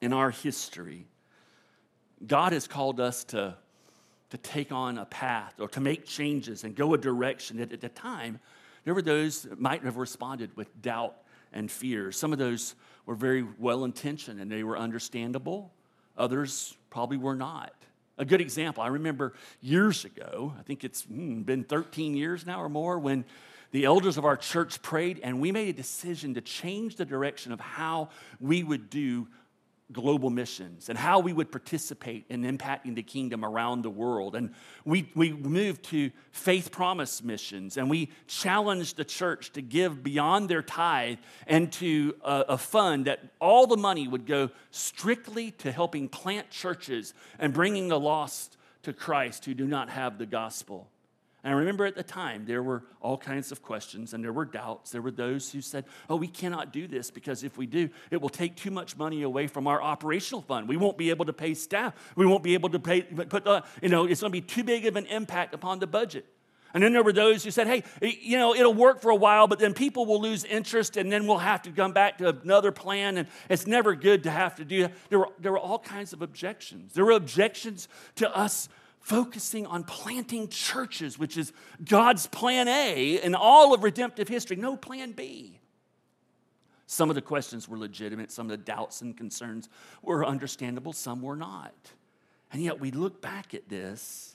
in 0.00 0.12
our 0.12 0.30
history, 0.30 1.06
God 2.26 2.52
has 2.52 2.66
called 2.66 3.00
us 3.00 3.24
to, 3.24 3.54
to 4.30 4.36
take 4.38 4.72
on 4.72 4.98
a 4.98 5.04
path 5.06 5.54
or 5.60 5.68
to 5.68 5.80
make 5.80 6.04
changes 6.04 6.64
and 6.64 6.74
go 6.74 6.92
a 6.94 6.98
direction 6.98 7.58
that 7.58 7.72
at 7.72 7.80
the 7.80 7.88
time, 7.88 8.40
there 8.84 8.94
were 8.94 9.02
those 9.02 9.42
that 9.42 9.60
might 9.60 9.84
have 9.84 9.96
responded 9.96 10.50
with 10.56 10.82
doubt 10.82 11.14
and 11.52 11.70
fear. 11.70 12.10
Some 12.12 12.32
of 12.32 12.38
those 12.38 12.74
were 13.06 13.14
very 13.14 13.46
well 13.58 13.84
intentioned 13.84 14.40
and 14.40 14.50
they 14.50 14.64
were 14.64 14.76
understandable, 14.76 15.72
others 16.16 16.76
probably 16.90 17.16
were 17.16 17.36
not. 17.36 17.72
A 18.18 18.24
good 18.24 18.40
example, 18.40 18.82
I 18.82 18.88
remember 18.88 19.32
years 19.60 20.04
ago, 20.04 20.52
I 20.58 20.62
think 20.62 20.84
it's 20.84 21.04
mm, 21.04 21.44
been 21.46 21.64
13 21.64 22.14
years 22.14 22.44
now 22.44 22.62
or 22.62 22.68
more, 22.68 22.98
when 22.98 23.24
the 23.72 23.84
elders 23.84 24.18
of 24.18 24.24
our 24.24 24.36
church 24.36 24.80
prayed, 24.82 25.20
and 25.22 25.40
we 25.40 25.50
made 25.50 25.68
a 25.68 25.72
decision 25.72 26.34
to 26.34 26.40
change 26.40 26.96
the 26.96 27.04
direction 27.04 27.52
of 27.52 27.60
how 27.60 28.10
we 28.38 28.62
would 28.62 28.88
do 28.88 29.26
global 29.92 30.30
missions 30.30 30.88
and 30.88 30.98
how 30.98 31.18
we 31.18 31.32
would 31.32 31.50
participate 31.50 32.24
in 32.28 32.42
impacting 32.42 32.94
the 32.94 33.02
kingdom 33.02 33.44
around 33.44 33.82
the 33.82 33.90
world. 33.90 34.34
And 34.34 34.54
we, 34.84 35.10
we 35.14 35.32
moved 35.32 35.84
to 35.86 36.10
faith 36.30 36.70
promise 36.70 37.22
missions 37.22 37.76
and 37.76 37.90
we 37.90 38.10
challenged 38.26 38.96
the 38.96 39.04
church 39.04 39.52
to 39.52 39.62
give 39.62 40.02
beyond 40.02 40.48
their 40.48 40.62
tithe 40.62 41.18
and 41.46 41.70
to 41.74 42.14
a, 42.24 42.44
a 42.50 42.58
fund 42.58 43.06
that 43.06 43.20
all 43.40 43.66
the 43.66 43.76
money 43.76 44.08
would 44.08 44.26
go 44.26 44.50
strictly 44.70 45.50
to 45.52 45.70
helping 45.70 46.08
plant 46.08 46.50
churches 46.50 47.14
and 47.38 47.52
bringing 47.52 47.88
the 47.88 48.00
lost 48.00 48.56
to 48.84 48.92
Christ 48.92 49.44
who 49.44 49.54
do 49.54 49.66
not 49.66 49.90
have 49.90 50.18
the 50.18 50.26
gospel. 50.26 50.88
And 51.44 51.52
I 51.52 51.56
remember 51.56 51.84
at 51.86 51.96
the 51.96 52.04
time, 52.04 52.44
there 52.46 52.62
were 52.62 52.84
all 53.00 53.18
kinds 53.18 53.50
of 53.50 53.62
questions 53.62 54.14
and 54.14 54.22
there 54.22 54.32
were 54.32 54.44
doubts. 54.44 54.90
There 54.90 55.02
were 55.02 55.10
those 55.10 55.50
who 55.50 55.60
said, 55.60 55.84
Oh, 56.08 56.14
we 56.14 56.28
cannot 56.28 56.72
do 56.72 56.86
this 56.86 57.10
because 57.10 57.42
if 57.42 57.58
we 57.58 57.66
do, 57.66 57.88
it 58.12 58.20
will 58.20 58.28
take 58.28 58.54
too 58.54 58.70
much 58.70 58.96
money 58.96 59.22
away 59.22 59.48
from 59.48 59.66
our 59.66 59.82
operational 59.82 60.42
fund. 60.42 60.68
We 60.68 60.76
won't 60.76 60.96
be 60.96 61.10
able 61.10 61.24
to 61.24 61.32
pay 61.32 61.54
staff. 61.54 61.94
We 62.14 62.26
won't 62.26 62.44
be 62.44 62.54
able 62.54 62.68
to 62.68 62.78
pay, 62.78 63.02
put 63.02 63.44
the, 63.44 63.50
uh, 63.50 63.60
you 63.82 63.88
know, 63.88 64.04
it's 64.04 64.20
going 64.20 64.32
to 64.32 64.40
be 64.40 64.46
too 64.46 64.62
big 64.62 64.86
of 64.86 64.94
an 64.94 65.06
impact 65.06 65.52
upon 65.52 65.80
the 65.80 65.86
budget. 65.88 66.26
And 66.74 66.82
then 66.82 66.92
there 66.92 67.02
were 67.02 67.12
those 67.12 67.44
who 67.44 67.50
said, 67.50 67.66
hey, 67.66 67.82
you 68.00 68.38
know, 68.38 68.54
it'll 68.54 68.72
work 68.72 69.02
for 69.02 69.10
a 69.10 69.16
while, 69.16 69.46
but 69.46 69.58
then 69.58 69.74
people 69.74 70.06
will 70.06 70.20
lose 70.20 70.44
interest 70.44 70.96
and 70.96 71.12
then 71.12 71.26
we'll 71.26 71.38
have 71.38 71.62
to 71.62 71.70
come 71.70 71.92
back 71.92 72.18
to 72.18 72.28
another 72.28 72.72
plan. 72.72 73.18
And 73.18 73.28
it's 73.50 73.66
never 73.66 73.94
good 73.94 74.22
to 74.22 74.30
have 74.30 74.54
to 74.56 74.64
do 74.64 74.82
that. 74.82 74.92
There 75.10 75.18
were, 75.18 75.28
there 75.38 75.52
were 75.52 75.58
all 75.58 75.78
kinds 75.78 76.12
of 76.12 76.22
objections. 76.22 76.94
There 76.94 77.04
were 77.04 77.12
objections 77.12 77.88
to 78.16 78.34
us 78.34 78.68
focusing 79.02 79.66
on 79.66 79.84
planting 79.84 80.48
churches, 80.48 81.18
which 81.18 81.36
is 81.36 81.52
God's 81.84 82.26
plan 82.28 82.68
A 82.68 83.16
in 83.22 83.34
all 83.34 83.74
of 83.74 83.82
redemptive 83.82 84.28
history, 84.28 84.56
no 84.56 84.76
plan 84.76 85.12
B. 85.12 85.58
Some 86.86 87.08
of 87.08 87.14
the 87.14 87.22
questions 87.22 87.68
were 87.68 87.78
legitimate, 87.78 88.30
some 88.30 88.46
of 88.46 88.50
the 88.50 88.64
doubts 88.64 89.00
and 89.02 89.16
concerns 89.16 89.68
were 90.02 90.24
understandable, 90.24 90.92
some 90.92 91.22
were 91.22 91.36
not. 91.36 91.74
And 92.52 92.62
yet 92.62 92.80
we 92.80 92.90
look 92.90 93.22
back 93.22 93.54
at 93.54 93.68
this 93.68 94.31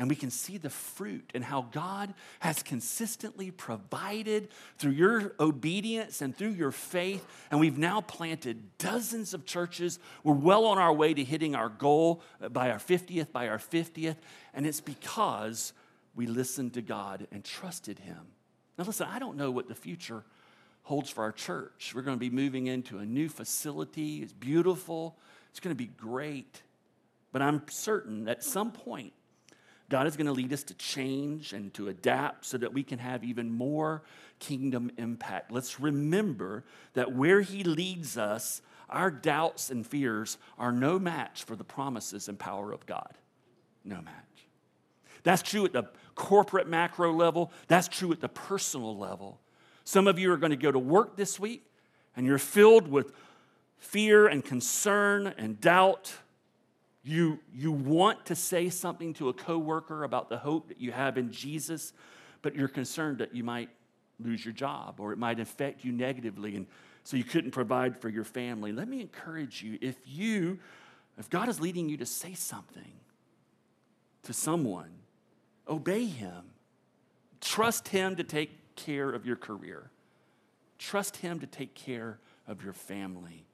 and 0.00 0.08
we 0.08 0.16
can 0.16 0.30
see 0.30 0.56
the 0.56 0.70
fruit 0.70 1.30
and 1.34 1.44
how 1.44 1.66
God 1.72 2.14
has 2.38 2.62
consistently 2.62 3.50
provided 3.50 4.48
through 4.78 4.92
your 4.92 5.34
obedience 5.38 6.22
and 6.22 6.34
through 6.34 6.52
your 6.52 6.70
faith. 6.70 7.22
And 7.50 7.60
we've 7.60 7.76
now 7.76 8.00
planted 8.00 8.78
dozens 8.78 9.34
of 9.34 9.44
churches. 9.44 9.98
We're 10.24 10.32
well 10.32 10.64
on 10.64 10.78
our 10.78 10.92
way 10.92 11.12
to 11.12 11.22
hitting 11.22 11.54
our 11.54 11.68
goal 11.68 12.22
by 12.50 12.70
our 12.70 12.78
50th, 12.78 13.30
by 13.30 13.48
our 13.48 13.58
50th. 13.58 14.16
And 14.54 14.66
it's 14.66 14.80
because 14.80 15.74
we 16.14 16.26
listened 16.26 16.72
to 16.74 16.80
God 16.80 17.26
and 17.30 17.44
trusted 17.44 17.98
Him. 17.98 18.28
Now, 18.78 18.84
listen, 18.84 19.06
I 19.06 19.18
don't 19.18 19.36
know 19.36 19.50
what 19.50 19.68
the 19.68 19.74
future 19.74 20.24
holds 20.84 21.10
for 21.10 21.24
our 21.24 21.32
church. 21.32 21.92
We're 21.94 22.00
going 22.00 22.16
to 22.16 22.20
be 22.20 22.30
moving 22.30 22.68
into 22.68 23.00
a 23.00 23.04
new 23.04 23.28
facility. 23.28 24.22
It's 24.22 24.32
beautiful, 24.32 25.18
it's 25.50 25.60
going 25.60 25.76
to 25.76 25.78
be 25.78 25.90
great. 25.98 26.62
But 27.32 27.42
I'm 27.42 27.62
certain 27.68 28.28
at 28.28 28.42
some 28.42 28.72
point, 28.72 29.12
God 29.90 30.06
is 30.06 30.16
going 30.16 30.28
to 30.28 30.32
lead 30.32 30.52
us 30.52 30.62
to 30.64 30.74
change 30.74 31.52
and 31.52 31.74
to 31.74 31.88
adapt 31.88 32.46
so 32.46 32.56
that 32.56 32.72
we 32.72 32.82
can 32.82 33.00
have 33.00 33.24
even 33.24 33.52
more 33.52 34.02
kingdom 34.38 34.90
impact. 34.96 35.52
Let's 35.52 35.80
remember 35.80 36.64
that 36.94 37.12
where 37.12 37.40
He 37.40 37.64
leads 37.64 38.16
us, 38.16 38.62
our 38.88 39.10
doubts 39.10 39.68
and 39.68 39.86
fears 39.86 40.38
are 40.58 40.72
no 40.72 40.98
match 40.98 41.44
for 41.44 41.56
the 41.56 41.64
promises 41.64 42.28
and 42.28 42.38
power 42.38 42.72
of 42.72 42.86
God. 42.86 43.18
No 43.84 43.96
match. 43.96 44.14
That's 45.24 45.42
true 45.42 45.64
at 45.64 45.72
the 45.72 45.84
corporate 46.14 46.68
macro 46.68 47.12
level, 47.12 47.50
that's 47.66 47.88
true 47.88 48.12
at 48.12 48.20
the 48.20 48.28
personal 48.28 48.96
level. 48.96 49.40
Some 49.84 50.06
of 50.06 50.18
you 50.18 50.32
are 50.32 50.36
going 50.36 50.50
to 50.50 50.56
go 50.56 50.70
to 50.70 50.78
work 50.78 51.16
this 51.16 51.40
week 51.40 51.64
and 52.14 52.26
you're 52.26 52.38
filled 52.38 52.86
with 52.86 53.12
fear 53.78 54.28
and 54.28 54.44
concern 54.44 55.34
and 55.36 55.60
doubt. 55.60 56.14
You, 57.02 57.38
you 57.54 57.72
want 57.72 58.26
to 58.26 58.34
say 58.34 58.68
something 58.68 59.14
to 59.14 59.28
a 59.28 59.32
coworker 59.32 60.04
about 60.04 60.28
the 60.28 60.38
hope 60.38 60.68
that 60.68 60.80
you 60.80 60.92
have 60.92 61.16
in 61.16 61.32
Jesus, 61.32 61.92
but 62.42 62.54
you're 62.54 62.68
concerned 62.68 63.18
that 63.18 63.34
you 63.34 63.42
might 63.42 63.70
lose 64.18 64.44
your 64.44 64.52
job 64.52 65.00
or 65.00 65.12
it 65.12 65.18
might 65.18 65.40
affect 65.40 65.84
you 65.84 65.92
negatively 65.92 66.56
and 66.56 66.66
so 67.02 67.16
you 67.16 67.24
couldn't 67.24 67.52
provide 67.52 67.96
for 67.96 68.10
your 68.10 68.24
family. 68.24 68.70
Let 68.72 68.86
me 68.86 69.00
encourage 69.00 69.62
you 69.62 69.78
if 69.80 69.96
you 70.04 70.58
if 71.18 71.28
God 71.28 71.48
is 71.48 71.60
leading 71.60 71.88
you 71.88 71.96
to 71.98 72.06
say 72.06 72.34
something 72.34 72.92
to 74.22 74.32
someone, 74.32 74.90
obey 75.68 76.06
him. 76.06 76.52
Trust 77.40 77.88
him 77.88 78.16
to 78.16 78.24
take 78.24 78.50
care 78.76 79.10
of 79.10 79.26
your 79.26 79.36
career. 79.36 79.90
Trust 80.80 81.18
Him 81.18 81.40
to 81.40 81.46
take 81.46 81.74
care 81.74 82.18
of 82.48 82.64
your 82.64 82.72
family. 82.72 83.44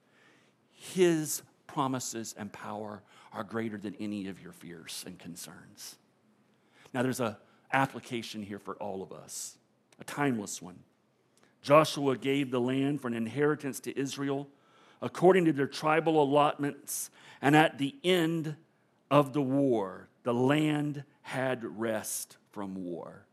His 0.71 1.43
promises 1.67 2.33
and 2.37 2.51
power 2.51 3.03
are 3.33 3.43
greater 3.43 3.77
than 3.77 3.95
any 3.99 4.27
of 4.27 4.41
your 4.41 4.51
fears 4.51 5.03
and 5.05 5.17
concerns. 5.19 5.95
Now, 6.93 7.03
there's 7.03 7.19
a 7.19 7.37
application 7.73 8.43
here 8.43 8.59
for 8.59 8.75
all 8.75 9.03
of 9.03 9.11
us, 9.11 9.57
a 9.99 10.03
timeless 10.03 10.61
one. 10.61 10.79
Joshua 11.61 12.17
gave 12.17 12.51
the 12.51 12.61
land 12.61 13.01
for 13.01 13.07
an 13.07 13.13
inheritance 13.13 13.79
to 13.81 13.99
Israel 13.99 14.47
according 15.01 15.45
to 15.45 15.53
their 15.53 15.67
tribal 15.67 16.21
allotments, 16.21 17.09
and 17.41 17.55
at 17.55 17.77
the 17.77 17.95
end 18.03 18.55
of 19.11 19.33
the 19.33 19.41
war, 19.41 20.07
the 20.23 20.33
land 20.33 21.03
had 21.21 21.63
rest 21.79 22.37
from 22.51 22.75
war. 22.75 23.25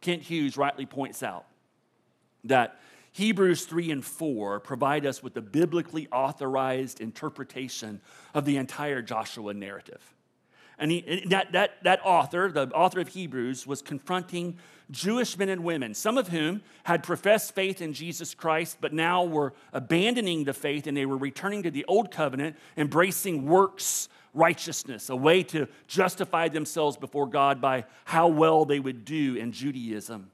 Kent 0.00 0.22
Hughes 0.22 0.56
rightly 0.56 0.86
points 0.86 1.22
out 1.22 1.46
that 2.44 2.80
Hebrews 3.12 3.64
3 3.64 3.90
and 3.90 4.04
4 4.04 4.60
provide 4.60 5.04
us 5.04 5.22
with 5.22 5.34
the 5.34 5.42
biblically 5.42 6.08
authorized 6.12 7.00
interpretation 7.00 8.00
of 8.34 8.44
the 8.44 8.56
entire 8.56 9.02
Joshua 9.02 9.52
narrative. 9.52 10.14
And 10.78 10.90
he, 10.90 11.24
that, 11.28 11.52
that, 11.52 11.82
that 11.82 12.00
author, 12.04 12.50
the 12.50 12.68
author 12.70 13.00
of 13.00 13.08
Hebrews, 13.08 13.66
was 13.66 13.82
confronting 13.82 14.56
Jewish 14.90 15.36
men 15.36 15.50
and 15.50 15.62
women, 15.62 15.92
some 15.92 16.16
of 16.16 16.28
whom 16.28 16.62
had 16.84 17.02
professed 17.02 17.54
faith 17.54 17.82
in 17.82 17.92
Jesus 17.92 18.34
Christ, 18.34 18.78
but 18.80 18.92
now 18.92 19.24
were 19.24 19.52
abandoning 19.74 20.44
the 20.44 20.54
faith 20.54 20.86
and 20.86 20.96
they 20.96 21.04
were 21.04 21.18
returning 21.18 21.62
to 21.64 21.70
the 21.70 21.84
old 21.84 22.10
covenant, 22.10 22.56
embracing 22.78 23.46
works 23.46 24.08
righteousness, 24.32 25.10
a 25.10 25.16
way 25.16 25.42
to 25.42 25.68
justify 25.86 26.48
themselves 26.48 26.96
before 26.96 27.26
God 27.26 27.60
by 27.60 27.84
how 28.04 28.28
well 28.28 28.64
they 28.64 28.80
would 28.80 29.04
do 29.04 29.36
in 29.36 29.52
Judaism. 29.52 30.30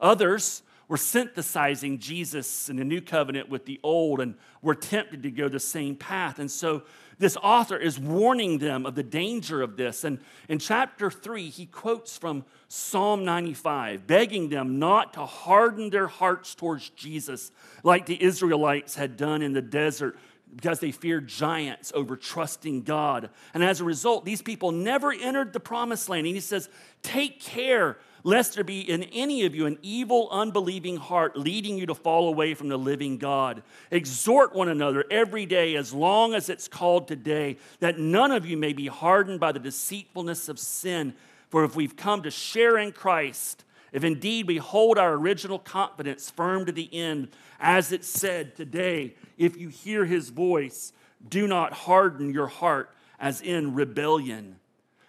Others 0.00 0.62
were 0.90 0.96
synthesizing 0.96 2.00
Jesus 2.00 2.68
in 2.68 2.74
the 2.74 2.84
new 2.84 3.00
covenant 3.00 3.48
with 3.48 3.64
the 3.64 3.78
old 3.84 4.20
and 4.20 4.34
we're 4.60 4.74
tempted 4.74 5.22
to 5.22 5.30
go 5.30 5.48
the 5.48 5.60
same 5.60 5.94
path. 5.94 6.40
And 6.40 6.50
so 6.50 6.82
this 7.16 7.36
author 7.36 7.76
is 7.76 7.96
warning 7.96 8.58
them 8.58 8.84
of 8.84 8.96
the 8.96 9.04
danger 9.04 9.62
of 9.62 9.76
this. 9.76 10.02
And 10.02 10.18
in 10.48 10.58
chapter 10.58 11.08
3, 11.08 11.48
he 11.48 11.66
quotes 11.66 12.18
from 12.18 12.44
Psalm 12.66 13.24
95, 13.24 14.08
begging 14.08 14.48
them 14.48 14.80
not 14.80 15.14
to 15.14 15.24
harden 15.26 15.90
their 15.90 16.08
hearts 16.08 16.56
towards 16.56 16.88
Jesus 16.90 17.52
like 17.84 18.06
the 18.06 18.20
Israelites 18.20 18.96
had 18.96 19.16
done 19.16 19.42
in 19.42 19.52
the 19.52 19.62
desert 19.62 20.18
because 20.56 20.80
they 20.80 20.90
feared 20.90 21.28
giants 21.28 21.92
over 21.94 22.16
trusting 22.16 22.82
God. 22.82 23.30
And 23.54 23.62
as 23.62 23.80
a 23.80 23.84
result, 23.84 24.24
these 24.24 24.42
people 24.42 24.72
never 24.72 25.12
entered 25.12 25.52
the 25.52 25.60
promised 25.60 26.08
land. 26.08 26.26
And 26.26 26.34
he 26.34 26.40
says, 26.40 26.68
Take 27.04 27.40
care 27.40 27.96
lest 28.22 28.54
there 28.54 28.64
be 28.64 28.80
in 28.80 29.04
any 29.04 29.44
of 29.44 29.54
you 29.54 29.66
an 29.66 29.78
evil, 29.82 30.28
unbelieving 30.30 30.96
heart 30.96 31.36
leading 31.36 31.78
you 31.78 31.86
to 31.86 31.94
fall 31.94 32.28
away 32.28 32.54
from 32.54 32.68
the 32.68 32.76
living 32.76 33.18
God. 33.18 33.62
Exhort 33.90 34.54
one 34.54 34.68
another 34.68 35.04
every 35.10 35.46
day, 35.46 35.76
as 35.76 35.92
long 35.92 36.34
as 36.34 36.48
it's 36.48 36.68
called 36.68 37.08
today, 37.08 37.56
that 37.80 37.98
none 37.98 38.30
of 38.30 38.46
you 38.46 38.56
may 38.56 38.72
be 38.72 38.86
hardened 38.86 39.40
by 39.40 39.52
the 39.52 39.58
deceitfulness 39.58 40.48
of 40.48 40.58
sin. 40.58 41.14
For 41.48 41.64
if 41.64 41.74
we've 41.74 41.96
come 41.96 42.22
to 42.22 42.30
share 42.30 42.78
in 42.78 42.92
Christ, 42.92 43.64
if 43.92 44.04
indeed 44.04 44.46
we 44.46 44.58
hold 44.58 44.98
our 44.98 45.14
original 45.14 45.58
confidence 45.58 46.30
firm 46.30 46.66
to 46.66 46.72
the 46.72 46.88
end, 46.94 47.28
as 47.58 47.90
it 47.90 48.04
said 48.04 48.54
today, 48.54 49.14
if 49.36 49.56
you 49.56 49.68
hear 49.68 50.04
his 50.04 50.30
voice, 50.30 50.92
do 51.28 51.48
not 51.48 51.72
harden 51.72 52.32
your 52.32 52.46
heart 52.46 52.90
as 53.18 53.40
in 53.40 53.74
rebellion. 53.74 54.59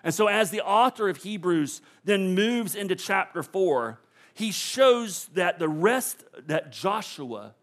And 0.04 0.14
so, 0.14 0.28
as 0.28 0.50
the 0.50 0.62
author 0.62 1.10
of 1.10 1.18
Hebrews 1.18 1.82
then 2.04 2.34
moves 2.34 2.76
into 2.76 2.96
chapter 2.96 3.44
four, 3.44 4.00
he 4.34 4.52
shows 4.52 5.26
that 5.34 5.60
the 5.60 5.70
rest 5.70 6.24
that 6.48 6.72
Joshua 6.72 7.54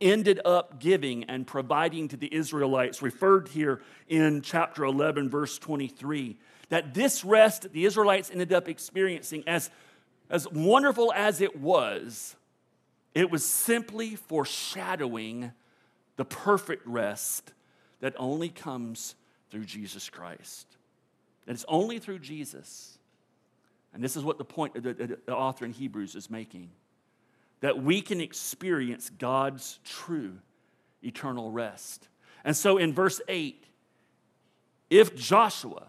ended 0.00 0.40
up 0.44 0.80
giving 0.80 1.24
and 1.24 1.46
providing 1.46 2.08
to 2.08 2.16
the 2.16 2.32
Israelites, 2.34 3.02
referred 3.02 3.48
here 3.48 3.80
in 4.08 4.42
chapter 4.42 4.84
11, 4.84 5.30
verse 5.30 5.58
23, 5.58 6.36
that 6.68 6.94
this 6.94 7.24
rest 7.24 7.72
the 7.72 7.84
Israelites 7.84 8.30
ended 8.30 8.52
up 8.52 8.68
experiencing, 8.68 9.44
as 9.46 9.70
as 10.30 10.50
wonderful 10.50 11.12
as 11.14 11.40
it 11.40 11.60
was, 11.60 12.36
it 13.14 13.30
was 13.30 13.44
simply 13.44 14.16
foreshadowing 14.16 15.52
the 16.16 16.24
perfect 16.24 16.86
rest 16.86 17.52
that 18.00 18.14
only 18.18 18.48
comes 18.48 19.14
through 19.50 19.64
Jesus 19.64 20.08
Christ. 20.08 20.73
That 21.46 21.52
it's 21.52 21.64
only 21.68 21.98
through 21.98 22.20
Jesus. 22.20 22.98
And 23.92 24.02
this 24.02 24.16
is 24.16 24.24
what 24.24 24.38
the 24.38 24.44
point 24.44 24.74
the, 24.74 25.18
the 25.26 25.34
author 25.34 25.64
in 25.64 25.72
Hebrews 25.72 26.14
is 26.14 26.30
making 26.30 26.70
that 27.60 27.82
we 27.82 28.02
can 28.02 28.20
experience 28.20 29.08
God's 29.08 29.78
true 29.84 30.34
eternal 31.02 31.50
rest. 31.50 32.08
And 32.44 32.54
so 32.54 32.76
in 32.76 32.92
verse 32.92 33.22
8, 33.26 33.64
if 34.90 35.16
Joshua 35.16 35.86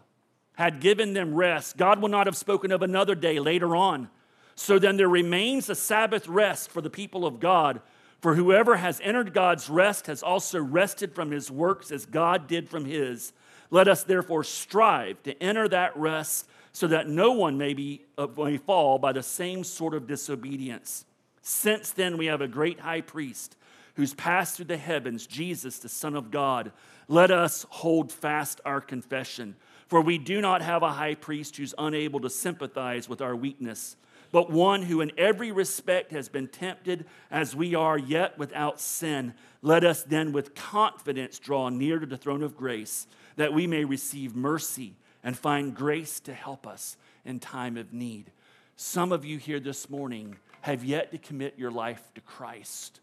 had 0.54 0.80
given 0.80 1.12
them 1.12 1.34
rest, 1.34 1.76
God 1.76 2.00
would 2.00 2.10
not 2.10 2.26
have 2.26 2.36
spoken 2.36 2.72
of 2.72 2.80
another 2.80 3.14
day 3.14 3.38
later 3.38 3.76
on 3.76 4.08
so 4.56 4.78
then 4.78 4.96
there 4.96 5.08
remains 5.08 5.68
a 5.68 5.74
Sabbath 5.74 6.26
rest 6.26 6.70
for 6.70 6.80
the 6.80 6.90
people 6.90 7.26
of 7.26 7.38
God. 7.38 7.80
For 8.20 8.34
whoever 8.34 8.76
has 8.76 9.00
entered 9.04 9.34
God's 9.34 9.68
rest 9.68 10.06
has 10.06 10.22
also 10.22 10.60
rested 10.60 11.14
from 11.14 11.30
his 11.30 11.50
works 11.50 11.92
as 11.92 12.06
God 12.06 12.48
did 12.48 12.68
from 12.68 12.86
his. 12.86 13.34
Let 13.70 13.88
us 13.88 14.04
therefore 14.04 14.44
strive 14.44 15.22
to 15.24 15.40
enter 15.42 15.68
that 15.68 15.96
rest 15.96 16.46
so 16.72 16.86
that 16.88 17.08
no 17.08 17.32
one 17.32 17.56
may, 17.56 17.74
be, 17.74 18.02
uh, 18.18 18.26
may 18.36 18.58
fall 18.58 18.98
by 18.98 19.12
the 19.12 19.22
same 19.22 19.64
sort 19.64 19.94
of 19.94 20.06
disobedience. 20.06 21.04
Since 21.42 21.92
then, 21.92 22.18
we 22.18 22.26
have 22.26 22.40
a 22.40 22.48
great 22.48 22.80
high 22.80 23.00
priest 23.00 23.56
who's 23.94 24.12
passed 24.14 24.56
through 24.56 24.66
the 24.66 24.76
heavens, 24.76 25.26
Jesus, 25.26 25.78
the 25.78 25.88
Son 25.88 26.14
of 26.14 26.30
God. 26.30 26.72
Let 27.08 27.30
us 27.30 27.64
hold 27.70 28.12
fast 28.12 28.60
our 28.64 28.80
confession. 28.80 29.56
For 29.88 30.00
we 30.00 30.18
do 30.18 30.40
not 30.40 30.60
have 30.62 30.82
a 30.82 30.92
high 30.92 31.14
priest 31.14 31.56
who's 31.56 31.74
unable 31.78 32.20
to 32.20 32.28
sympathize 32.28 33.08
with 33.08 33.22
our 33.22 33.34
weakness 33.34 33.96
but 34.32 34.50
one 34.50 34.82
who 34.82 35.00
in 35.00 35.12
every 35.16 35.52
respect 35.52 36.12
has 36.12 36.28
been 36.28 36.48
tempted 36.48 37.06
as 37.30 37.54
we 37.56 37.74
are, 37.74 37.98
yet 37.98 38.38
without 38.38 38.80
sin. 38.80 39.34
Let 39.62 39.84
us 39.84 40.02
then 40.02 40.32
with 40.32 40.54
confidence 40.54 41.38
draw 41.38 41.68
near 41.68 41.98
to 41.98 42.06
the 42.06 42.16
throne 42.16 42.42
of 42.42 42.56
grace, 42.56 43.06
that 43.36 43.52
we 43.52 43.66
may 43.66 43.84
receive 43.84 44.34
mercy 44.34 44.96
and 45.22 45.36
find 45.36 45.74
grace 45.74 46.20
to 46.20 46.34
help 46.34 46.66
us 46.66 46.96
in 47.24 47.38
time 47.38 47.76
of 47.76 47.92
need. 47.92 48.30
Some 48.76 49.12
of 49.12 49.24
you 49.24 49.38
here 49.38 49.60
this 49.60 49.88
morning 49.88 50.36
have 50.62 50.84
yet 50.84 51.10
to 51.12 51.18
commit 51.18 51.54
your 51.58 51.70
life 51.70 52.02
to 52.14 52.20
Christ. 52.20 53.00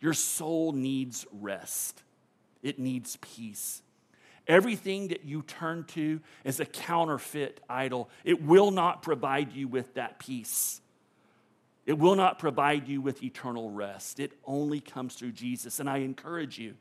Your 0.00 0.14
soul 0.14 0.72
needs 0.72 1.26
rest, 1.32 2.02
it 2.62 2.78
needs 2.78 3.16
peace. 3.16 3.82
Everything 4.46 5.08
that 5.08 5.24
you 5.24 5.42
turn 5.42 5.84
to 5.88 6.20
is 6.42 6.58
a 6.58 6.64
counterfeit 6.64 7.60
idol. 7.68 8.08
It 8.24 8.42
will 8.42 8.72
not 8.72 9.02
provide 9.02 9.52
you 9.52 9.68
with 9.68 9.94
that 9.94 10.18
peace. 10.18 10.80
It 11.86 11.98
will 11.98 12.16
not 12.16 12.38
provide 12.38 12.88
you 12.88 13.00
with 13.00 13.22
eternal 13.22 13.70
rest. 13.70 14.18
It 14.18 14.32
only 14.44 14.80
comes 14.80 15.14
through 15.14 15.32
Jesus. 15.32 15.78
And 15.78 15.88
I 15.88 15.98
encourage 15.98 16.58
you, 16.58 16.74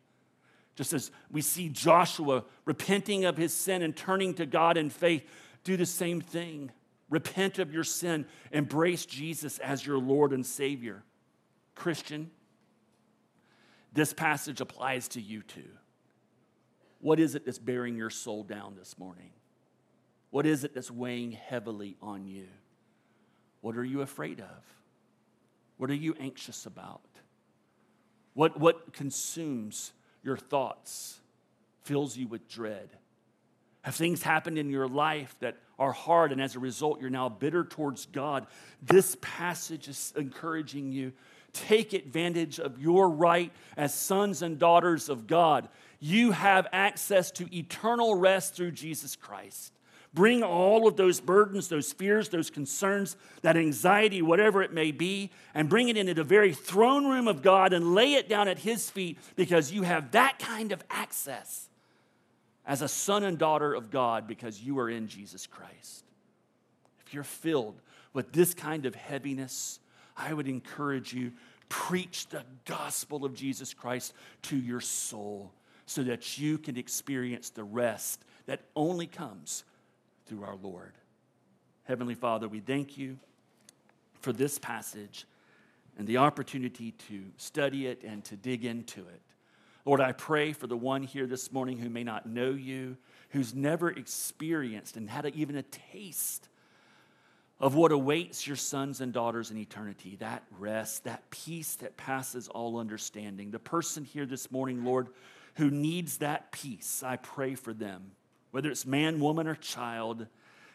just 0.80 0.94
as 0.94 1.12
we 1.30 1.42
see 1.42 1.68
Joshua 1.68 2.46
repenting 2.64 3.26
of 3.26 3.36
his 3.36 3.54
sin 3.54 3.82
and 3.82 3.94
turning 3.94 4.34
to 4.36 4.46
God 4.46 4.78
in 4.78 4.90
faith, 4.90 5.30
do 5.66 5.76
the 5.76 5.86
same 5.86 6.22
thing. 6.22 6.72
Repent 7.10 7.60
of 7.60 7.74
your 7.74 7.84
sin, 7.84 8.26
embrace 8.54 9.06
Jesus 9.06 9.60
as 9.60 9.86
your 9.86 9.98
Lord 9.98 10.32
and 10.32 10.46
Savior. 10.46 11.04
Christian, 11.76 12.32
this 13.92 14.14
passage 14.14 14.62
applies 14.62 15.10
to 15.10 15.22
you 15.22 15.42
too. 15.42 15.68
What 17.02 17.20
is 17.20 17.36
it 17.36 17.44
that's 17.44 17.60
bearing 17.60 17.98
your 17.98 18.10
soul 18.10 18.44
down 18.44 18.76
this 18.78 18.98
morning? 18.98 19.32
What 20.30 20.46
is 20.46 20.64
it 20.64 20.74
that's 20.74 20.90
weighing 20.90 21.34
heavily 21.34 21.98
on 22.02 22.26
you? 22.26 22.48
What 23.60 23.76
are 23.76 23.84
you 23.84 24.00
afraid 24.00 24.40
of? 24.40 24.64
What 25.76 25.90
are 25.90 25.94
you 25.94 26.16
anxious 26.22 26.66
about? 26.66 27.02
What, 28.34 28.58
what 28.58 28.94
consumes 28.94 29.92
your 30.24 30.38
thoughts, 30.38 31.20
fills 31.84 32.18
you 32.18 32.28
with 32.28 32.48
dread? 32.48 32.90
Have 33.82 33.96
things 33.96 34.22
happened 34.22 34.58
in 34.58 34.70
your 34.70 34.88
life 34.88 35.36
that 35.40 35.58
are 35.78 35.94
hard, 35.94 36.32
and 36.32 36.42
as 36.42 36.56
a 36.56 36.60
result, 36.60 37.00
you're 37.00 37.10
now 37.10 37.30
bitter 37.30 37.64
towards 37.64 38.06
God? 38.08 38.48
This 38.82 39.16
passage 39.22 39.88
is 39.88 40.14
encouraging 40.18 40.92
you. 40.92 41.14
Take 41.54 41.94
advantage 41.94 42.60
of 42.60 42.80
your 42.80 43.10
right 43.10 43.52
as 43.76 43.94
sons 43.94 44.42
and 44.42 44.60
daughters 44.60 45.10
of 45.10 45.26
God 45.26 45.70
you 46.00 46.32
have 46.32 46.68
access 46.72 47.32
to 47.32 47.56
eternal 47.56 48.16
rest 48.16 48.56
through 48.56 48.72
Jesus 48.72 49.16
Christ. 49.16 49.74
Bring 50.14 50.42
all 50.42 50.88
of 50.88 50.96
those 50.96 51.20
burdens, 51.20 51.68
those 51.68 51.94
fears, 51.94 52.30
those 52.30 52.50
concerns, 52.50 53.16
that 53.44 53.56
anxiety, 53.56 54.22
whatever 54.22 54.64
it 54.64 54.74
may 54.74 54.92
be, 54.92 55.30
and 55.54 55.70
bring 55.70 55.88
it 55.90 55.98
into 55.98 56.16
the 56.16 56.24
very 56.24 56.54
throne 56.54 57.06
room 57.06 57.28
of 57.28 57.44
God 57.44 57.74
and 57.74 57.94
lay 57.94 58.14
it 58.14 58.28
down 58.28 58.48
at 58.48 58.60
His 58.60 58.90
feet 58.90 59.20
because 59.36 59.72
you 59.72 59.84
have 59.84 60.12
that 60.12 60.40
kind 60.40 60.72
of 60.72 60.84
access 60.90 61.70
as 62.66 62.82
a 62.82 62.88
son 62.88 63.24
and 63.24 63.38
daughter 63.38 63.74
of 63.74 63.92
God 63.92 64.28
because 64.28 64.62
you 64.62 64.80
are 64.80 64.90
in 64.90 65.08
Jesus 65.08 65.46
Christ. 65.46 66.06
If 67.06 67.14
you're 67.14 67.24
filled 67.24 67.80
with 68.14 68.32
this 68.32 68.56
kind 68.56 68.88
of 68.88 68.96
heaviness, 68.96 69.80
I 70.18 70.34
would 70.34 70.48
encourage 70.48 71.14
you 71.14 71.34
preach 71.70 72.28
the 72.30 72.44
gospel 72.66 73.26
of 73.26 73.36
Jesus 73.36 73.76
Christ 73.76 74.14
to 74.44 74.58
your 74.58 74.82
soul 74.82 75.52
so 75.86 76.04
that 76.04 76.38
you 76.40 76.58
can 76.58 76.78
experience 76.78 77.52
the 77.52 77.64
rest 77.64 78.24
that 78.48 78.62
only 78.76 79.06
comes 79.08 79.64
through 80.30 80.44
our 80.44 80.56
Lord. 80.56 80.94
Heavenly 81.84 82.14
Father, 82.14 82.48
we 82.48 82.60
thank 82.60 82.98
you 82.98 83.18
for 84.22 84.32
this 84.32 84.60
passage 84.60 85.26
and 85.98 86.08
the 86.08 86.18
opportunity 86.18 86.92
to 86.92 87.24
study 87.38 87.88
it 87.88 88.04
and 88.04 88.24
to 88.26 88.36
dig 88.36 88.64
into 88.64 89.02
it. 89.02 89.22
Lord, 89.86 90.02
I 90.02 90.12
pray 90.12 90.54
for 90.54 90.68
the 90.68 90.78
one 90.78 91.02
here 91.02 91.26
this 91.26 91.52
morning 91.52 91.80
who 91.80 91.90
may 91.90 92.04
not 92.04 92.28
know 92.28 92.52
you, 92.52 92.96
who's 93.32 93.56
never 93.56 93.90
experienced 93.90 94.98
and 94.98 95.10
had 95.10 95.26
even 95.36 95.56
a 95.56 95.64
taste 95.64 96.48
of 97.60 97.76
what 97.76 97.92
awaits 97.92 98.46
your 98.46 98.56
sons 98.56 99.02
and 99.02 99.12
daughters 99.12 99.52
in 99.52 99.58
eternity 99.58 100.16
that 100.20 100.44
rest, 100.60 101.06
that 101.06 101.30
peace 101.32 101.76
that 101.76 101.98
passes 101.98 102.48
all 102.48 102.78
understanding. 102.78 103.52
The 103.52 103.60
person 103.60 104.06
here 104.06 104.26
this 104.26 104.52
morning, 104.52 104.86
Lord, 104.86 105.10
who 105.56 105.72
needs 105.72 106.20
that 106.20 106.52
peace, 106.52 107.04
I 107.04 107.18
pray 107.18 107.56
for 107.56 107.74
them. 107.74 108.12
Whether 108.52 108.70
it's 108.70 108.86
man, 108.86 109.20
woman, 109.20 109.48
or 109.48 109.56
child, 109.56 110.28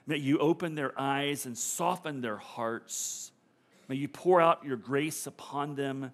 may 0.07 0.17
you 0.17 0.39
open 0.39 0.75
their 0.75 0.99
eyes 1.01 1.47
and 1.47 1.57
soften 1.57 2.21
their 2.21 2.37
hearts. 2.37 3.33
May 3.89 3.97
you 3.97 4.09
pour 4.09 4.41
out 4.41 4.65
your 4.65 4.77
grace 4.77 5.27
upon 5.27 5.75
them 5.75 6.05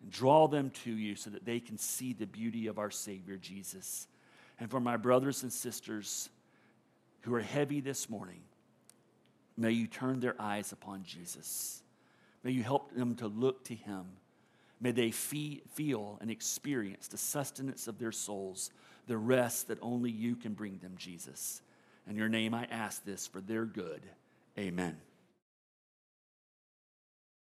and 0.00 0.10
draw 0.10 0.48
them 0.48 0.70
to 0.84 0.90
you 0.90 1.16
so 1.16 1.30
that 1.30 1.44
they 1.44 1.60
can 1.60 1.78
see 1.78 2.12
the 2.12 2.26
beauty 2.26 2.66
of 2.66 2.78
our 2.78 2.90
Savior 2.90 3.36
Jesus. 3.36 4.06
And 4.58 4.70
for 4.70 4.80
my 4.80 4.96
brothers 4.96 5.42
and 5.42 5.52
sisters 5.52 6.28
who 7.22 7.34
are 7.34 7.40
heavy 7.40 7.80
this 7.80 8.08
morning, 8.08 8.40
may 9.56 9.72
you 9.72 9.86
turn 9.86 10.20
their 10.20 10.36
eyes 10.38 10.72
upon 10.72 11.04
Jesus. 11.04 11.82
May 12.42 12.52
you 12.52 12.62
help 12.62 12.94
them 12.94 13.14
to 13.16 13.26
look 13.26 13.64
to 13.64 13.74
him 13.74 14.06
May 14.84 14.92
they 14.92 15.12
feel 15.12 16.18
and 16.20 16.30
experience 16.30 17.08
the 17.08 17.16
sustenance 17.16 17.88
of 17.88 17.98
their 17.98 18.12
souls, 18.12 18.70
the 19.06 19.16
rest 19.16 19.68
that 19.68 19.78
only 19.82 20.10
you 20.10 20.36
can 20.36 20.54
bring 20.54 20.78
them, 20.78 20.94
Jesus. 20.96 21.60
In 22.08 22.16
your 22.16 22.28
name 22.28 22.54
I 22.54 22.64
ask 22.70 23.04
this 23.04 23.26
for 23.26 23.40
their 23.40 23.64
good. 23.64 24.02
Amen. 24.58 24.96